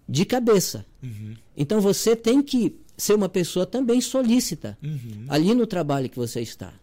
de 0.07 0.25
cabeça. 0.25 0.85
Uhum. 1.01 1.35
Então 1.55 1.79
você 1.79 2.15
tem 2.15 2.41
que 2.41 2.75
ser 2.97 3.13
uma 3.13 3.29
pessoa 3.29 3.65
também 3.65 4.01
solícita 4.01 4.77
uhum. 4.81 5.25
ali 5.27 5.53
no 5.53 5.67
trabalho 5.67 6.09
que 6.09 6.17
você 6.17 6.41
está. 6.41 6.73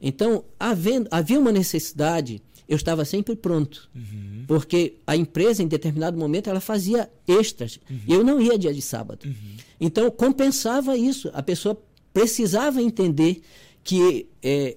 Então, 0.00 0.44
havendo, 0.58 1.06
havia 1.12 1.38
uma 1.38 1.52
necessidade, 1.52 2.42
eu 2.68 2.76
estava 2.76 3.04
sempre 3.04 3.36
pronto. 3.36 3.88
Uhum. 3.94 4.44
Porque 4.48 4.94
a 5.06 5.16
empresa, 5.16 5.62
em 5.62 5.68
determinado 5.68 6.18
momento, 6.18 6.50
ela 6.50 6.60
fazia 6.60 7.08
extras. 7.26 7.78
Uhum. 7.88 8.00
Eu 8.08 8.24
não 8.24 8.40
ia 8.40 8.58
dia 8.58 8.74
de 8.74 8.82
sábado. 8.82 9.24
Uhum. 9.24 9.56
Então, 9.80 10.10
compensava 10.10 10.96
isso. 10.96 11.30
A 11.32 11.42
pessoa 11.42 11.80
precisava 12.12 12.82
entender 12.82 13.42
que 13.82 14.28
é, 14.42 14.76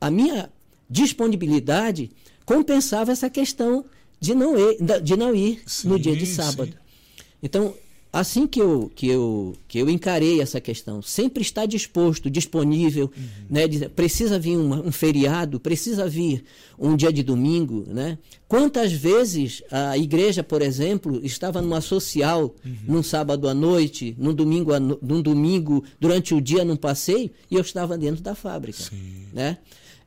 a 0.00 0.10
minha 0.10 0.50
disponibilidade 0.88 2.10
compensava 2.44 3.12
essa 3.12 3.30
questão 3.30 3.84
de 4.20 4.34
não 4.34 4.56
ir, 4.58 4.78
de 5.02 5.16
não 5.16 5.34
ir 5.34 5.62
sim, 5.66 5.88
no 5.88 5.98
dia 5.98 6.16
de 6.16 6.26
sábado. 6.26 6.72
Sim. 6.72 7.24
Então, 7.42 7.74
assim 8.14 8.46
que 8.46 8.60
eu, 8.60 8.92
que, 8.94 9.08
eu, 9.08 9.56
que 9.66 9.76
eu 9.76 9.90
encarei 9.90 10.40
essa 10.40 10.60
questão, 10.60 11.02
sempre 11.02 11.42
estar 11.42 11.66
disposto, 11.66 12.30
disponível, 12.30 13.10
uhum. 13.16 13.24
né, 13.50 13.66
de, 13.66 13.88
precisa 13.88 14.38
vir 14.38 14.56
um 14.56 14.92
feriado, 14.92 15.58
precisa 15.58 16.08
vir 16.08 16.44
um 16.78 16.94
dia 16.94 17.12
de 17.12 17.24
domingo. 17.24 17.82
Né? 17.88 18.16
Quantas 18.46 18.92
vezes 18.92 19.64
a 19.68 19.98
igreja, 19.98 20.44
por 20.44 20.62
exemplo, 20.62 21.20
estava 21.24 21.60
numa 21.60 21.80
social, 21.80 22.54
uhum. 22.64 22.76
num 22.86 23.02
sábado 23.02 23.48
à 23.48 23.54
noite, 23.54 24.14
num 24.16 24.32
domingo, 24.32 24.70
num 24.78 25.20
domingo 25.20 25.82
durante 25.98 26.34
o 26.34 26.40
dia, 26.40 26.64
num 26.64 26.76
passeio, 26.76 27.32
e 27.50 27.56
eu 27.56 27.62
estava 27.62 27.98
dentro 27.98 28.22
da 28.22 28.36
fábrica. 28.36 28.80
Sim. 28.80 29.26
Né? 29.32 29.58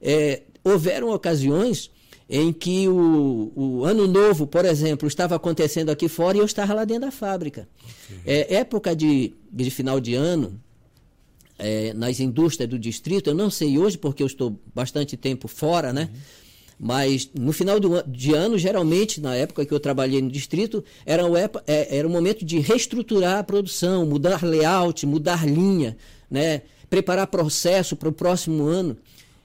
É, 0.02 0.44
houveram 0.64 1.10
ocasiões 1.10 1.92
em 2.30 2.52
que 2.52 2.88
o, 2.90 3.52
o, 3.56 3.86
ano 3.86 4.06
novo, 4.08 4.46
por 4.46 4.66
exemplo, 4.66 5.08
estava 5.08 5.36
acontecendo 5.36 5.90
aqui 5.90 6.10
fora 6.10 6.38
e 6.38 6.40
eu 6.42 6.46
estava 6.46 6.74
lá 6.74 6.84
dentro 6.84 7.04
da 7.04 7.12
fábrica. 7.12 7.68
Okay. 8.06 8.34
É, 8.34 8.56
época 8.56 8.96
de, 8.96 9.34
de 9.52 9.72
final 9.72 10.00
de 10.00 10.14
ano, 10.14 10.60
é, 11.58 11.94
nas 11.94 12.20
indústrias 12.20 12.70
do 12.70 12.78
distrito, 12.78 13.30
eu 13.30 13.36
não 13.36 13.50
sei 13.50 13.78
hoje 13.78 13.98
porque 13.98 14.22
eu 14.22 14.28
estou 14.28 14.60
bastante 14.76 15.16
tempo 15.16 15.48
fora, 15.48 15.94
né? 15.94 16.10
Uhum. 16.14 16.20
Mas 16.80 17.30
no 17.34 17.52
final 17.52 17.80
do, 17.80 18.04
de 18.04 18.34
ano, 18.34 18.58
geralmente, 18.58 19.20
na 19.20 19.36
época 19.36 19.66
que 19.66 19.74
eu 19.74 19.80
trabalhei 19.80 20.22
no 20.22 20.30
distrito, 20.30 20.84
era 21.06 21.26
o, 21.26 21.36
é, 21.36 21.50
era 21.66 22.08
o 22.08 22.12
momento 22.12 22.46
de 22.46 22.60
reestruturar 22.60 23.40
a 23.40 23.44
produção, 23.44 24.06
mudar 24.06 24.44
layout, 24.44 25.06
mudar 25.06 25.48
linha, 25.48 25.98
né? 26.30 26.62
preparar 26.90 27.28
processo 27.28 27.96
para 27.96 28.10
o 28.10 28.12
próximo 28.12 28.66
ano. 28.66 28.98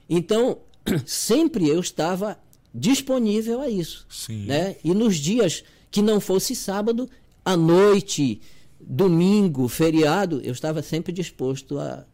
Então, 0.09 0.59
sempre 1.05 1.67
eu 1.67 1.79
estava 1.79 2.37
disponível 2.73 3.61
a 3.61 3.69
isso. 3.69 4.05
Sim. 4.09 4.45
Né? 4.45 4.75
E 4.83 4.93
nos 4.93 5.17
dias 5.17 5.63
que 5.91 6.01
não 6.01 6.19
fosse 6.19 6.55
sábado, 6.55 7.09
à 7.45 7.55
noite, 7.55 8.41
domingo, 8.79 9.67
feriado, 9.67 10.41
eu 10.43 10.51
estava 10.51 10.81
sempre 10.81 11.11
disposto 11.11 11.77
a. 11.77 12.05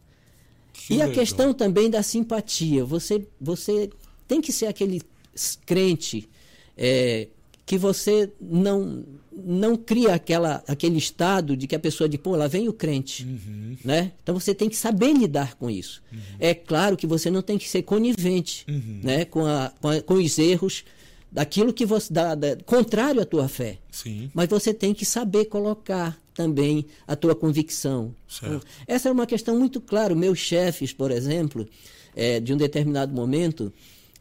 Que 0.74 0.94
e 0.94 0.98
legal. 0.98 1.12
a 1.12 1.14
questão 1.14 1.54
também 1.54 1.90
da 1.90 2.04
simpatia. 2.04 2.84
Você, 2.84 3.28
você 3.40 3.90
tem 4.28 4.42
que 4.42 4.52
ser 4.52 4.68
aquele 4.68 5.02
crente 5.66 6.30
é, 6.78 7.28
que 7.66 7.78
você 7.78 8.32
não 8.40 9.06
não 9.46 9.76
cria 9.76 10.14
aquela, 10.14 10.64
aquele 10.68 10.98
estado 10.98 11.56
de 11.56 11.68
que 11.68 11.76
a 11.76 11.80
pessoa 11.80 12.08
de 12.08 12.18
pô, 12.18 12.36
lá 12.36 12.48
vem 12.48 12.68
o 12.68 12.74
crente, 12.74 13.24
uhum. 13.24 13.78
né? 13.84 14.12
Então 14.22 14.38
você 14.38 14.54
tem 14.54 14.70
que 14.70 14.76
saber 14.76 15.14
lidar 15.14 15.56
com 15.56 15.70
isso. 15.70 16.02
Uhum. 16.12 16.20
É 16.40 16.54
claro 16.54 16.96
que 16.98 17.08
você 17.08 17.30
não 17.32 17.42
tem 17.42 17.58
que 17.58 17.68
ser 17.68 17.84
conivente, 17.84 18.66
uhum. 18.68 19.02
né, 19.04 19.26
com, 19.26 19.46
a, 19.46 19.72
com, 19.82 19.90
a, 19.90 20.02
com, 20.02 20.14
os 20.16 20.38
erros 20.38 20.84
daquilo 21.32 21.74
que 21.74 21.86
você 21.86 22.14
dá, 22.14 22.36
da, 22.36 22.56
contrário 22.66 23.22
à 23.22 23.26
tua 23.26 23.48
fé. 23.48 23.78
Sim. 23.92 24.30
Mas 24.34 24.48
você 24.48 24.74
tem 24.74 24.94
que 24.94 25.06
saber 25.06 25.46
colocar 25.46 26.20
também 26.34 26.86
a 27.06 27.16
tua 27.16 27.36
convicção. 27.36 28.16
Então, 28.38 28.62
essa 28.88 29.10
é 29.10 29.12
uma 29.12 29.26
questão 29.26 29.60
muito 29.60 29.82
clara. 29.82 30.16
Meus 30.16 30.40
chefes, 30.40 30.94
por 30.94 31.12
exemplo, 31.12 31.68
é, 32.16 32.40
de 32.40 32.54
um 32.54 32.58
determinado 32.58 33.14
momento, 33.14 33.74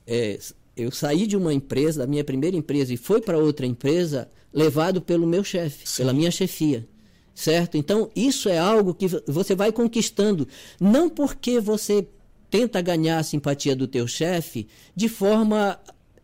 é, 0.06 0.38
eu 0.76 0.90
saí 0.90 1.26
de 1.26 1.36
uma 1.36 1.52
empresa, 1.52 2.00
da 2.00 2.06
minha 2.06 2.24
primeira 2.24 2.56
empresa, 2.56 2.92
e 2.92 2.96
fui 2.96 3.20
para 3.20 3.38
outra 3.38 3.66
empresa 3.66 4.28
levado 4.52 5.00
pelo 5.00 5.26
meu 5.26 5.44
chefe, 5.44 5.84
pela 5.96 6.12
minha 6.12 6.30
chefia. 6.30 6.86
Certo? 7.34 7.76
Então, 7.76 8.10
isso 8.16 8.48
é 8.48 8.58
algo 8.58 8.92
que 8.92 9.06
você 9.26 9.54
vai 9.54 9.70
conquistando. 9.70 10.48
Não 10.80 11.08
porque 11.08 11.60
você 11.60 12.06
tenta 12.50 12.80
ganhar 12.80 13.18
a 13.18 13.22
simpatia 13.22 13.76
do 13.76 13.86
teu 13.86 14.08
chefe 14.08 14.66
de 14.96 15.08
forma 15.08 15.78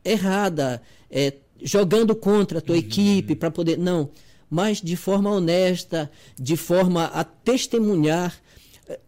errada, 0.05 0.83
é, 1.09 1.35
jogando 1.63 2.15
contra 2.17 2.59
a 2.59 2.61
tua 2.61 2.75
uhum. 2.75 2.81
equipe 2.81 3.37
para 3.37 3.51
poder. 3.51 3.79
Não. 3.79 4.11
Mas 4.51 4.81
de 4.81 4.97
forma 4.97 5.31
honesta, 5.31 6.11
de 6.37 6.57
forma 6.57 7.05
a 7.05 7.23
testemunhar. 7.23 8.35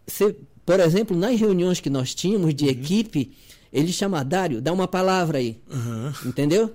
Você, 0.05 0.35
por 0.65 0.79
exemplo, 0.79 1.15
nas 1.15 1.39
reuniões 1.39 1.79
que 1.79 1.89
nós 1.89 2.15
tínhamos 2.15 2.55
de 2.55 2.65
uhum. 2.65 2.71
equipe, 2.71 3.31
ele 3.71 3.91
chama 3.91 4.23
Dário, 4.23 4.61
dá 4.61 4.71
uma 4.71 4.87
palavra 4.87 5.39
aí. 5.39 5.61
Uhum. 5.69 6.29
Entendeu? 6.29 6.73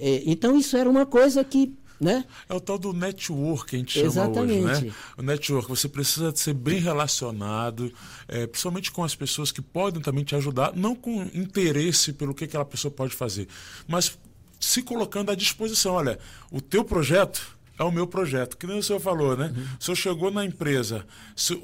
É, 0.00 0.22
então 0.26 0.56
isso 0.56 0.76
era 0.76 0.88
uma 0.88 1.06
coisa 1.06 1.44
que 1.44 1.72
né? 2.00 2.24
É 2.48 2.54
o 2.54 2.60
tal 2.60 2.78
do 2.78 2.94
network 2.94 3.68
que 3.68 3.76
a 3.76 3.78
gente 3.78 3.92
chama 3.92 4.06
Exatamente. 4.06 4.64
hoje, 4.64 4.86
né? 4.86 4.92
O 5.18 5.22
network, 5.22 5.68
você 5.68 5.86
precisa 5.86 6.34
ser 6.34 6.54
bem 6.54 6.80
relacionado, 6.80 7.92
é, 8.26 8.46
principalmente 8.46 8.90
com 8.90 9.04
as 9.04 9.14
pessoas 9.14 9.52
que 9.52 9.60
podem 9.60 10.00
também 10.00 10.24
te 10.24 10.34
ajudar, 10.34 10.74
não 10.74 10.94
com 10.94 11.22
interesse 11.34 12.14
pelo 12.14 12.34
que 12.34 12.44
aquela 12.44 12.64
pessoa 12.64 12.90
pode 12.90 13.14
fazer, 13.14 13.48
mas 13.86 14.18
se 14.58 14.82
colocando 14.82 15.30
à 15.30 15.34
disposição. 15.34 15.92
Olha, 15.92 16.18
o 16.50 16.60
teu 16.60 16.82
projeto 16.84 17.58
é 17.78 17.82
o 17.82 17.90
meu 17.90 18.06
projeto. 18.06 18.58
Que 18.58 18.66
nem 18.66 18.78
o 18.78 18.82
senhor 18.82 19.00
falou, 19.00 19.36
né? 19.36 19.52
Uhum. 19.56 19.66
O 19.80 19.82
senhor 19.82 19.96
chegou 19.96 20.30
na 20.30 20.44
empresa, 20.44 21.06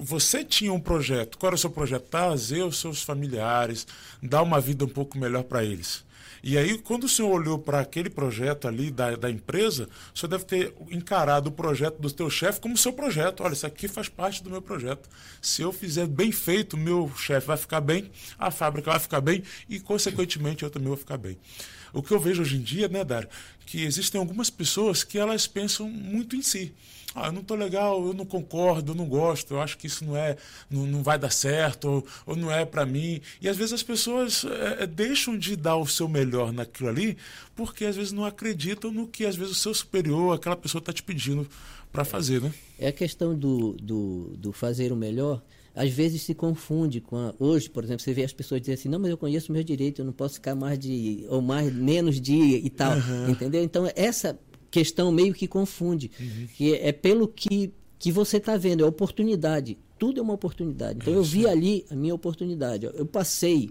você 0.01 0.43
tinha 0.43 0.73
um 0.73 0.81
projeto. 0.81 1.37
Qual 1.37 1.49
era 1.49 1.57
o 1.57 1.59
seu 1.59 1.71
projeto? 1.71 2.09
Trazer 2.09 2.63
os 2.63 2.79
seus 2.79 3.03
familiares, 3.03 3.87
dar 4.23 4.43
uma 4.43 4.59
vida 4.59 4.85
um 4.87 4.89
pouco 4.89 5.19
melhor 5.19 5.45
para 5.45 5.63
eles. 5.63 6.06
E 6.49 6.57
aí, 6.57 6.79
quando 6.79 7.03
o 7.03 7.09
senhor 7.09 7.33
olhou 7.33 7.59
para 7.59 7.81
aquele 7.81 8.09
projeto 8.09 8.69
ali 8.69 8.89
da, 8.89 9.17
da 9.17 9.29
empresa, 9.29 9.89
o 10.15 10.17
senhor 10.17 10.31
deve 10.31 10.45
ter 10.45 10.73
encarado 10.93 11.49
o 11.49 11.53
projeto 11.53 11.99
do 11.99 12.09
seu 12.09 12.31
chefe 12.31 12.61
como 12.61 12.79
seu 12.79 12.93
projeto. 12.93 13.43
Olha, 13.43 13.53
isso 13.53 13.67
aqui 13.67 13.89
faz 13.89 14.09
parte 14.09 14.45
do 14.45 14.49
meu 14.49 14.63
projeto. 14.63 15.09
Se 15.43 15.63
eu 15.63 15.73
fizer 15.73 16.07
bem 16.07 16.31
feito, 16.31 16.77
meu 16.77 17.11
chefe 17.17 17.49
vai 17.49 17.57
ficar 17.57 17.81
bem, 17.81 18.09
a 18.39 18.53
fábrica 18.53 18.93
vai 18.93 19.01
ficar 19.01 19.21
bem 19.21 19.43
e, 19.69 19.81
consequentemente, 19.81 20.63
eu 20.63 20.71
também 20.71 20.87
vou 20.87 20.97
ficar 20.97 21.17
bem. 21.17 21.37
O 21.93 22.01
que 22.01 22.13
eu 22.13 22.21
vejo 22.21 22.43
hoje 22.43 22.59
em 22.59 22.63
dia, 22.63 22.87
né, 22.87 23.03
Dário, 23.03 23.29
que 23.67 23.83
existem 23.83 24.21
algumas 24.21 24.49
pessoas 24.49 25.03
que 25.03 25.19
elas 25.19 25.49
pensam 25.49 25.91
muito 25.91 26.37
em 26.37 26.43
si 26.43 26.73
ah, 27.17 27.27
eu 27.27 27.33
não 27.33 27.41
estou 27.41 27.57
legal, 27.57 28.07
eu 28.07 28.13
não 28.13 28.27
concordo, 28.27 28.93
eu 28.93 28.95
não 28.95 29.07
gosto, 29.07 29.55
eu 29.55 29.61
acho 29.61 29.79
que 29.79 29.87
isso 29.87 30.05
não 30.05 30.17
é, 30.17 30.37
não, 30.71 30.87
não 30.87 31.03
vai 31.03 31.19
dar 31.19 31.31
certo, 31.31 31.89
ou, 31.89 32.07
ou 32.27 32.37
não 32.37 32.53
é 32.53 32.65
para 32.65 32.85
mim. 32.85 33.21
E 33.41 33.49
às 33.49 33.57
vezes 33.57 33.73
as 33.73 33.83
pessoas 33.83 34.45
é, 34.45 34.87
deixam 34.87 35.37
de 35.37 35.57
dar 35.57 35.77
o 35.77 35.87
seu 35.87 36.09
melhor 36.09 36.53
naquilo 36.53 36.89
ali, 36.89 37.17
porque 37.55 37.85
às 37.85 37.97
vezes 37.97 38.13
não 38.13 38.25
acreditam 38.25 38.93
no 38.93 39.07
que 39.07 39.25
às 39.25 39.35
vezes 39.35 39.53
o 39.53 39.59
seu 39.59 39.75
superior, 39.75 40.37
aquela 40.37 40.57
pessoa 40.57 40.81
está 40.81 40.93
te 40.93 41.03
pedindo 41.03 41.49
para 41.91 42.05
fazer, 42.05 42.43
né? 42.43 42.53
É 42.79 42.89
a 42.89 42.93
questão 42.93 43.35
do, 43.35 43.73
do, 43.73 44.37
do 44.37 44.53
fazer 44.53 44.93
o 44.93 44.97
melhor 44.97 45.43
às 45.77 45.91
vezes 45.91 46.23
se 46.23 46.35
confunde 46.35 47.03
com 47.03 47.17
a, 47.17 47.35
hoje, 47.39 47.69
por 47.69 47.85
exemplo, 47.85 48.03
você 48.03 48.15
vê 48.15 48.25
as 48.25 48.33
pessoas 48.33 48.63
dizendo 48.63 48.79
assim, 48.79 48.89
não, 48.89 48.99
mas 48.99 49.11
eu 49.11 49.19
conheço 49.19 49.53
o 49.53 49.53
meu 49.53 49.63
direito, 49.63 50.01
eu 50.01 50.07
não 50.07 50.13
posso 50.13 50.37
ficar 50.37 50.55
mais 50.55 50.79
de 50.79 51.27
ou 51.29 51.43
mais 51.43 51.71
menos 51.71 52.19
dia 52.19 52.57
e 52.57 52.71
tal, 52.71 52.97
uhum. 52.97 53.29
entendeu? 53.29 53.63
Então 53.63 53.87
essa 53.95 54.39
questão 54.71 55.11
meio 55.13 55.35
que 55.35 55.47
confunde. 55.47 56.11
Uhum. 56.19 56.49
Que 56.57 56.75
é 56.75 56.93
pelo 56.93 57.29
que, 57.29 57.73
que 57.99 58.13
você 58.13 58.37
está 58.39 58.57
vendo, 58.57 58.85
é 58.85 58.87
oportunidade. 58.87 59.79
Tudo 59.99 60.21
é 60.21 60.23
uma 60.23 60.35
oportunidade. 60.35 60.99
Então, 61.01 61.15
eu 61.15 61.23
vi 61.23 61.47
ali 61.47 61.85
a 61.91 61.97
minha 61.97 62.15
oportunidade. 62.15 62.85
Eu 62.85 63.07
passei 63.07 63.71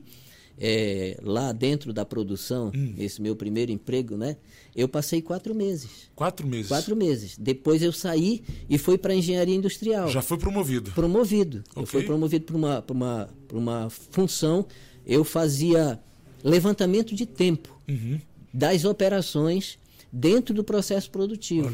é, 0.57 1.17
lá 1.21 1.51
dentro 1.51 1.93
da 1.93 2.05
produção, 2.05 2.71
hum. 2.73 2.95
esse 2.97 3.21
meu 3.21 3.35
primeiro 3.35 3.71
emprego, 3.71 4.17
né? 4.17 4.37
Eu 4.75 4.87
passei 4.87 5.21
quatro 5.21 5.53
meses. 5.53 6.09
Quatro 6.15 6.47
meses? 6.47 6.67
Quatro 6.67 6.95
meses. 6.95 7.37
Depois 7.37 7.81
eu 7.81 7.91
saí 7.91 8.43
e 8.69 8.77
fui 8.77 8.97
para 8.97 9.13
a 9.13 9.15
engenharia 9.15 9.55
industrial. 9.55 10.09
Já 10.09 10.21
foi 10.21 10.37
promovido? 10.37 10.91
Promovido. 10.91 11.63
Okay. 11.69 11.83
Eu 11.83 11.85
fui 11.85 12.03
promovido 12.03 12.45
para 12.45 12.55
uma, 12.55 12.85
uma, 12.89 13.29
uma 13.53 13.89
função. 13.89 14.65
Eu 15.05 15.23
fazia 15.23 15.99
levantamento 16.43 17.13
de 17.13 17.25
tempo 17.25 17.75
Uhum. 17.87 18.19
das 18.51 18.83
operações 18.83 19.77
dentro 20.15 20.53
do 20.55 20.63
processo 20.63 21.11
produtivo. 21.11 21.69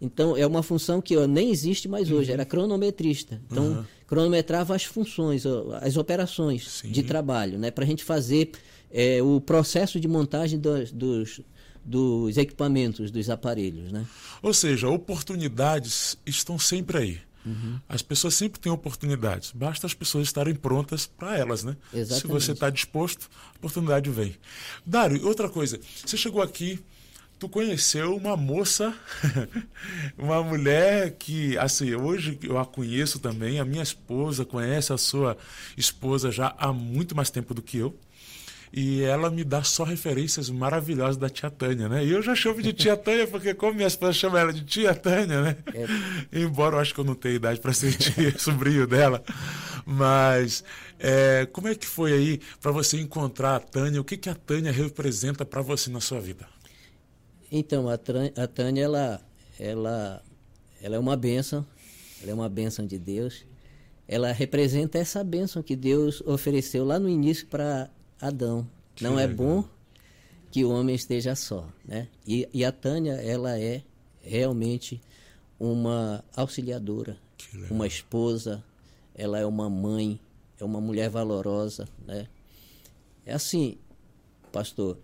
Então, 0.00 0.36
é 0.36 0.46
uma 0.46 0.62
função 0.62 1.00
que 1.00 1.16
ó, 1.16 1.26
nem 1.26 1.50
existe 1.50 1.88
mais 1.88 2.10
hoje, 2.10 2.30
era 2.30 2.44
cronometrista. 2.44 3.40
Então, 3.50 3.64
Uhum. 3.64 3.84
cronometrava 4.06 4.76
as 4.76 4.84
funções, 4.84 5.44
as 5.80 5.96
operações 5.96 6.68
Sim. 6.70 6.92
de 6.92 7.02
trabalho, 7.02 7.58
né? 7.58 7.70
para 7.70 7.84
a 7.84 7.86
gente 7.86 8.04
fazer 8.04 8.52
é, 8.92 9.20
o 9.22 9.40
processo 9.40 9.98
de 9.98 10.06
montagem 10.06 10.58
dos, 10.58 10.92
dos, 10.92 11.40
dos 11.84 12.36
equipamentos, 12.36 13.10
dos 13.10 13.28
aparelhos. 13.28 13.90
Né? 13.90 14.06
Ou 14.40 14.54
seja, 14.54 14.88
oportunidades 14.88 16.16
estão 16.24 16.58
sempre 16.58 16.98
aí. 16.98 17.18
Uhum. 17.44 17.80
As 17.88 18.02
pessoas 18.02 18.34
sempre 18.34 18.60
têm 18.60 18.70
oportunidades. 18.70 19.52
Basta 19.52 19.86
as 19.86 19.94
pessoas 19.94 20.26
estarem 20.28 20.54
prontas 20.54 21.06
para 21.06 21.36
elas, 21.36 21.64
né? 21.64 21.76
Se 21.90 21.98
Exatamente. 21.98 22.28
você 22.28 22.52
está 22.52 22.68
disposto, 22.70 23.28
a 23.54 23.56
oportunidade 23.56 24.10
vem. 24.10 24.34
Dário, 24.84 25.26
outra 25.26 25.48
coisa. 25.48 25.80
Você 26.04 26.16
chegou 26.16 26.42
aqui, 26.42 26.78
tu 27.38 27.48
conheceu 27.48 28.16
uma 28.16 28.36
moça, 28.36 28.94
uma 30.18 30.42
mulher 30.42 31.12
que, 31.18 31.56
assim, 31.58 31.94
hoje 31.94 32.38
eu 32.42 32.58
a 32.58 32.66
conheço 32.66 33.18
também. 33.18 33.60
A 33.60 33.64
minha 33.64 33.82
esposa 33.82 34.44
conhece 34.44 34.92
a 34.92 34.98
sua 34.98 35.36
esposa 35.76 36.30
já 36.30 36.54
há 36.58 36.72
muito 36.72 37.14
mais 37.14 37.30
tempo 37.30 37.54
do 37.54 37.62
que 37.62 37.78
eu. 37.78 37.96
E 38.70 39.02
ela 39.02 39.30
me 39.30 39.44
dá 39.44 39.62
só 39.62 39.82
referências 39.82 40.50
maravilhosas 40.50 41.16
da 41.16 41.30
tia 41.30 41.50
Tânia, 41.50 41.88
né? 41.88 42.04
E 42.04 42.10
eu 42.10 42.20
já 42.20 42.34
chamo 42.34 42.60
de 42.60 42.74
tia 42.74 42.98
Tânia, 42.98 43.26
porque 43.26 43.54
como 43.54 43.72
minha 43.72 43.86
esposa 43.86 44.12
chama 44.12 44.38
ela 44.38 44.52
de 44.52 44.62
tia 44.62 44.94
Tânia, 44.94 45.40
né? 45.40 45.56
Embora 46.30 46.76
eu 46.76 46.80
acho 46.80 46.92
que 46.92 47.00
eu 47.00 47.04
não 47.04 47.14
tenha 47.14 47.36
idade 47.36 47.60
para 47.60 47.72
ser 47.72 47.94
tia, 47.96 48.36
sobrinho 48.38 48.86
dela. 48.86 49.22
Mas 49.86 50.62
é, 50.98 51.48
como 51.50 51.68
é 51.68 51.74
que 51.74 51.86
foi 51.86 52.12
aí 52.12 52.40
para 52.60 52.70
você 52.70 53.00
encontrar 53.00 53.56
a 53.56 53.60
Tânia? 53.60 54.02
O 54.02 54.04
que, 54.04 54.18
que 54.18 54.28
a 54.28 54.34
Tânia 54.34 54.70
representa 54.70 55.46
para 55.46 55.62
você 55.62 55.88
na 55.88 56.00
sua 56.00 56.20
vida? 56.20 56.46
Então, 57.50 57.88
a, 57.88 57.94
a 57.94 58.46
Tânia, 58.46 58.82
ela, 58.82 59.20
ela, 59.58 60.22
ela 60.80 60.96
é 60.96 60.98
uma 60.98 61.16
bênção, 61.16 61.66
ela 62.22 62.30
é 62.30 62.34
uma 62.34 62.48
bênção 62.48 62.86
de 62.86 62.98
Deus. 62.98 63.44
Ela 64.06 64.32
representa 64.32 64.98
essa 64.98 65.22
bênção 65.22 65.62
que 65.62 65.76
Deus 65.76 66.22
ofereceu 66.22 66.84
lá 66.84 66.98
no 66.98 67.08
início 67.08 67.46
para 67.46 67.90
Adão. 68.20 68.66
Que 68.94 69.04
Não 69.04 69.18
é 69.18 69.26
legal. 69.26 69.36
bom 69.36 69.64
que 70.50 70.64
o 70.64 70.70
homem 70.70 70.94
esteja 70.94 71.34
só, 71.34 71.68
né? 71.84 72.08
E, 72.26 72.48
e 72.52 72.64
a 72.64 72.72
Tânia, 72.72 73.12
ela 73.14 73.58
é 73.58 73.82
realmente 74.22 75.00
uma 75.58 76.24
auxiliadora, 76.34 77.18
uma 77.70 77.86
esposa, 77.86 78.64
ela 79.14 79.38
é 79.38 79.44
uma 79.44 79.68
mãe, 79.68 80.20
é 80.58 80.64
uma 80.64 80.80
mulher 80.80 81.10
valorosa, 81.10 81.88
né? 82.06 82.28
É 83.26 83.34
assim, 83.34 83.76
pastor, 84.50 84.98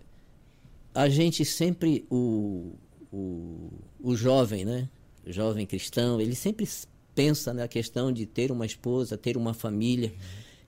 a 0.95 1.09
gente 1.09 1.43
sempre, 1.43 2.05
o, 2.09 2.73
o, 3.11 3.69
o 4.01 4.15
jovem, 4.15 4.63
né? 4.63 4.89
O 5.27 5.31
jovem 5.31 5.65
cristão, 5.65 6.21
ele 6.21 6.33
sempre 6.33 6.67
pensa 7.13 7.53
na 7.53 7.67
questão 7.67 8.11
de 8.11 8.25
ter 8.25 8.51
uma 8.51 8.65
esposa, 8.65 9.17
ter 9.17 9.35
uma 9.35 9.53
família. 9.53 10.13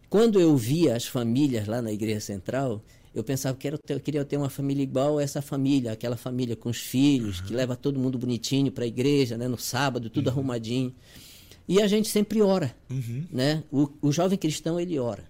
Quando 0.10 0.40
eu 0.40 0.56
via 0.58 0.96
as 0.96 1.06
famílias 1.06 1.66
lá 1.66 1.82
na 1.82 1.92
igreja 1.92 2.20
central, 2.20 2.84
eu 3.16 3.24
pensava 3.24 3.58
que 3.58 3.68
eu 3.68 4.00
queria 4.00 4.26
ter 4.26 4.38
uma 4.38 4.50
família 4.50 4.84
igual 4.84 5.18
a 5.18 5.24
essa 5.24 5.42
família, 5.42 5.94
aquela 5.94 6.18
família 6.18 6.56
com 6.56 6.70
os 6.70 6.78
filhos, 6.78 7.40
que 7.42 7.54
leva 7.54 7.76
todo 7.76 8.00
mundo 8.00 8.18
bonitinho 8.18 8.72
para 8.72 8.84
a 8.84 8.88
igreja, 8.88 9.38
né? 9.38 9.48
No 9.48 9.58
sábado, 9.58 10.10
tudo 10.10 10.30
arrumadinho. 10.30 10.94
E 11.68 11.82
a 11.82 11.88
gente 11.88 12.10
sempre 12.10 12.42
ora, 12.42 12.76
né? 13.32 13.64
O, 13.72 13.90
o 14.02 14.12
jovem 14.12 14.38
cristão, 14.38 14.80
ele 14.80 15.00
ora. 15.00 15.24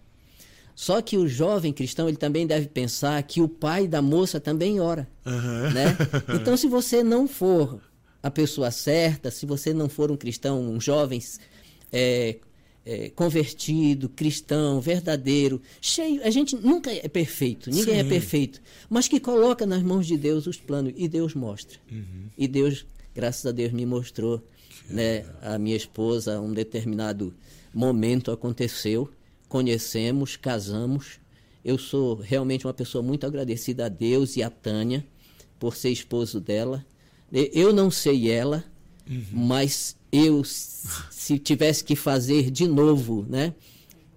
Só 0.78 1.01
que 1.01 1.17
o 1.17 1.28
jovem 1.28 1.73
cristão, 1.73 2.07
ele 2.07 2.17
também 2.17 2.45
deve 2.45 2.67
pensar 2.67 3.21
que 3.23 3.41
o 3.41 3.49
pai 3.49 3.88
da 3.88 3.99
moça 3.99 4.39
também 4.39 4.80
ora, 4.80 5.09
né? 5.73 5.97
Então, 6.39 6.55
se 6.55 6.67
você 6.67 7.03
não 7.03 7.28
for 7.28 7.82
a 8.21 8.30
pessoa 8.30 8.69
certa, 8.69 9.32
se 9.32 9.47
você 9.47 9.73
não 9.73 9.89
for 9.89 10.11
um 10.11 10.15
cristão, 10.15 10.61
um 10.61 10.80
jovem 10.80 11.19
é, 11.91 12.38
é, 12.86 13.09
convertido, 13.09 14.07
cristão, 14.07 14.80
verdadeiro, 14.80 15.59
cheio, 15.82 16.21
a 16.23 16.30
gente 16.30 16.55
nunca 16.55 16.91
é 16.91 17.07
perfeito, 17.07 17.71
ninguém 17.71 17.95
é 17.95 18.03
Sim. 18.03 18.09
perfeito, 18.09 18.61
mas 18.88 19.07
que 19.07 19.19
coloca 19.19 19.65
nas 19.65 19.82
mãos 19.82 20.05
de 20.05 20.15
Deus 20.15 20.45
os 20.45 20.57
planos 20.57 20.93
e 20.95 21.07
Deus 21.07 21.34
mostra. 21.34 21.80
E 22.38 22.47
Deus, 22.47 22.86
graças 23.15 23.47
a 23.47 23.51
Deus, 23.51 23.71
me 23.71 23.84
mostrou, 23.84 24.43
né? 24.88 25.25
A 25.41 25.57
minha 25.57 25.75
esposa, 25.75 26.39
um 26.39 26.53
determinado 26.53 27.34
momento 27.73 28.30
aconteceu, 28.30 29.09
conhecemos, 29.47 30.35
casamos. 30.35 31.19
Eu 31.63 31.77
sou 31.77 32.15
realmente 32.15 32.65
uma 32.65 32.73
pessoa 32.73 33.03
muito 33.03 33.25
agradecida 33.25 33.85
a 33.85 33.89
Deus 33.89 34.37
e 34.37 34.43
a 34.43 34.49
Tânia 34.49 35.05
por 35.59 35.75
ser 35.75 35.89
esposo 35.89 36.39
dela. 36.39 36.85
Eu 37.31 37.73
não 37.73 37.91
sei 37.91 38.31
ela, 38.31 38.63
mas 39.31 39.97
eu, 40.11 40.43
se 40.43 41.37
tivesse 41.37 41.83
que 41.83 41.95
fazer 41.95 42.49
de 42.49 42.67
novo, 42.67 43.25
né? 43.27 43.53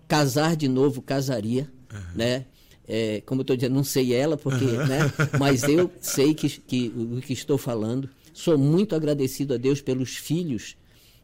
Casar 0.06 0.56
de 0.56 0.68
novo, 0.68 1.02
casaria, 1.02 1.70
né? 2.14 2.46
É, 2.86 3.20
como 3.24 3.40
eu 3.40 3.42
estou 3.42 3.56
dizendo, 3.56 3.74
não 3.74 3.84
sei 3.84 4.12
ela, 4.12 4.36
porque, 4.36 4.64
né? 4.64 5.00
Mas 5.38 5.62
eu 5.62 5.90
sei 6.00 6.34
que, 6.34 6.48
que 6.48 6.88
o 6.88 7.20
que 7.20 7.32
estou 7.32 7.56
falando. 7.56 8.08
Sou 8.32 8.58
muito 8.58 8.94
agradecido 8.94 9.54
a 9.54 9.56
Deus 9.56 9.80
pelos 9.80 10.16
filhos 10.16 10.76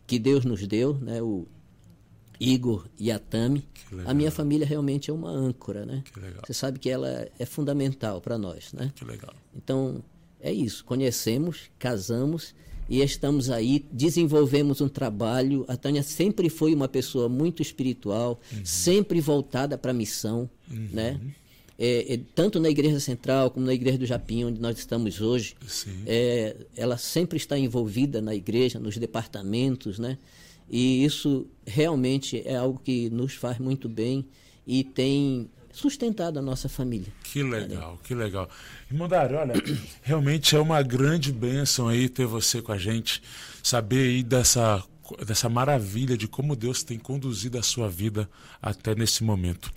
que 0.06 0.18
Deus 0.18 0.44
nos 0.44 0.64
deu, 0.66 0.94
né? 0.94 1.20
O 1.22 1.46
Igor 2.40 2.86
e 2.98 3.10
a 3.10 3.18
Tami. 3.18 3.64
A 4.04 4.12
minha 4.14 4.30
família 4.30 4.66
realmente 4.66 5.10
é 5.10 5.12
uma 5.14 5.30
âncora, 5.30 5.86
né? 5.86 6.02
Você 6.46 6.54
sabe 6.54 6.78
que 6.78 6.90
ela 6.90 7.28
é 7.38 7.46
fundamental 7.46 8.20
para 8.20 8.36
nós, 8.36 8.72
né? 8.72 8.92
Que 8.94 9.04
legal. 9.04 9.34
Então, 9.54 10.02
é 10.40 10.52
isso. 10.52 10.84
Conhecemos, 10.84 11.70
casamos 11.78 12.54
e 12.88 13.02
estamos 13.02 13.50
aí, 13.50 13.84
desenvolvemos 13.90 14.80
um 14.80 14.88
trabalho. 14.88 15.64
A 15.68 15.76
Tânia 15.76 16.02
sempre 16.02 16.48
foi 16.48 16.74
uma 16.74 16.88
pessoa 16.88 17.28
muito 17.28 17.62
espiritual, 17.62 18.40
sempre 18.64 19.20
voltada 19.20 19.76
para 19.76 19.90
a 19.90 19.94
missão, 19.94 20.48
né? 20.68 21.20
É, 21.78 22.14
é, 22.14 22.20
tanto 22.34 22.58
na 22.58 22.70
Igreja 22.70 22.98
Central 22.98 23.50
como 23.50 23.66
na 23.66 23.74
Igreja 23.74 23.98
do 23.98 24.06
Japim, 24.06 24.44
onde 24.44 24.60
nós 24.60 24.78
estamos 24.78 25.20
hoje. 25.20 25.54
É, 26.06 26.56
ela 26.74 26.96
sempre 26.96 27.36
está 27.36 27.58
envolvida 27.58 28.22
na 28.22 28.34
igreja, 28.34 28.78
nos 28.78 28.96
departamentos, 28.96 29.98
né? 29.98 30.16
E 30.68 31.04
isso 31.04 31.46
realmente 31.66 32.42
é 32.44 32.56
algo 32.56 32.80
que 32.82 33.08
nos 33.10 33.34
faz 33.34 33.58
muito 33.58 33.88
bem 33.88 34.26
e 34.66 34.82
tem 34.82 35.48
sustentado 35.76 36.38
a 36.38 36.42
nossa 36.42 36.68
família. 36.68 37.12
Que 37.22 37.42
legal, 37.42 37.98
que 38.02 38.14
legal. 38.14 38.48
Irmão 38.90 39.06
Dário, 39.06 39.36
olha, 39.36 39.54
realmente 40.02 40.56
é 40.56 40.58
uma 40.58 40.82
grande 40.82 41.30
bênção 41.30 41.88
aí 41.88 42.08
ter 42.08 42.26
você 42.26 42.62
com 42.62 42.72
a 42.72 42.78
gente, 42.78 43.22
saber 43.62 44.08
aí 44.08 44.22
dessa, 44.22 44.82
dessa 45.26 45.48
maravilha 45.50 46.16
de 46.16 46.26
como 46.26 46.56
Deus 46.56 46.82
tem 46.82 46.98
conduzido 46.98 47.58
a 47.58 47.62
sua 47.62 47.90
vida 47.90 48.28
até 48.60 48.94
nesse 48.94 49.22
momento. 49.22 49.70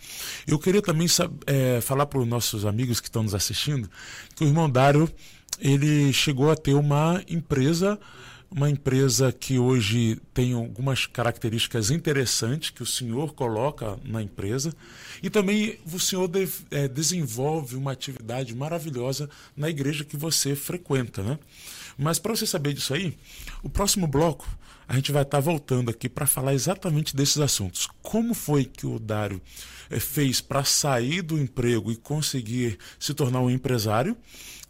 Eu 0.47 0.57
queria 0.57 0.81
também 0.81 1.07
eh, 1.45 1.81
falar 1.81 2.05
para 2.05 2.19
os 2.19 2.27
nossos 2.27 2.65
amigos 2.65 3.01
que 3.01 3.07
estão 3.07 3.23
nos 3.23 3.35
assistindo 3.35 3.89
que 4.35 4.45
o 4.45 4.47
irmão 4.47 4.69
Dário, 4.69 5.11
ele 5.59 6.13
chegou 6.13 6.49
a 6.49 6.55
ter 6.55 6.73
uma 6.73 7.21
empresa 7.27 7.99
uma 8.51 8.69
empresa 8.69 9.31
que 9.31 9.59
hoje 9.59 10.19
tem 10.33 10.53
algumas 10.53 11.05
características 11.05 11.91
interessantes 11.91 12.71
que 12.71 12.81
o 12.81 12.85
senhor 12.85 13.33
coloca 13.33 13.97
na 14.03 14.21
empresa 14.23 14.73
e 15.21 15.29
também 15.29 15.77
o 15.91 15.99
senhor 15.99 16.27
de- 16.27 16.49
eh, 16.71 16.87
desenvolve 16.87 17.75
uma 17.75 17.91
atividade 17.91 18.55
maravilhosa 18.55 19.29
na 19.55 19.69
igreja 19.69 20.03
que 20.03 20.17
você 20.17 20.55
frequenta, 20.55 21.21
né? 21.21 21.37
Mas 21.97 22.17
para 22.17 22.35
você 22.35 22.45
saber 22.47 22.73
disso 22.73 22.93
aí, 22.93 23.15
o 23.61 23.69
próximo 23.69 24.07
bloco 24.07 24.47
a 24.87 24.95
gente 24.95 25.11
vai 25.11 25.21
estar 25.21 25.39
voltando 25.39 25.91
aqui 25.91 26.09
para 26.09 26.25
falar 26.25 26.55
exatamente 26.55 27.15
desses 27.15 27.37
assuntos. 27.37 27.87
Como 28.01 28.33
foi 28.33 28.65
que 28.65 28.87
o 28.87 28.97
Dário 28.97 29.39
eh, 29.91 29.99
fez 29.99 30.41
para 30.41 30.63
sair 30.63 31.21
do 31.21 31.37
emprego 31.37 31.91
e 31.91 31.95
conseguir 31.95 32.79
se 32.97 33.13
tornar 33.13 33.41
um 33.41 33.49
empresário? 33.51 34.17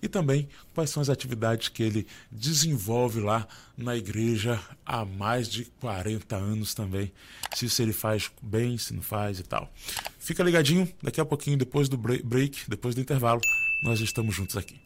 E 0.02 0.08
também 0.08 0.48
quais 0.74 0.90
são 0.90 1.02
as 1.02 1.10
atividades 1.10 1.68
que 1.68 1.84
ele 1.84 2.08
desenvolve 2.32 3.20
lá 3.20 3.48
na 3.78 3.96
igreja 3.98 4.60
há 4.86 5.04
mais 5.06 5.48
de 5.50 5.66
40 5.82 6.36
anos 6.36 6.74
também. 6.74 7.12
Se 7.54 7.66
isso 7.66 7.82
ele 7.82 7.94
faz 7.94 8.30
bem, 8.42 8.78
se 8.78 8.94
não 8.94 9.02
faz 9.02 9.40
e 9.40 9.44
tal. 9.44 9.72
Fica 10.20 10.44
ligadinho, 10.44 10.92
daqui 11.04 11.20
a 11.20 11.26
pouquinho, 11.26 11.58
depois 11.58 11.90
do 11.90 11.98
bre- 11.98 12.22
break, 12.24 12.62
depois 12.70 12.96
do 12.96 13.02
intervalo, 13.02 13.42
nós 13.84 14.00
estamos 14.00 14.36
juntos 14.36 14.56
aqui. 14.58 14.80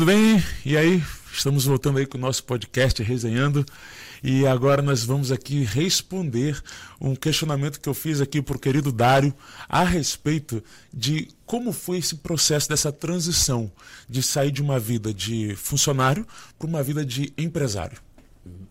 Tudo 0.00 0.12
bem? 0.12 0.42
E 0.64 0.78
aí? 0.78 1.02
Estamos 1.30 1.66
voltando 1.66 1.98
aí 1.98 2.06
com 2.06 2.16
o 2.16 2.20
nosso 2.22 2.42
podcast 2.44 3.02
Resenhando. 3.02 3.66
E 4.24 4.46
agora 4.46 4.80
nós 4.80 5.04
vamos 5.04 5.30
aqui 5.30 5.62
responder 5.62 6.58
um 6.98 7.14
questionamento 7.14 7.78
que 7.78 7.86
eu 7.86 7.92
fiz 7.92 8.18
aqui 8.18 8.40
para 8.40 8.56
o 8.56 8.58
querido 8.58 8.90
Dário 8.90 9.34
a 9.68 9.84
respeito 9.84 10.64
de 10.90 11.28
como 11.44 11.70
foi 11.70 11.98
esse 11.98 12.16
processo 12.16 12.66
dessa 12.66 12.90
transição 12.90 13.70
de 14.08 14.22
sair 14.22 14.50
de 14.50 14.62
uma 14.62 14.80
vida 14.80 15.12
de 15.12 15.54
funcionário 15.54 16.26
para 16.58 16.66
uma 16.66 16.82
vida 16.82 17.04
de 17.04 17.30
empresário. 17.36 17.98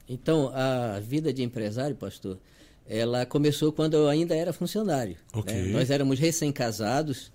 Então, 0.08 0.52
a 0.56 1.00
vida 1.00 1.32
de 1.32 1.44
empresário, 1.44 1.96
pastor, 1.96 2.40
ela 2.88 3.24
começou 3.24 3.72
quando 3.72 3.94
eu 3.94 4.10
ainda 4.10 4.36
era 4.36 4.52
funcionário. 4.52 5.16
Okay. 5.32 5.62
Né? 5.62 5.74
Nós 5.74 5.92
éramos 5.92 6.18
recém-casados, 6.18 7.32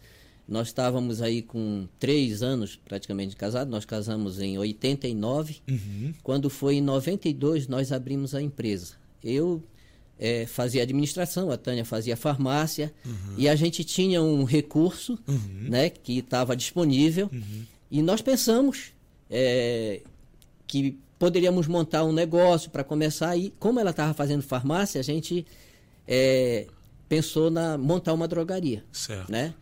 nós 0.46 0.68
estávamos 0.68 1.22
aí 1.22 1.40
com 1.42 1.86
três 1.98 2.42
anos 2.42 2.76
praticamente 2.84 3.34
casados, 3.36 3.70
nós 3.70 3.84
casamos 3.84 4.40
em 4.40 4.58
89. 4.58 5.56
Uhum. 5.68 6.12
Quando 6.22 6.50
foi 6.50 6.76
em 6.76 6.80
92, 6.82 7.66
nós 7.66 7.90
abrimos 7.92 8.34
a 8.34 8.42
empresa. 8.42 8.94
Eu 9.22 9.62
é, 10.18 10.46
fazia 10.46 10.82
administração, 10.82 11.50
a 11.50 11.56
Tânia 11.56 11.84
fazia 11.84 12.16
farmácia, 12.16 12.92
Uhum. 13.04 13.34
e 13.38 13.48
a 13.48 13.54
gente 13.56 13.82
tinha 13.82 14.22
um 14.22 14.44
recurso 14.44 15.18
né, 15.68 15.88
que 15.90 16.18
estava 16.18 16.54
disponível, 16.56 17.28
Uhum. 17.32 17.62
e 17.90 18.00
nós 18.02 18.20
pensamos 18.22 18.92
é, 19.30 20.02
que 20.66 20.96
poderíamos 21.18 21.66
montar 21.66 22.04
um 22.04 22.12
negócio 22.12 22.70
para 22.70 22.84
começar, 22.84 23.36
e 23.36 23.50
como 23.58 23.80
ela 23.80 23.90
estava 23.90 24.12
fazendo 24.14 24.42
farmácia, 24.42 25.00
a 25.00 25.04
gente 25.04 25.44
é, 26.06 26.66
pensou 27.08 27.50
na 27.50 27.76
montar 27.78 28.12
uma 28.12 28.28
drogaria 28.28 28.84
Certo. 28.92 29.32
né? 29.32 29.54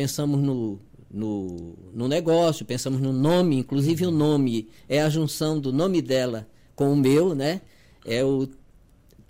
Pensamos 0.00 0.40
no, 0.40 0.80
no, 1.10 1.74
no 1.92 2.08
negócio, 2.08 2.64
pensamos 2.64 3.02
no 3.02 3.12
nome, 3.12 3.58
inclusive 3.58 4.06
o 4.06 4.10
nome 4.10 4.66
é 4.88 5.02
a 5.02 5.10
junção 5.10 5.60
do 5.60 5.74
nome 5.74 6.00
dela 6.00 6.48
com 6.74 6.90
o 6.90 6.96
meu, 6.96 7.34
né? 7.34 7.60
É 8.06 8.24
o 8.24 8.48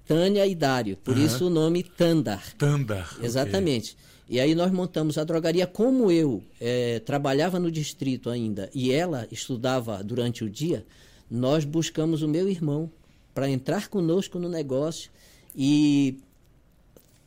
Tânia 0.07 0.47
e 0.47 0.55
Dário, 0.55 0.97
por 0.97 1.16
Aham. 1.16 1.27
isso 1.27 1.49
o 1.49 1.51
nome 1.51 1.83
Tandar. 1.83 2.55
Tandar. 2.57 3.18
Exatamente. 3.21 3.97
E 4.29 4.39
aí 4.39 4.55
nós 4.55 4.71
montamos 4.71 5.18
a 5.18 5.25
drogaria. 5.25 5.66
Como 5.66 6.09
eu 6.09 6.41
eh, 6.61 7.03
trabalhava 7.05 7.59
no 7.59 7.68
distrito 7.68 8.31
ainda 8.31 8.71
e 8.73 8.93
ela 8.93 9.27
estudava 9.33 10.05
durante 10.05 10.45
o 10.45 10.49
dia, 10.49 10.87
nós 11.29 11.64
buscamos 11.64 12.23
o 12.23 12.29
meu 12.29 12.49
irmão 12.49 12.89
para 13.35 13.51
entrar 13.51 13.89
conosco 13.89 14.39
no 14.39 14.49
negócio 14.49 15.11
e 15.53 16.21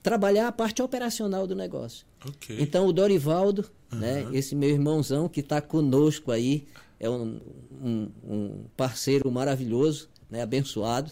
trabalhar 0.03 0.47
a 0.49 0.51
parte 0.51 0.81
operacional 0.81 1.47
do 1.47 1.55
negócio. 1.55 2.05
Ok. 2.27 2.57
Então 2.59 2.85
o 2.85 2.93
Dorivaldo, 2.93 3.65
né, 3.91 4.27
esse 4.33 4.53
meu 4.55 4.69
irmãozão 4.69 5.27
que 5.29 5.39
está 5.39 5.61
conosco 5.61 6.29
aí, 6.31 6.67
é 6.99 7.09
um, 7.09 7.39
um- 7.81 8.09
um 8.29 8.63
parceiro 8.77 9.31
maravilhoso, 9.31 10.09
né, 10.29 10.41
abençoado. 10.41 11.11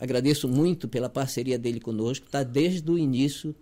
Agradeço 0.00 0.48
muito 0.48 0.88
pela 0.88 1.08
parceria 1.08 1.58
dele 1.58 1.80
conosco, 1.80 2.26
está 2.26 2.42
desde 2.42 2.88
o 2.90 2.96
início 2.98 3.54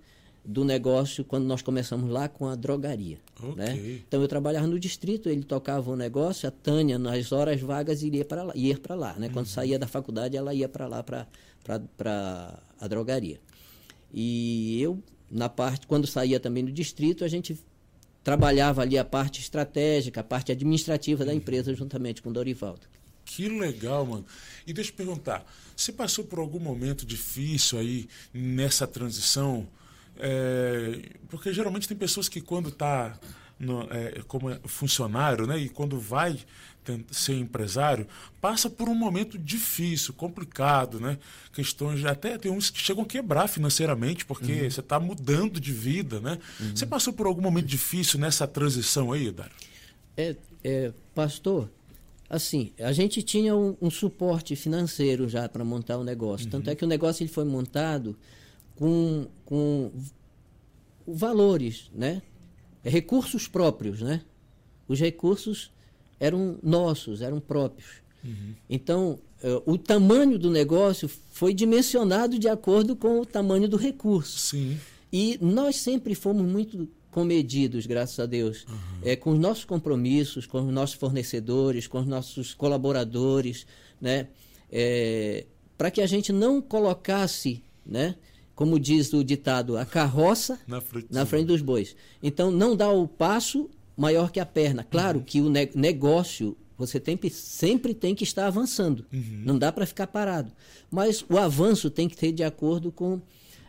do 0.45 0.65
negócio, 0.65 1.25
quando 1.25 1.45
nós 1.45 1.63
começamos 1.63 2.11
lá 2.11 2.29
com 2.29 2.47
a 2.49 2.55
drogaria. 2.57 3.19
Ok. 3.41 3.55
Né? 3.55 3.77
Então 4.09 4.21
eu 4.21 4.27
trabalhava 4.29 4.67
no 4.67 4.79
distrito, 4.79 5.29
ele 5.29 5.45
tocava 5.45 5.89
o 5.91 5.95
negócio, 5.97 6.49
a 6.49 6.51
Tânia, 6.51 6.99
nas 6.99 7.31
horas 7.33 7.61
vagas, 7.61 8.03
iria 8.03 8.25
para 8.25 8.43
lá. 8.43 8.53
Ia 8.57 8.77
para 8.77 8.95
lá 8.97 9.15
né? 9.19 9.29
Quando 9.33 9.47
saía 9.47 9.79
da 9.79 9.87
faculdade, 9.87 10.37
ela 10.37 10.53
ia 10.53 10.69
para 10.69 10.89
lá, 10.89 11.03
para 11.03 11.27
a 12.81 12.89
drogaria. 12.89 13.39
E 14.13 14.81
eu, 14.81 15.03
na 15.31 15.49
parte, 15.49 15.87
quando 15.87 16.07
saía 16.07 16.39
também 16.39 16.65
do 16.65 16.73
distrito, 16.73 17.25
a 17.25 17.29
gente 17.29 17.59
trabalhava 18.23 18.83
ali 18.83 18.99
a 18.99 19.05
parte 19.05 19.41
estratégica, 19.41 20.21
a 20.21 20.25
parte 20.25 20.53
administrativa 20.53 21.25
da 21.25 21.35
empresa, 21.35 21.75
juntamente 21.75 22.23
com 22.23 22.31
o 22.31 22.33
Dorivaldo. 22.33 22.87
Que 23.25 23.49
legal, 23.49 24.05
mano. 24.05 24.27
E 24.67 24.73
deixa 24.73 24.91
eu 24.91 24.95
perguntar, 24.95 25.45
você 25.77 25.93
passou 25.93 26.25
por 26.25 26.39
algum 26.39 26.59
momento 26.59 27.07
difícil 27.07 27.79
aí 27.79 28.09
nessa 28.33 28.87
transição? 28.87 29.67
É, 30.19 31.09
porque 31.29 31.53
geralmente 31.53 31.89
tem 31.89 31.97
pessoas 31.97 32.29
que 32.29 32.41
quando 32.41 32.69
está 32.69 33.19
como 34.27 34.51
é 34.51 34.59
funcionário, 34.65 35.47
né, 35.47 35.57
e 35.59 35.69
quando 35.69 35.99
vai 35.99 36.37
ser 37.11 37.35
empresário, 37.35 38.07
passa 38.41 38.69
por 38.69 38.89
um 38.89 38.95
momento 38.95 39.39
difícil, 39.39 40.13
complicado, 40.15 40.99
né? 40.99 41.19
Questões 41.53 42.05
até 42.05 42.37
tem 42.39 42.51
uns 42.51 42.71
que 42.71 42.81
chegam 42.81 43.05
a 43.05 43.07
quebrar 43.07 43.49
financeiramente 43.49 44.25
porque 44.25 44.71
você 44.71 44.81
está 44.81 44.99
mudando 44.99 45.61
de 45.61 45.73
vida, 45.73 46.21
né? 46.21 46.39
Você 46.75 46.87
passou 46.87 47.13
por 47.13 47.27
algum 47.27 47.43
momento 47.43 47.67
difícil 47.67 48.19
nessa 48.19 48.47
transição 48.47 49.13
aí, 49.13 49.31
Dário? 49.31 49.53
É, 50.17 50.37
é, 50.65 50.93
pastor, 51.15 51.71
assim, 52.29 52.73
a 52.81 52.93
gente 52.93 53.23
tinha 53.23 53.55
um, 53.55 53.77
um 53.81 53.91
suporte 53.91 54.57
financeiro 54.57 55.29
já 55.29 55.49
para 55.49 55.65
montar 55.65 55.99
o 55.99 56.05
negócio. 56.05 56.49
Tanto 56.49 56.69
é 56.69 56.75
que 56.75 56.85
o 56.85 56.89
negócio 56.89 57.23
ele 57.23 57.31
foi 57.31 57.45
montado 57.45 58.17
com, 58.75 59.27
com 59.45 59.93
valores, 61.07 61.91
né? 61.95 62.23
Recursos 62.85 63.47
próprios, 63.47 64.01
né? 64.01 64.23
Os 64.89 64.99
recursos 64.99 65.71
eram 66.23 66.57
nossos, 66.63 67.21
eram 67.21 67.41
próprios. 67.41 68.01
Então, 68.71 69.19
eh, 69.43 69.61
o 69.67 69.77
tamanho 69.77 70.39
do 70.39 70.49
negócio 70.49 71.09
foi 71.09 71.53
dimensionado 71.53 72.39
de 72.39 72.49
acordo 72.49 72.95
com 72.95 73.21
o 73.21 73.27
tamanho 73.27 73.69
do 73.69 73.77
recurso. 73.77 74.39
Sim. 74.39 74.79
E 75.13 75.37
nós 75.43 75.77
sempre 75.77 76.15
fomos 76.15 76.47
muito 76.47 76.89
comedidos, 77.11 77.87
graças 77.87 78.21
a 78.21 78.25
Deus, 78.25 78.65
é, 79.03 79.17
com 79.17 79.33
os 79.33 79.39
nossos 79.39 79.65
compromissos, 79.65 80.47
com 80.47 80.61
os 80.61 80.73
nossos 80.73 80.95
fornecedores, 80.95 81.89
com 81.89 81.99
os 81.99 82.07
nossos 82.07 82.55
colaboradores, 82.55 83.67
né? 84.01 84.29
para 85.77 85.91
que 85.91 86.01
a 86.01 86.07
gente 86.07 86.33
não 86.33 86.63
colocasse, 86.63 87.63
né? 87.85 88.15
como 88.55 88.81
diz 88.81 89.13
o 89.13 89.23
ditado, 89.23 89.77
a 89.77 89.85
carroça 89.85 90.59
Na 90.67 90.81
frente 90.81 91.09
na 91.11 91.21
dos 91.21 91.31
frente 91.31 91.47
dos 91.49 91.61
bois. 91.61 91.95
Então, 92.23 92.51
não 92.51 92.75
dá 92.75 92.91
o 92.91 93.07
passo 93.07 93.69
maior 94.03 94.33
que 94.33 94.41
a 94.41 94.45
perna. 94.47 94.83
Claro 94.83 95.21
que 95.23 95.41
o 95.41 95.49
ne- 95.49 95.71
negócio 95.77 96.57
você 96.77 96.99
tem, 96.99 97.17
sempre 97.31 97.95
tem 97.95 98.15
que 98.17 98.25
estar 98.25 98.47
avançando. 98.49 99.07
Não 99.13 99.57
dá 99.57 99.71
para 99.71 99.87
ficar 99.87 100.09
parado. 100.09 100.51
Mas 100.91 101.25
o 101.29 101.39
avanço 101.39 101.89
tem 101.89 102.09
que 102.09 102.17
ter 102.17 102.33
de 102.33 102.43
acordo 102.43 102.91
com 102.91 103.21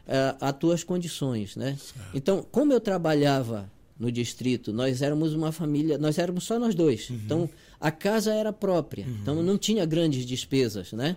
ah, 0.08 0.36
as 0.42 0.54
tuas 0.58 0.84
condições, 0.84 1.56
né? 1.56 1.78
Então, 2.16 2.44
como 2.52 2.74
eu 2.74 2.80
trabalhava 2.80 3.72
no 4.00 4.12
distrito, 4.12 4.74
nós 4.74 5.04
éramos 5.04 5.34
uma 5.36 5.52
família, 5.52 6.00
nós 6.00 6.18
éramos 6.18 6.44
só 6.46 6.58
nós 6.58 6.74
dois. 6.74 7.12
Então, 7.12 7.48
a 7.80 7.92
casa 7.92 8.34
era 8.34 8.52
própria. 8.52 9.06
Então, 9.22 9.44
não 9.44 9.58
tinha 9.58 9.86
grandes 9.86 10.26
despesas, 10.26 10.92
né? 10.94 11.16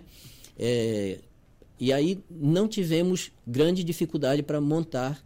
É, 0.59 1.17
e 1.79 1.91
aí 1.91 2.19
não 2.29 2.67
tivemos 2.67 3.31
grande 3.47 3.83
dificuldade 3.83 4.43
para 4.43 4.61
montar, 4.61 5.19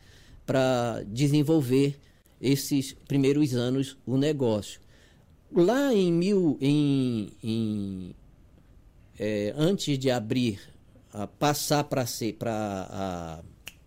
para 0.46 1.04
desenvolver 1.08 2.00
esses 2.42 2.94
primeiros 3.08 3.54
anos 3.54 3.98
o 4.06 4.18
negócio. 4.18 4.82
Lá 5.54 5.94
em 5.94 6.12
mil, 6.12 6.58
em, 6.60 7.30
em, 7.44 8.16
é, 9.20 9.54
antes 9.56 10.00
de 10.00 10.10
abrir, 10.10 10.60
a 11.14 11.28
passar 11.28 11.84
para 11.84 12.06
ser 12.06 12.34
para 12.34 12.88
a 12.90 13.40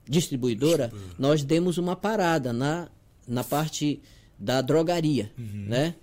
distribuidora, 0.06 0.92
nós 1.18 1.42
demos 1.42 1.78
uma 1.78 1.96
parada 1.96 2.52
na, 2.52 2.88
na 3.26 3.42
parte 3.42 4.00
da 4.38 4.60
drogaria, 4.60 5.32
né? 5.38 5.94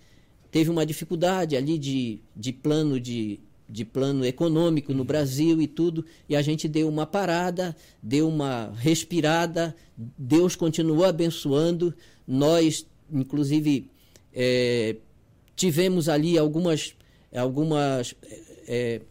Teve 0.49 0.70
uma 0.70 0.86
dificuldade 0.86 1.56
ali 1.56 1.78
de, 1.78 2.20
de 2.36 2.52
plano 2.52 2.99
de, 2.99 3.39
de 3.70 3.86
plano 3.86 4.26
econômico 4.26 4.93
no 4.93 5.06
Brasil 5.06 5.62
e 5.62 5.68
tudo, 5.68 6.04
e 6.28 6.36
a 6.36 6.41
gente 6.41 6.68
deu 6.68 6.89
uma 6.89 7.06
parada, 7.06 7.76
deu 8.02 8.28
uma 8.28 8.74
respirada, 8.76 9.76
Deus 9.95 10.56
continuou 10.56 11.06
abençoando, 11.06 11.93
nós, 12.32 12.86
inclusive, 13.11 13.89
é, 14.34 14.95
tivemos 15.55 16.07
ali 16.09 16.38
algumas, 16.38 16.95
algumas 17.34 18.15
é, 18.67 19.01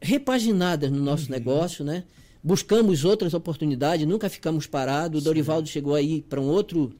repaginadas 0.00 0.90
no 0.90 1.02
nosso 1.02 1.30
negócio, 1.30 1.84
né? 1.84 2.04
Buscamos 2.42 3.04
outras 3.04 3.34
oportunidades, 3.34 4.06
nunca 4.06 4.28
ficamos 4.28 4.66
parados. 4.66 5.22
O 5.22 5.24
Dorivaldo 5.24 5.68
chegou 5.68 5.94
aí 5.94 6.22
para 6.22 6.40
um 6.40 6.46
outro 6.46 6.94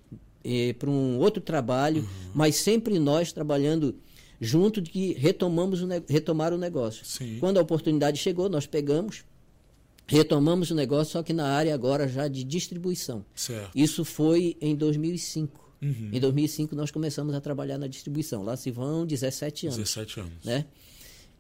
eh, 0.45 0.73
para 0.79 0.91
um 0.91 1.19
outro 1.19 1.43
trabalho, 1.43 2.09
mas 2.35 2.57
sempre 2.57 2.99
nós 2.99 3.33
trabalhando 3.33 3.95
junto 4.41 4.81
de 4.81 4.91
que 4.91 5.13
retomamos 5.15 5.83
o 5.83 5.89
retomar 6.09 6.53
o 6.53 6.59
negócio. 6.59 7.05
Sim. 7.05 7.39
Quando 7.39 7.59
a 7.59 7.63
oportunidade 7.63 8.19
chegou, 8.19 8.49
nós 8.49 8.67
pegamos, 8.67 9.25
retomamos 10.09 10.71
o 10.71 10.75
negócio, 10.75 11.13
só 11.13 11.23
que 11.23 11.33
na 11.33 11.47
área 11.47 11.75
agora 11.75 12.09
já 12.09 12.27
de 12.27 12.43
distribuição. 12.43 13.25
Certo. 13.35 13.71
Isso 13.75 14.05
foi 14.05 14.57
em 14.61 14.75
2005. 14.75 15.69
Uhum. 15.81 16.11
Em 16.13 16.19
2005 16.19 16.75
nós 16.75 16.91
começamos 16.91 17.35
a 17.35 17.41
trabalhar 17.41 17.79
na 17.79 17.87
distribuição. 17.87 18.43
Lá 18.43 18.57
se 18.57 18.71
vão 18.71 19.07
17 19.07 19.67
anos 19.67 19.77
17 19.77 20.21
anos. 20.21 20.45
né? 20.45 20.65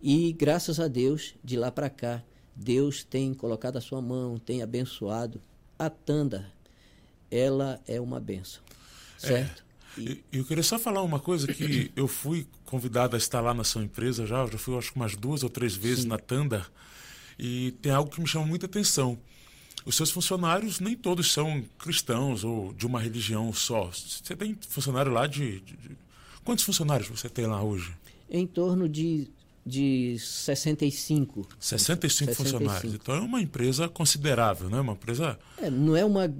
E 0.01 0.33
graças 0.33 0.79
a 0.79 0.87
Deus, 0.87 1.35
de 1.43 1.57
lá 1.57 1.73
para 1.73 1.91
cá, 1.91 2.23
Deus 2.55 3.03
tem 3.03 3.35
colocado 3.35 3.77
a 3.77 3.81
sua 3.81 4.01
mão, 4.01 4.39
tem 4.39 4.63
abençoado. 4.63 5.41
A 5.79 5.89
Tanda, 5.91 6.53
ela 7.31 7.81
é 7.87 8.01
uma 8.01 8.21
benção, 8.21 8.63
certo? 9.17 9.65
E 9.97 10.23
eu 10.33 10.45
queria 10.45 10.63
só 10.63 10.79
falar 10.79 11.03
uma 11.03 11.19
coisa 11.19 11.47
que 11.53 11.91
eu 11.97 12.07
fui 12.07 12.47
convidado 12.65 13.17
a 13.17 13.19
estar 13.19 13.41
lá 13.41 13.53
na 13.55 13.65
sua 13.65 13.83
empresa 13.83 14.27
já, 14.27 14.47
já 14.47 14.59
fui 14.59 14.77
acho 14.77 14.93
que 14.93 14.97
umas 14.97 15.17
duas 15.17 15.43
ou 15.43 15.51
três 15.51 15.75
vezes 15.75 16.03
Sim. 16.03 16.09
na 16.09 16.19
Tanda, 16.19 16.67
e 17.39 17.73
tem 17.83 17.93
algo 17.93 18.11
que 18.11 18.21
me 18.21 18.27
chama 18.27 18.47
muita 18.47 18.67
atenção. 18.67 19.19
Os 19.87 19.95
seus 19.95 20.11
funcionários 20.11 20.81
nem 20.81 20.97
todos 20.97 21.33
são 21.33 21.65
cristãos 21.79 22.45
ou 22.45 22.73
de 22.75 22.87
uma 22.87 23.01
religião 23.01 23.53
só. 23.53 23.91
Você 23.91 24.37
tem 24.37 24.59
funcionário 24.69 25.13
lá 25.13 25.27
de, 25.27 25.61
de, 25.61 25.77
de... 25.77 25.97
Quantos 26.45 26.65
funcionários 26.65 27.09
você 27.09 27.29
tem 27.29 27.47
lá 27.47 27.63
hoje? 27.63 27.95
Em 28.31 28.47
torno 28.47 28.89
de 28.89 29.31
de 29.69 30.17
65. 30.19 31.47
65, 31.61 32.09
65 32.11 32.35
funcionários. 32.35 32.95
Então 32.95 33.15
é 33.15 33.21
uma 33.21 33.41
empresa 33.41 33.87
considerável, 33.87 34.71
né? 34.71 34.81
Uma 34.81 34.95
empresa. 34.95 35.39
É, 35.59 35.69
não 35.69 35.95
é 35.95 36.05
uma 36.05 36.33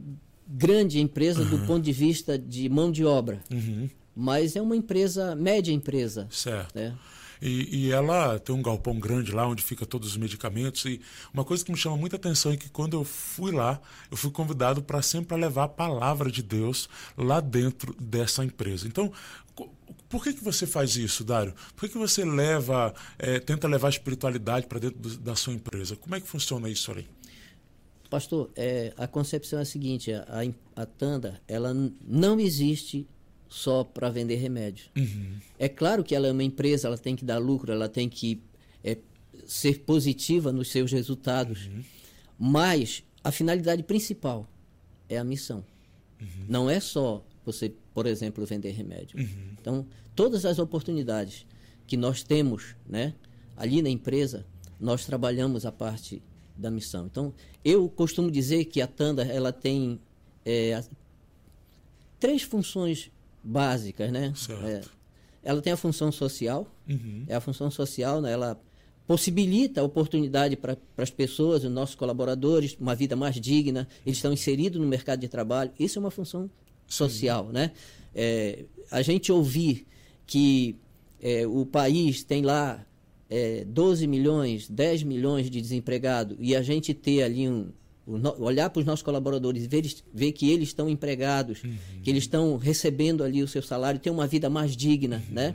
grande 0.47 0.99
empresa 0.99 1.43
uhum. 1.43 1.51
do 1.51 1.59
ponto 1.67 1.83
de 1.83 1.93
vista 1.93 2.39
de 2.39 2.69
mão 2.71 2.91
de 2.91 3.05
obra, 3.05 3.43
uhum. 3.53 3.89
mas 4.17 4.57
é 4.57 4.63
uma 4.63 4.75
empresa, 4.75 5.37
média 5.37 5.73
empresa. 5.73 6.27
Certo. 6.31 6.75
Né? 6.75 6.97
E, 7.41 7.87
e, 7.87 7.93
ela 7.93 8.39
tem 8.39 8.55
um 8.55 8.63
galpão 8.63 8.99
grande 8.99 9.33
lá 9.33 9.47
onde 9.47 9.63
fica 9.63 9.87
todos 9.87 10.11
os 10.11 10.17
medicamentos. 10.17 10.85
E 10.85 11.01
uma 11.33 11.45
coisa 11.45 11.65
que 11.65 11.71
me 11.71 11.79
chama 11.79 11.97
muita 11.97 12.17
atenção 12.17 12.53
é 12.53 12.57
que 12.57 12.69
quando 12.69 12.95
eu 12.95 13.05
fui 13.05 13.53
lá, 13.53 13.81
eu 14.11 14.17
fui 14.17 14.31
convidado 14.31 14.83
para 14.83 15.03
sempre 15.03 15.37
levar 15.37 15.65
a 15.65 15.69
palavra 15.69 16.31
de 16.31 16.43
Deus 16.43 16.89
lá 17.17 17.41
dentro 17.41 17.95
dessa 18.01 18.45
empresa. 18.45 18.87
Então, 18.87 19.13
por 20.09 20.25
que, 20.25 20.33
que 20.33 20.43
você 20.43 20.67
faz 20.67 20.97
isso, 20.97 21.23
Dário? 21.23 21.55
Por 21.77 21.83
que, 21.83 21.93
que 21.93 21.99
você 21.99 22.25
leva, 22.25 22.95
é, 23.19 23.39
tenta 23.39 23.69
levar 23.69 23.89
a 23.89 23.91
espiritualidade 23.91 24.67
para 24.67 24.79
dentro 24.79 24.99
do, 24.99 25.17
da 25.19 25.37
sua 25.37 25.53
empresa? 25.53 25.97
Como 25.97 26.15
é 26.15 26.21
que 26.21 26.27
funciona 26.27 26.69
isso 26.69 26.91
ali? 26.91 27.07
Pastor, 28.09 28.51
é, 28.57 28.95
a 28.97 29.07
concepção 29.07 29.59
é 29.59 29.63
a 29.63 29.67
seguinte: 29.67 30.11
a, 30.13 30.25
a 30.75 30.87
Tanda 30.87 31.41
ela 31.47 31.75
não 32.03 32.41
existe 32.41 33.07
só 33.49 33.83
para 33.83 34.11
vender 34.11 34.37
remédio. 34.37 34.91
Uhum. 34.97 35.39
É 35.59 35.69
claro 35.69 36.05
que 36.05 36.15
ela 36.15 36.27
é 36.27 36.33
uma 36.33 36.45
empresa, 36.45 36.89
ela 36.89 36.99
tem 36.99 37.17
que 37.17 37.25
dar 37.25 37.39
lucro, 37.39 37.73
ela 37.73 37.89
tem 37.89 38.09
que 38.09 38.43
é, 38.85 38.99
ser 39.47 39.81
positiva 39.81 40.53
nos 40.53 40.69
seus 40.69 40.93
resultados, 40.93 41.67
uhum. 41.67 41.83
mas 42.39 43.03
a 43.25 43.33
finalidade 43.33 43.83
principal 43.83 44.49
é 45.09 45.19
a 45.19 45.25
missão. 45.25 45.65
Uhum. 46.21 46.29
Não 46.49 46.71
é 46.71 46.81
só 46.81 47.25
você, 47.45 47.73
por 47.95 48.07
exemplo, 48.07 48.45
vender 48.45 48.73
remédio. 48.73 49.19
Uhum. 49.19 49.55
Então, 49.61 49.87
todas 50.15 50.45
as 50.45 50.59
oportunidades 50.59 51.47
que 51.87 51.97
nós 51.97 52.23
temos, 52.23 52.77
né, 52.87 53.15
ali 53.57 53.81
na 53.81 53.89
empresa, 53.89 54.47
nós 54.79 55.07
trabalhamos 55.07 55.65
a 55.65 55.73
parte 55.73 56.23
da 56.57 56.71
missão. 56.71 57.07
Então, 57.07 57.33
eu 57.65 57.89
costumo 57.89 58.31
dizer 58.31 58.67
que 58.67 58.81
a 58.81 58.87
Tanda 58.87 59.23
ela 59.23 59.53
tem 59.53 59.99
é, 60.45 60.83
três 62.19 62.43
funções 62.43 63.11
básicas, 63.43 64.11
né? 64.11 64.33
É, 64.65 64.81
ela 65.43 65.63
tem 65.63 65.73
a 65.73 65.77
função 65.77 66.11
social, 66.13 66.67
uhum. 66.89 67.25
é 67.27 67.35
a 67.35 67.41
função 67.41 67.71
social, 67.71 68.21
né? 68.21 68.33
ela 68.33 68.61
possibilita 69.07 69.81
a 69.81 69.85
oportunidade 69.85 70.57
para 70.57 70.77
as 70.99 71.11
pessoas, 71.11 71.65
os 71.65 71.71
nossos 71.71 71.95
colaboradores, 71.95 72.77
uma 72.79 72.95
vida 72.95 73.17
mais 73.17 73.37
digna, 73.37 73.89
eles 74.05 74.19
estão 74.19 74.33
inseridos 74.33 74.79
no 74.79 74.87
mercado 74.87 75.21
de 75.21 75.29
trabalho. 75.29 75.73
Isso 75.79 75.99
é 75.99 76.01
uma 76.01 76.11
função 76.11 76.51
social, 76.87 77.47
Sim. 77.47 77.53
né? 77.53 77.73
É, 78.15 78.65
a 78.91 79.01
gente 79.01 79.33
ouvir 79.33 79.87
que 80.27 80.77
é, 81.23 81.47
o 81.47 81.65
país 81.65 82.23
tem 82.23 82.43
lá 82.43 82.85
é, 83.31 83.65
12 83.65 84.07
milhões, 84.07 84.69
10 84.69 85.03
milhões 85.05 85.51
de 85.51 85.61
desempregados 85.61 86.37
e 86.41 86.55
a 86.55 86.63
gente 86.63 86.93
ter 86.93 87.23
ali 87.23 87.49
um, 87.49 87.71
olhar 88.39 88.71
para 88.71 88.81
os 88.81 88.87
nossos 88.87 89.03
colaboradores 89.03 89.65
e 89.65 89.69
ver, 89.69 89.85
ver 90.13 90.33
que 90.33 90.51
eles 90.51 90.69
estão 90.69 90.89
empregados, 90.89 91.63
uhum. 91.63 91.77
que 92.03 92.11
eles 92.11 92.25
estão 92.25 92.57
recebendo 92.57 93.23
ali 93.23 93.43
o 93.43 93.49
seu 93.49 93.63
salário, 93.63 94.01
ter 94.01 94.11
uma 94.11 94.27
vida 94.27 94.49
mais 94.49 94.77
digna, 94.77 95.23
uhum. 95.29 95.35
né? 95.35 95.55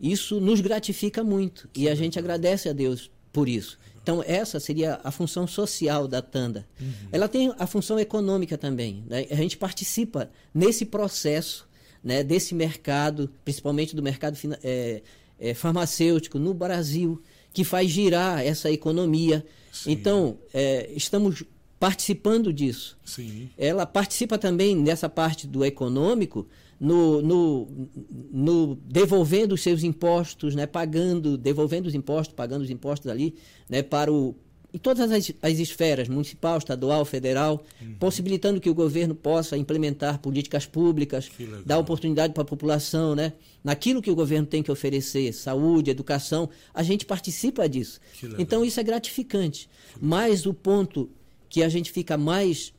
Isso 0.00 0.40
nos 0.40 0.60
gratifica 0.60 1.24
muito 1.24 1.68
e 1.74 1.88
a 1.88 1.94
gente 1.94 2.18
agradece 2.18 2.68
a 2.68 2.72
Deus 2.72 3.10
por 3.32 3.48
isso. 3.48 3.78
Então, 4.02 4.24
essa 4.26 4.58
seria 4.58 4.98
a 5.04 5.10
função 5.10 5.46
social 5.46 6.08
da 6.08 6.22
Tanda. 6.22 6.66
Uhum. 6.80 6.92
Ela 7.12 7.28
tem 7.28 7.52
a 7.58 7.66
função 7.66 7.98
econômica 7.98 8.56
também. 8.56 9.04
Né? 9.06 9.26
A 9.30 9.34
gente 9.34 9.56
participa 9.56 10.30
nesse 10.54 10.86
processo 10.86 11.68
né, 12.02 12.22
desse 12.22 12.54
mercado, 12.54 13.30
principalmente 13.44 13.94
do 13.94 14.02
mercado 14.02 14.38
é, 14.62 15.02
é, 15.38 15.52
farmacêutico 15.52 16.38
no 16.38 16.54
Brasil, 16.54 17.22
que 17.52 17.64
faz 17.64 17.90
girar 17.90 18.40
essa 18.40 18.70
economia. 18.70 19.44
Sim. 19.70 19.92
Então, 19.92 20.38
é, 20.54 20.90
estamos 20.96 21.44
participando 21.78 22.52
disso. 22.52 22.98
Sim. 23.04 23.48
Ela 23.56 23.86
participa 23.86 24.36
também 24.36 24.74
nessa 24.76 25.08
parte 25.08 25.46
do 25.46 25.64
econômico, 25.64 26.46
no, 26.80 27.20
no, 27.22 27.88
no, 28.30 28.78
devolvendo 28.84 29.54
os 29.54 29.62
seus 29.62 29.82
impostos, 29.82 30.54
né, 30.54 30.66
pagando, 30.66 31.36
devolvendo 31.36 31.86
os 31.86 31.94
impostos, 31.94 32.34
pagando 32.34 32.62
os 32.62 32.70
impostos 32.70 33.10
ali, 33.10 33.34
né, 33.68 33.82
para 33.82 34.12
o 34.12 34.36
em 34.72 34.76
todas 34.76 35.10
as, 35.10 35.32
as 35.40 35.58
esferas, 35.58 36.08
municipal, 36.08 36.58
estadual, 36.58 37.04
federal, 37.04 37.64
uhum. 37.80 37.94
possibilitando 37.98 38.60
que 38.60 38.68
o 38.68 38.74
governo 38.74 39.14
possa 39.14 39.56
implementar 39.56 40.18
políticas 40.18 40.66
públicas, 40.66 41.30
dar 41.64 41.78
oportunidade 41.78 42.34
para 42.34 42.42
a 42.42 42.46
população, 42.46 43.14
né? 43.14 43.32
Naquilo 43.64 44.02
que 44.02 44.10
o 44.10 44.14
governo 44.14 44.46
tem 44.46 44.62
que 44.62 44.70
oferecer, 44.70 45.32
saúde, 45.32 45.90
educação, 45.90 46.50
a 46.74 46.82
gente 46.82 47.06
participa 47.06 47.66
disso. 47.66 47.98
Então 48.38 48.62
isso 48.62 48.78
é 48.78 48.82
gratificante. 48.82 49.70
Mas 50.00 50.44
o 50.44 50.52
ponto 50.52 51.08
que 51.48 51.62
a 51.62 51.68
gente 51.68 51.90
fica 51.90 52.16
mais 52.16 52.72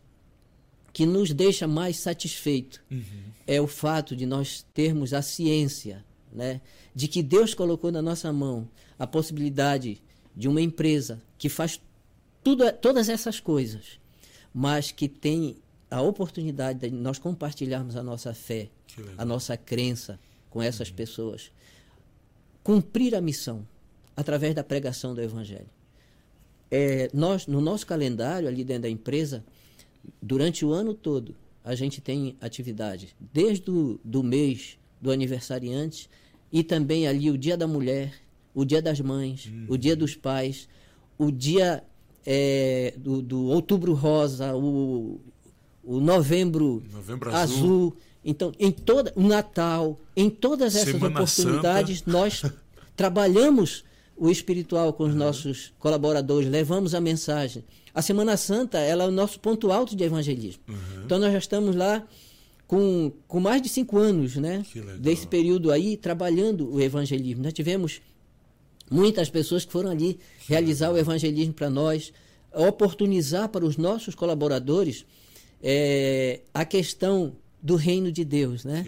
que 0.91 1.05
nos 1.05 1.31
deixa 1.31 1.67
mais 1.67 1.97
satisfeito 1.97 2.83
uhum. 2.89 3.03
é 3.45 3.61
o 3.61 3.67
fato 3.67 4.15
de 4.15 4.25
nós 4.25 4.65
termos 4.73 5.13
a 5.13 5.21
ciência, 5.21 6.03
né, 6.31 6.61
de 6.95 7.07
que 7.07 7.21
Deus 7.21 7.53
colocou 7.53 7.91
na 7.91 8.01
nossa 8.01 8.33
mão 8.33 8.67
a 8.97 9.05
possibilidade 9.05 10.01
de 10.35 10.47
uma 10.47 10.61
empresa 10.61 11.21
que 11.37 11.47
faz 11.47 11.79
tudo, 12.43 12.71
todas 12.73 13.09
essas 13.09 13.39
coisas, 13.39 13.99
mas 14.53 14.91
que 14.91 15.07
tem 15.07 15.57
a 15.91 16.01
oportunidade 16.01 16.79
de 16.79 16.91
nós 16.91 17.17
compartilharmos 17.19 17.95
a 17.95 18.03
nossa 18.03 18.33
fé, 18.33 18.69
a 19.17 19.25
nossa 19.25 19.55
crença 19.55 20.19
com 20.49 20.61
essas 20.61 20.89
uhum. 20.89 20.95
pessoas, 20.95 21.51
cumprir 22.63 23.15
a 23.15 23.21
missão 23.21 23.65
através 24.15 24.53
da 24.53 24.63
pregação 24.63 25.13
do 25.13 25.21
Evangelho. 25.21 25.69
É, 26.71 27.09
nós, 27.13 27.47
no 27.47 27.61
nosso 27.61 27.85
calendário 27.85 28.47
ali 28.47 28.63
dentro 28.63 28.83
da 28.83 28.89
empresa, 28.89 29.43
durante 30.21 30.65
o 30.65 30.71
ano 30.71 30.93
todo, 30.93 31.35
a 31.63 31.75
gente 31.75 32.01
tem 32.01 32.35
atividade, 32.39 33.15
desde 33.19 33.69
o 33.69 33.99
do 34.03 34.23
mês 34.23 34.77
do 35.01 35.11
aniversariante 35.11 36.09
e 36.51 36.63
também 36.63 37.07
ali 37.07 37.29
o 37.29 37.37
Dia 37.37 37.55
da 37.55 37.67
Mulher, 37.67 38.13
o 38.53 38.65
Dia 38.65 38.81
das 38.81 38.99
Mães, 38.99 39.45
uhum. 39.45 39.65
o 39.69 39.77
Dia 39.77 39.95
dos 39.95 40.15
Pais, 40.15 40.67
o 41.17 41.31
Dia 41.31 41.83
é, 42.25 42.93
do, 42.97 43.21
do, 43.21 43.45
Outubro 43.45 43.93
Rosa, 43.93 44.55
o, 44.55 45.19
o 45.83 45.99
Novembro, 45.99 46.83
novembro 46.91 47.29
azul. 47.35 47.57
azul. 47.57 47.97
Então, 48.23 48.51
em 48.59 48.71
toda 48.71 49.13
o 49.15 49.21
Natal, 49.21 49.99
em 50.15 50.29
todas 50.29 50.75
essas 50.75 50.91
Semana 50.91 51.21
oportunidades, 51.21 51.99
Santa. 51.99 52.11
nós 52.11 52.45
trabalhamos 52.95 53.85
o 54.19 54.29
espiritual 54.29 54.91
com 54.93 55.03
os 55.03 55.11
uhum. 55.11 55.17
nossos 55.17 55.73
colaboradores, 55.79 56.49
levamos 56.49 56.93
a 56.93 56.99
mensagem. 56.99 57.63
A 57.93 58.01
Semana 58.01 58.35
Santa 58.37 58.77
ela 58.79 59.05
é 59.05 59.07
o 59.07 59.11
nosso 59.11 59.39
ponto 59.39 59.71
alto 59.71 59.95
de 59.95 60.03
evangelismo. 60.03 60.61
Uhum. 60.67 61.03
Então 61.05 61.17
nós 61.17 61.31
já 61.31 61.39
estamos 61.39 61.75
lá 61.75 62.05
com, 62.67 63.11
com 63.27 63.39
mais 63.39 63.61
de 63.61 63.69
cinco 63.69 63.97
anos, 63.97 64.35
né? 64.35 64.63
Desse 64.99 65.25
período 65.25 65.71
aí, 65.71 65.97
trabalhando 65.97 66.71
o 66.71 66.79
evangelismo. 66.79 67.41
Nós 67.41 67.53
tivemos 67.53 68.01
muitas 68.91 69.29
pessoas 69.29 69.65
que 69.65 69.71
foram 69.71 69.89
ali 69.89 70.19
que 70.41 70.49
realizar 70.49 70.87
legal. 70.87 70.95
o 70.95 70.99
evangelismo 70.99 71.53
para 71.53 71.69
nós, 71.69 72.13
oportunizar 72.53 73.49
para 73.49 73.65
os 73.65 73.77
nossos 73.77 74.13
colaboradores 74.13 75.05
é, 75.63 76.41
a 76.53 76.65
questão 76.65 77.35
do 77.61 77.75
reino 77.75 78.11
de 78.11 78.23
Deus, 78.23 78.63
né? 78.63 78.85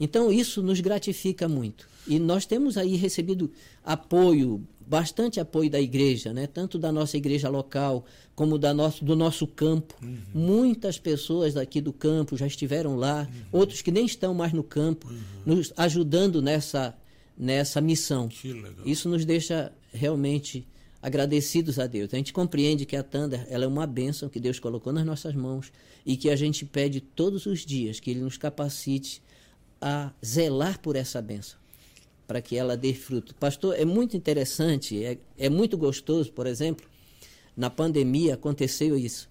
Então 0.00 0.32
isso 0.32 0.62
nos 0.62 0.80
gratifica 0.80 1.48
muito. 1.48 1.88
E 2.08 2.18
nós 2.18 2.46
temos 2.46 2.78
aí 2.78 2.96
recebido 2.96 3.50
apoio, 3.84 4.66
bastante 4.86 5.38
apoio 5.38 5.68
da 5.68 5.78
igreja, 5.78 6.32
né? 6.32 6.46
tanto 6.46 6.78
da 6.78 6.90
nossa 6.90 7.16
igreja 7.16 7.50
local 7.50 8.04
como 8.34 8.56
da 8.56 8.72
nosso, 8.72 9.04
do 9.04 9.14
nosso 9.14 9.46
campo. 9.46 9.94
Uhum. 10.02 10.18
Muitas 10.32 10.98
pessoas 10.98 11.54
daqui 11.54 11.80
do 11.80 11.92
campo 11.92 12.36
já 12.36 12.46
estiveram 12.46 12.96
lá, 12.96 13.28
uhum. 13.30 13.60
outros 13.60 13.82
que 13.82 13.90
nem 13.90 14.06
estão 14.06 14.32
mais 14.32 14.52
no 14.54 14.62
campo, 14.62 15.08
uhum. 15.08 15.18
nos 15.44 15.72
ajudando 15.76 16.40
nessa, 16.40 16.96
nessa 17.36 17.80
missão. 17.80 18.28
Isso 18.86 19.08
nos 19.08 19.26
deixa 19.26 19.70
realmente 19.92 20.66
agradecidos 21.02 21.78
a 21.78 21.86
Deus. 21.86 22.12
A 22.12 22.16
gente 22.16 22.32
compreende 22.32 22.86
que 22.86 22.96
a 22.96 23.02
Tanda 23.02 23.46
ela 23.50 23.64
é 23.64 23.68
uma 23.68 23.86
bênção 23.86 24.28
que 24.28 24.40
Deus 24.40 24.58
colocou 24.58 24.92
nas 24.92 25.04
nossas 25.04 25.34
mãos 25.34 25.70
e 26.06 26.16
que 26.16 26.30
a 26.30 26.36
gente 26.36 26.64
pede 26.64 27.00
todos 27.00 27.44
os 27.44 27.66
dias 27.66 28.00
que 28.00 28.10
Ele 28.10 28.20
nos 28.20 28.38
capacite 28.38 29.22
a 29.80 30.10
zelar 30.24 30.80
por 30.80 30.96
essa 30.96 31.20
bênção 31.20 31.58
para 32.28 32.42
que 32.42 32.56
ela 32.56 32.76
dê 32.76 32.92
fruto. 32.92 33.34
Pastor, 33.34 33.74
é 33.74 33.86
muito 33.86 34.14
interessante, 34.14 35.02
é, 35.02 35.16
é 35.38 35.48
muito 35.48 35.78
gostoso, 35.78 36.30
por 36.30 36.46
exemplo, 36.46 36.86
na 37.56 37.70
pandemia 37.70 38.34
aconteceu 38.34 38.98
isso. 38.98 39.30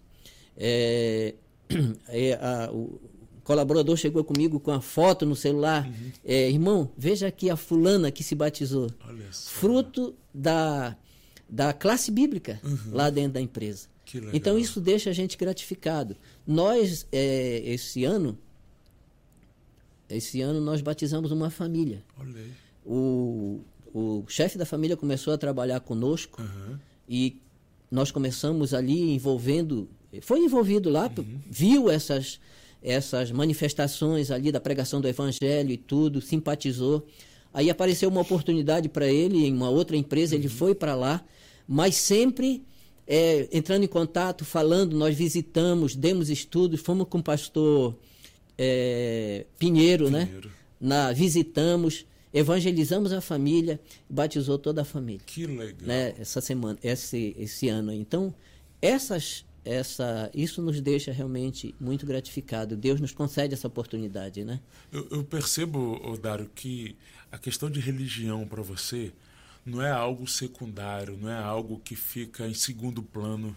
É, 0.57 1.35
é, 2.09 2.33
a, 2.33 2.71
o 2.73 2.99
colaborador 3.43 3.95
chegou 3.95 4.23
comigo 4.23 4.59
com 4.59 4.71
a 4.71 4.81
foto 4.81 5.27
no 5.27 5.35
celular. 5.35 5.87
Uhum. 5.87 6.11
É, 6.25 6.49
irmão, 6.49 6.91
veja 6.97 7.27
aqui 7.27 7.51
a 7.51 7.55
fulana 7.55 8.11
que 8.11 8.23
se 8.23 8.33
batizou. 8.33 8.89
Fruto 9.31 10.15
da, 10.33 10.97
da 11.47 11.71
classe 11.73 12.09
bíblica 12.09 12.59
lá 12.91 13.11
dentro 13.11 13.33
da 13.33 13.41
empresa. 13.41 13.87
Uhum. 14.11 14.31
Então 14.33 14.57
isso 14.57 14.81
deixa 14.81 15.11
a 15.11 15.13
gente 15.13 15.37
gratificado. 15.37 16.17
Nós, 16.47 17.05
é, 17.11 17.61
esse 17.63 18.03
ano, 18.03 18.35
esse 20.09 20.41
ano 20.41 20.59
nós 20.59 20.81
batizamos 20.81 21.31
uma 21.31 21.51
família. 21.51 22.03
Olha 22.19 22.39
aí. 22.39 22.66
O, 22.89 23.61
o 23.93 24.23
chefe 24.27 24.57
da 24.57 24.65
família 24.65 24.95
começou 24.95 25.33
a 25.33 25.37
trabalhar 25.37 25.81
conosco 25.81 26.41
Aham. 26.41 26.79
e 27.07 27.41
nós 27.91 28.11
começamos 28.11 28.73
ali 28.73 29.13
envolvendo, 29.13 29.89
foi 30.21 30.39
envolvido 30.39 30.89
lá, 30.89 31.11
viu 31.49 31.89
essas 31.89 32.39
essas 32.81 33.31
manifestações 33.31 34.31
ali 34.31 34.51
da 34.51 34.59
pregação 34.59 35.01
do 35.01 35.07
evangelho 35.07 35.71
e 35.71 35.77
tudo, 35.77 36.21
simpatizou. 36.21 37.05
Aí 37.53 37.69
apareceu 37.69 38.07
uma 38.07 38.21
oportunidade 38.21 38.87
para 38.87 39.07
ele 39.07 39.45
em 39.45 39.53
uma 39.53 39.69
outra 39.69 39.97
empresa, 39.97 40.35
ele 40.35 40.47
foi 40.47 40.75
para 40.75 40.95
lá, 40.95 41.23
mas 41.67 41.95
sempre 41.95 42.63
é, 43.05 43.47
entrando 43.51 43.83
em 43.83 43.87
contato, 43.87 44.45
falando, 44.45 44.95
nós 44.95 45.15
visitamos, 45.15 45.95
demos 45.95 46.29
estudos, 46.29 46.79
fomos 46.79 47.07
com 47.09 47.17
o 47.17 47.23
pastor 47.23 47.95
é, 48.57 49.45
Pinheiro, 49.57 50.09
né? 50.09 50.25
Pinheiro. 50.25 50.51
Na, 50.79 51.11
visitamos, 51.11 52.05
evangelizamos 52.33 53.11
a 53.11 53.21
família, 53.21 53.79
batizou 54.09 54.57
toda 54.57 54.81
a 54.81 54.85
família 54.85 55.21
Que 55.25 55.45
legal. 55.45 55.87
né, 55.87 56.13
essa 56.19 56.41
semana, 56.41 56.77
esse, 56.83 57.35
esse 57.37 57.69
ano. 57.69 57.91
Então, 57.91 58.33
essas, 58.81 59.45
essa, 59.63 60.29
isso 60.33 60.61
nos 60.61 60.79
deixa 60.81 61.11
realmente 61.11 61.73
muito 61.79 62.05
gratificado. 62.05 62.75
Deus 62.75 62.99
nos 62.99 63.11
concede 63.11 63.53
essa 63.53 63.67
oportunidade, 63.67 64.43
né? 64.43 64.59
Eu, 64.91 65.07
eu 65.09 65.23
percebo, 65.23 65.99
ô, 66.03 66.17
Dário, 66.17 66.49
que 66.53 66.95
a 67.31 67.37
questão 67.37 67.69
de 67.69 67.79
religião 67.79 68.47
para 68.47 68.61
você 68.61 69.11
não 69.65 69.81
é 69.81 69.91
algo 69.91 70.27
secundário, 70.27 71.17
não 71.17 71.29
é 71.29 71.37
algo 71.37 71.79
que 71.83 71.95
fica 71.95 72.47
em 72.47 72.53
segundo 72.53 73.03
plano. 73.03 73.55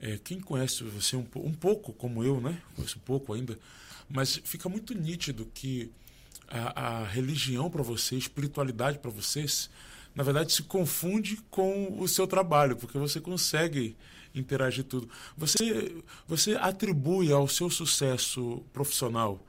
É, 0.00 0.16
quem 0.22 0.38
conhece 0.38 0.84
você 0.84 1.16
um, 1.16 1.26
um 1.36 1.52
pouco, 1.52 1.92
como 1.92 2.22
eu, 2.22 2.40
né? 2.40 2.60
Conheço 2.76 3.00
pouco 3.00 3.32
ainda, 3.32 3.58
mas 4.08 4.40
fica 4.44 4.68
muito 4.68 4.94
nítido 4.94 5.44
que 5.52 5.90
a, 6.48 7.00
a 7.00 7.04
religião 7.04 7.70
para 7.70 7.82
você, 7.82 8.14
a 8.14 8.18
espiritualidade 8.18 8.98
para 8.98 9.10
vocês, 9.10 9.70
na 10.14 10.22
verdade 10.22 10.52
se 10.52 10.62
confunde 10.62 11.36
com 11.50 12.00
o 12.00 12.08
seu 12.08 12.26
trabalho, 12.26 12.76
porque 12.76 12.98
você 12.98 13.20
consegue 13.20 13.96
interagir 14.34 14.84
tudo. 14.84 15.08
Você, 15.36 16.02
você 16.26 16.54
atribui 16.54 17.32
ao 17.32 17.48
seu 17.48 17.68
sucesso 17.70 18.62
profissional 18.72 19.44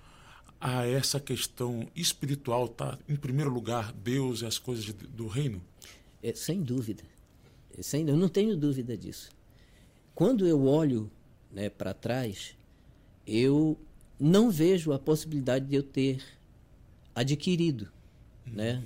a 0.60 0.86
essa 0.86 1.20
questão 1.20 1.88
espiritual, 1.96 2.68
tá? 2.68 2.98
Em 3.08 3.16
primeiro 3.16 3.50
lugar, 3.52 3.94
Deus 3.94 4.42
e 4.42 4.46
as 4.46 4.58
coisas 4.58 4.84
de- 4.84 4.94
do 4.94 5.28
reino? 5.28 5.62
É, 6.22 6.34
sem 6.34 6.62
dúvida. 6.62 7.04
É, 7.78 7.82
Sem, 7.82 8.08
eu 8.10 8.18
não 8.18 8.28
tenho 8.28 8.58
dúvida 8.58 8.98
disso. 8.98 9.30
Quando 10.14 10.46
eu 10.46 10.66
olho 10.66 11.10
né, 11.52 11.70
para 11.70 11.94
trás, 11.94 12.56
eu 13.26 13.80
não 14.20 14.52
vejo 14.52 14.92
a 14.92 15.00
possibilidade 15.00 15.66
de 15.66 15.76
eu 15.76 15.84
ter 15.84 16.22
adquirido. 17.20 17.90
Né? 18.46 18.84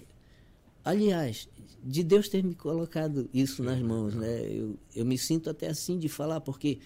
Aliás, 0.84 1.47
de 1.84 2.03
Deus 2.03 2.27
ter 2.27 2.43
me 2.43 2.55
colocado 2.55 3.29
isso 3.34 3.63
nas 3.63 3.79
mãos. 3.79 4.15
Né? 4.15 4.47
Eu, 4.49 4.77
eu 4.95 5.05
me 5.05 5.17
sinto 5.17 5.49
até 5.49 5.67
assim 5.67 5.99
de 5.99 6.09
falar, 6.09 6.41
porque 6.41 6.79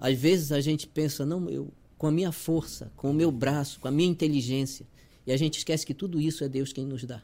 às 0.00 0.18
vezes 0.18 0.50
a 0.50 0.60
gente 0.60 0.86
pensa, 0.86 1.24
não, 1.26 1.48
eu 1.48 1.70
com 1.96 2.08
a 2.08 2.12
minha 2.12 2.32
força, 2.32 2.90
com 2.96 3.10
o 3.10 3.14
meu 3.14 3.30
braço, 3.30 3.80
com 3.80 3.88
a 3.88 3.90
minha 3.90 4.08
inteligência, 4.08 4.86
e 5.26 5.32
a 5.32 5.36
gente 5.36 5.58
esquece 5.58 5.86
que 5.86 5.94
tudo 5.94 6.20
isso 6.20 6.42
é 6.42 6.48
Deus 6.48 6.72
quem 6.72 6.84
nos 6.84 7.04
dá. 7.04 7.22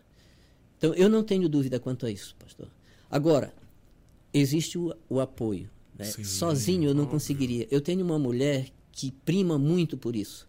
Então, 0.78 0.94
eu 0.94 1.08
não 1.08 1.22
tenho 1.22 1.48
dúvida 1.48 1.78
quanto 1.78 2.06
a 2.06 2.10
isso, 2.10 2.34
pastor. 2.38 2.68
Agora, 3.10 3.52
existe 4.32 4.78
o, 4.78 4.94
o 5.08 5.20
apoio. 5.20 5.68
Né? 5.98 6.06
Sim, 6.06 6.24
Sozinho 6.24 6.90
eu 6.90 6.94
não 6.94 7.02
óbvio. 7.02 7.16
conseguiria. 7.16 7.66
Eu 7.70 7.80
tenho 7.80 8.02
uma 8.02 8.18
mulher 8.18 8.68
que 8.92 9.10
prima 9.10 9.58
muito 9.58 9.98
por 9.98 10.16
isso. 10.16 10.48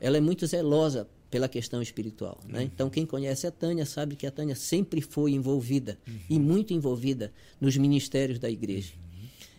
Ela 0.00 0.18
é 0.18 0.20
muito 0.20 0.46
zelosa 0.46 1.08
pela 1.32 1.48
questão 1.48 1.80
espiritual. 1.80 2.38
Né? 2.46 2.64
Então, 2.64 2.90
quem 2.90 3.06
conhece 3.06 3.46
a 3.46 3.50
Tânia 3.50 3.86
sabe 3.86 4.16
que 4.16 4.26
a 4.26 4.30
Tânia 4.30 4.54
sempre 4.54 5.00
foi 5.00 5.32
envolvida 5.32 5.98
e 6.28 6.38
muito 6.38 6.74
envolvida 6.74 7.32
nos 7.58 7.74
ministérios 7.74 8.38
da 8.38 8.50
igreja. 8.50 8.92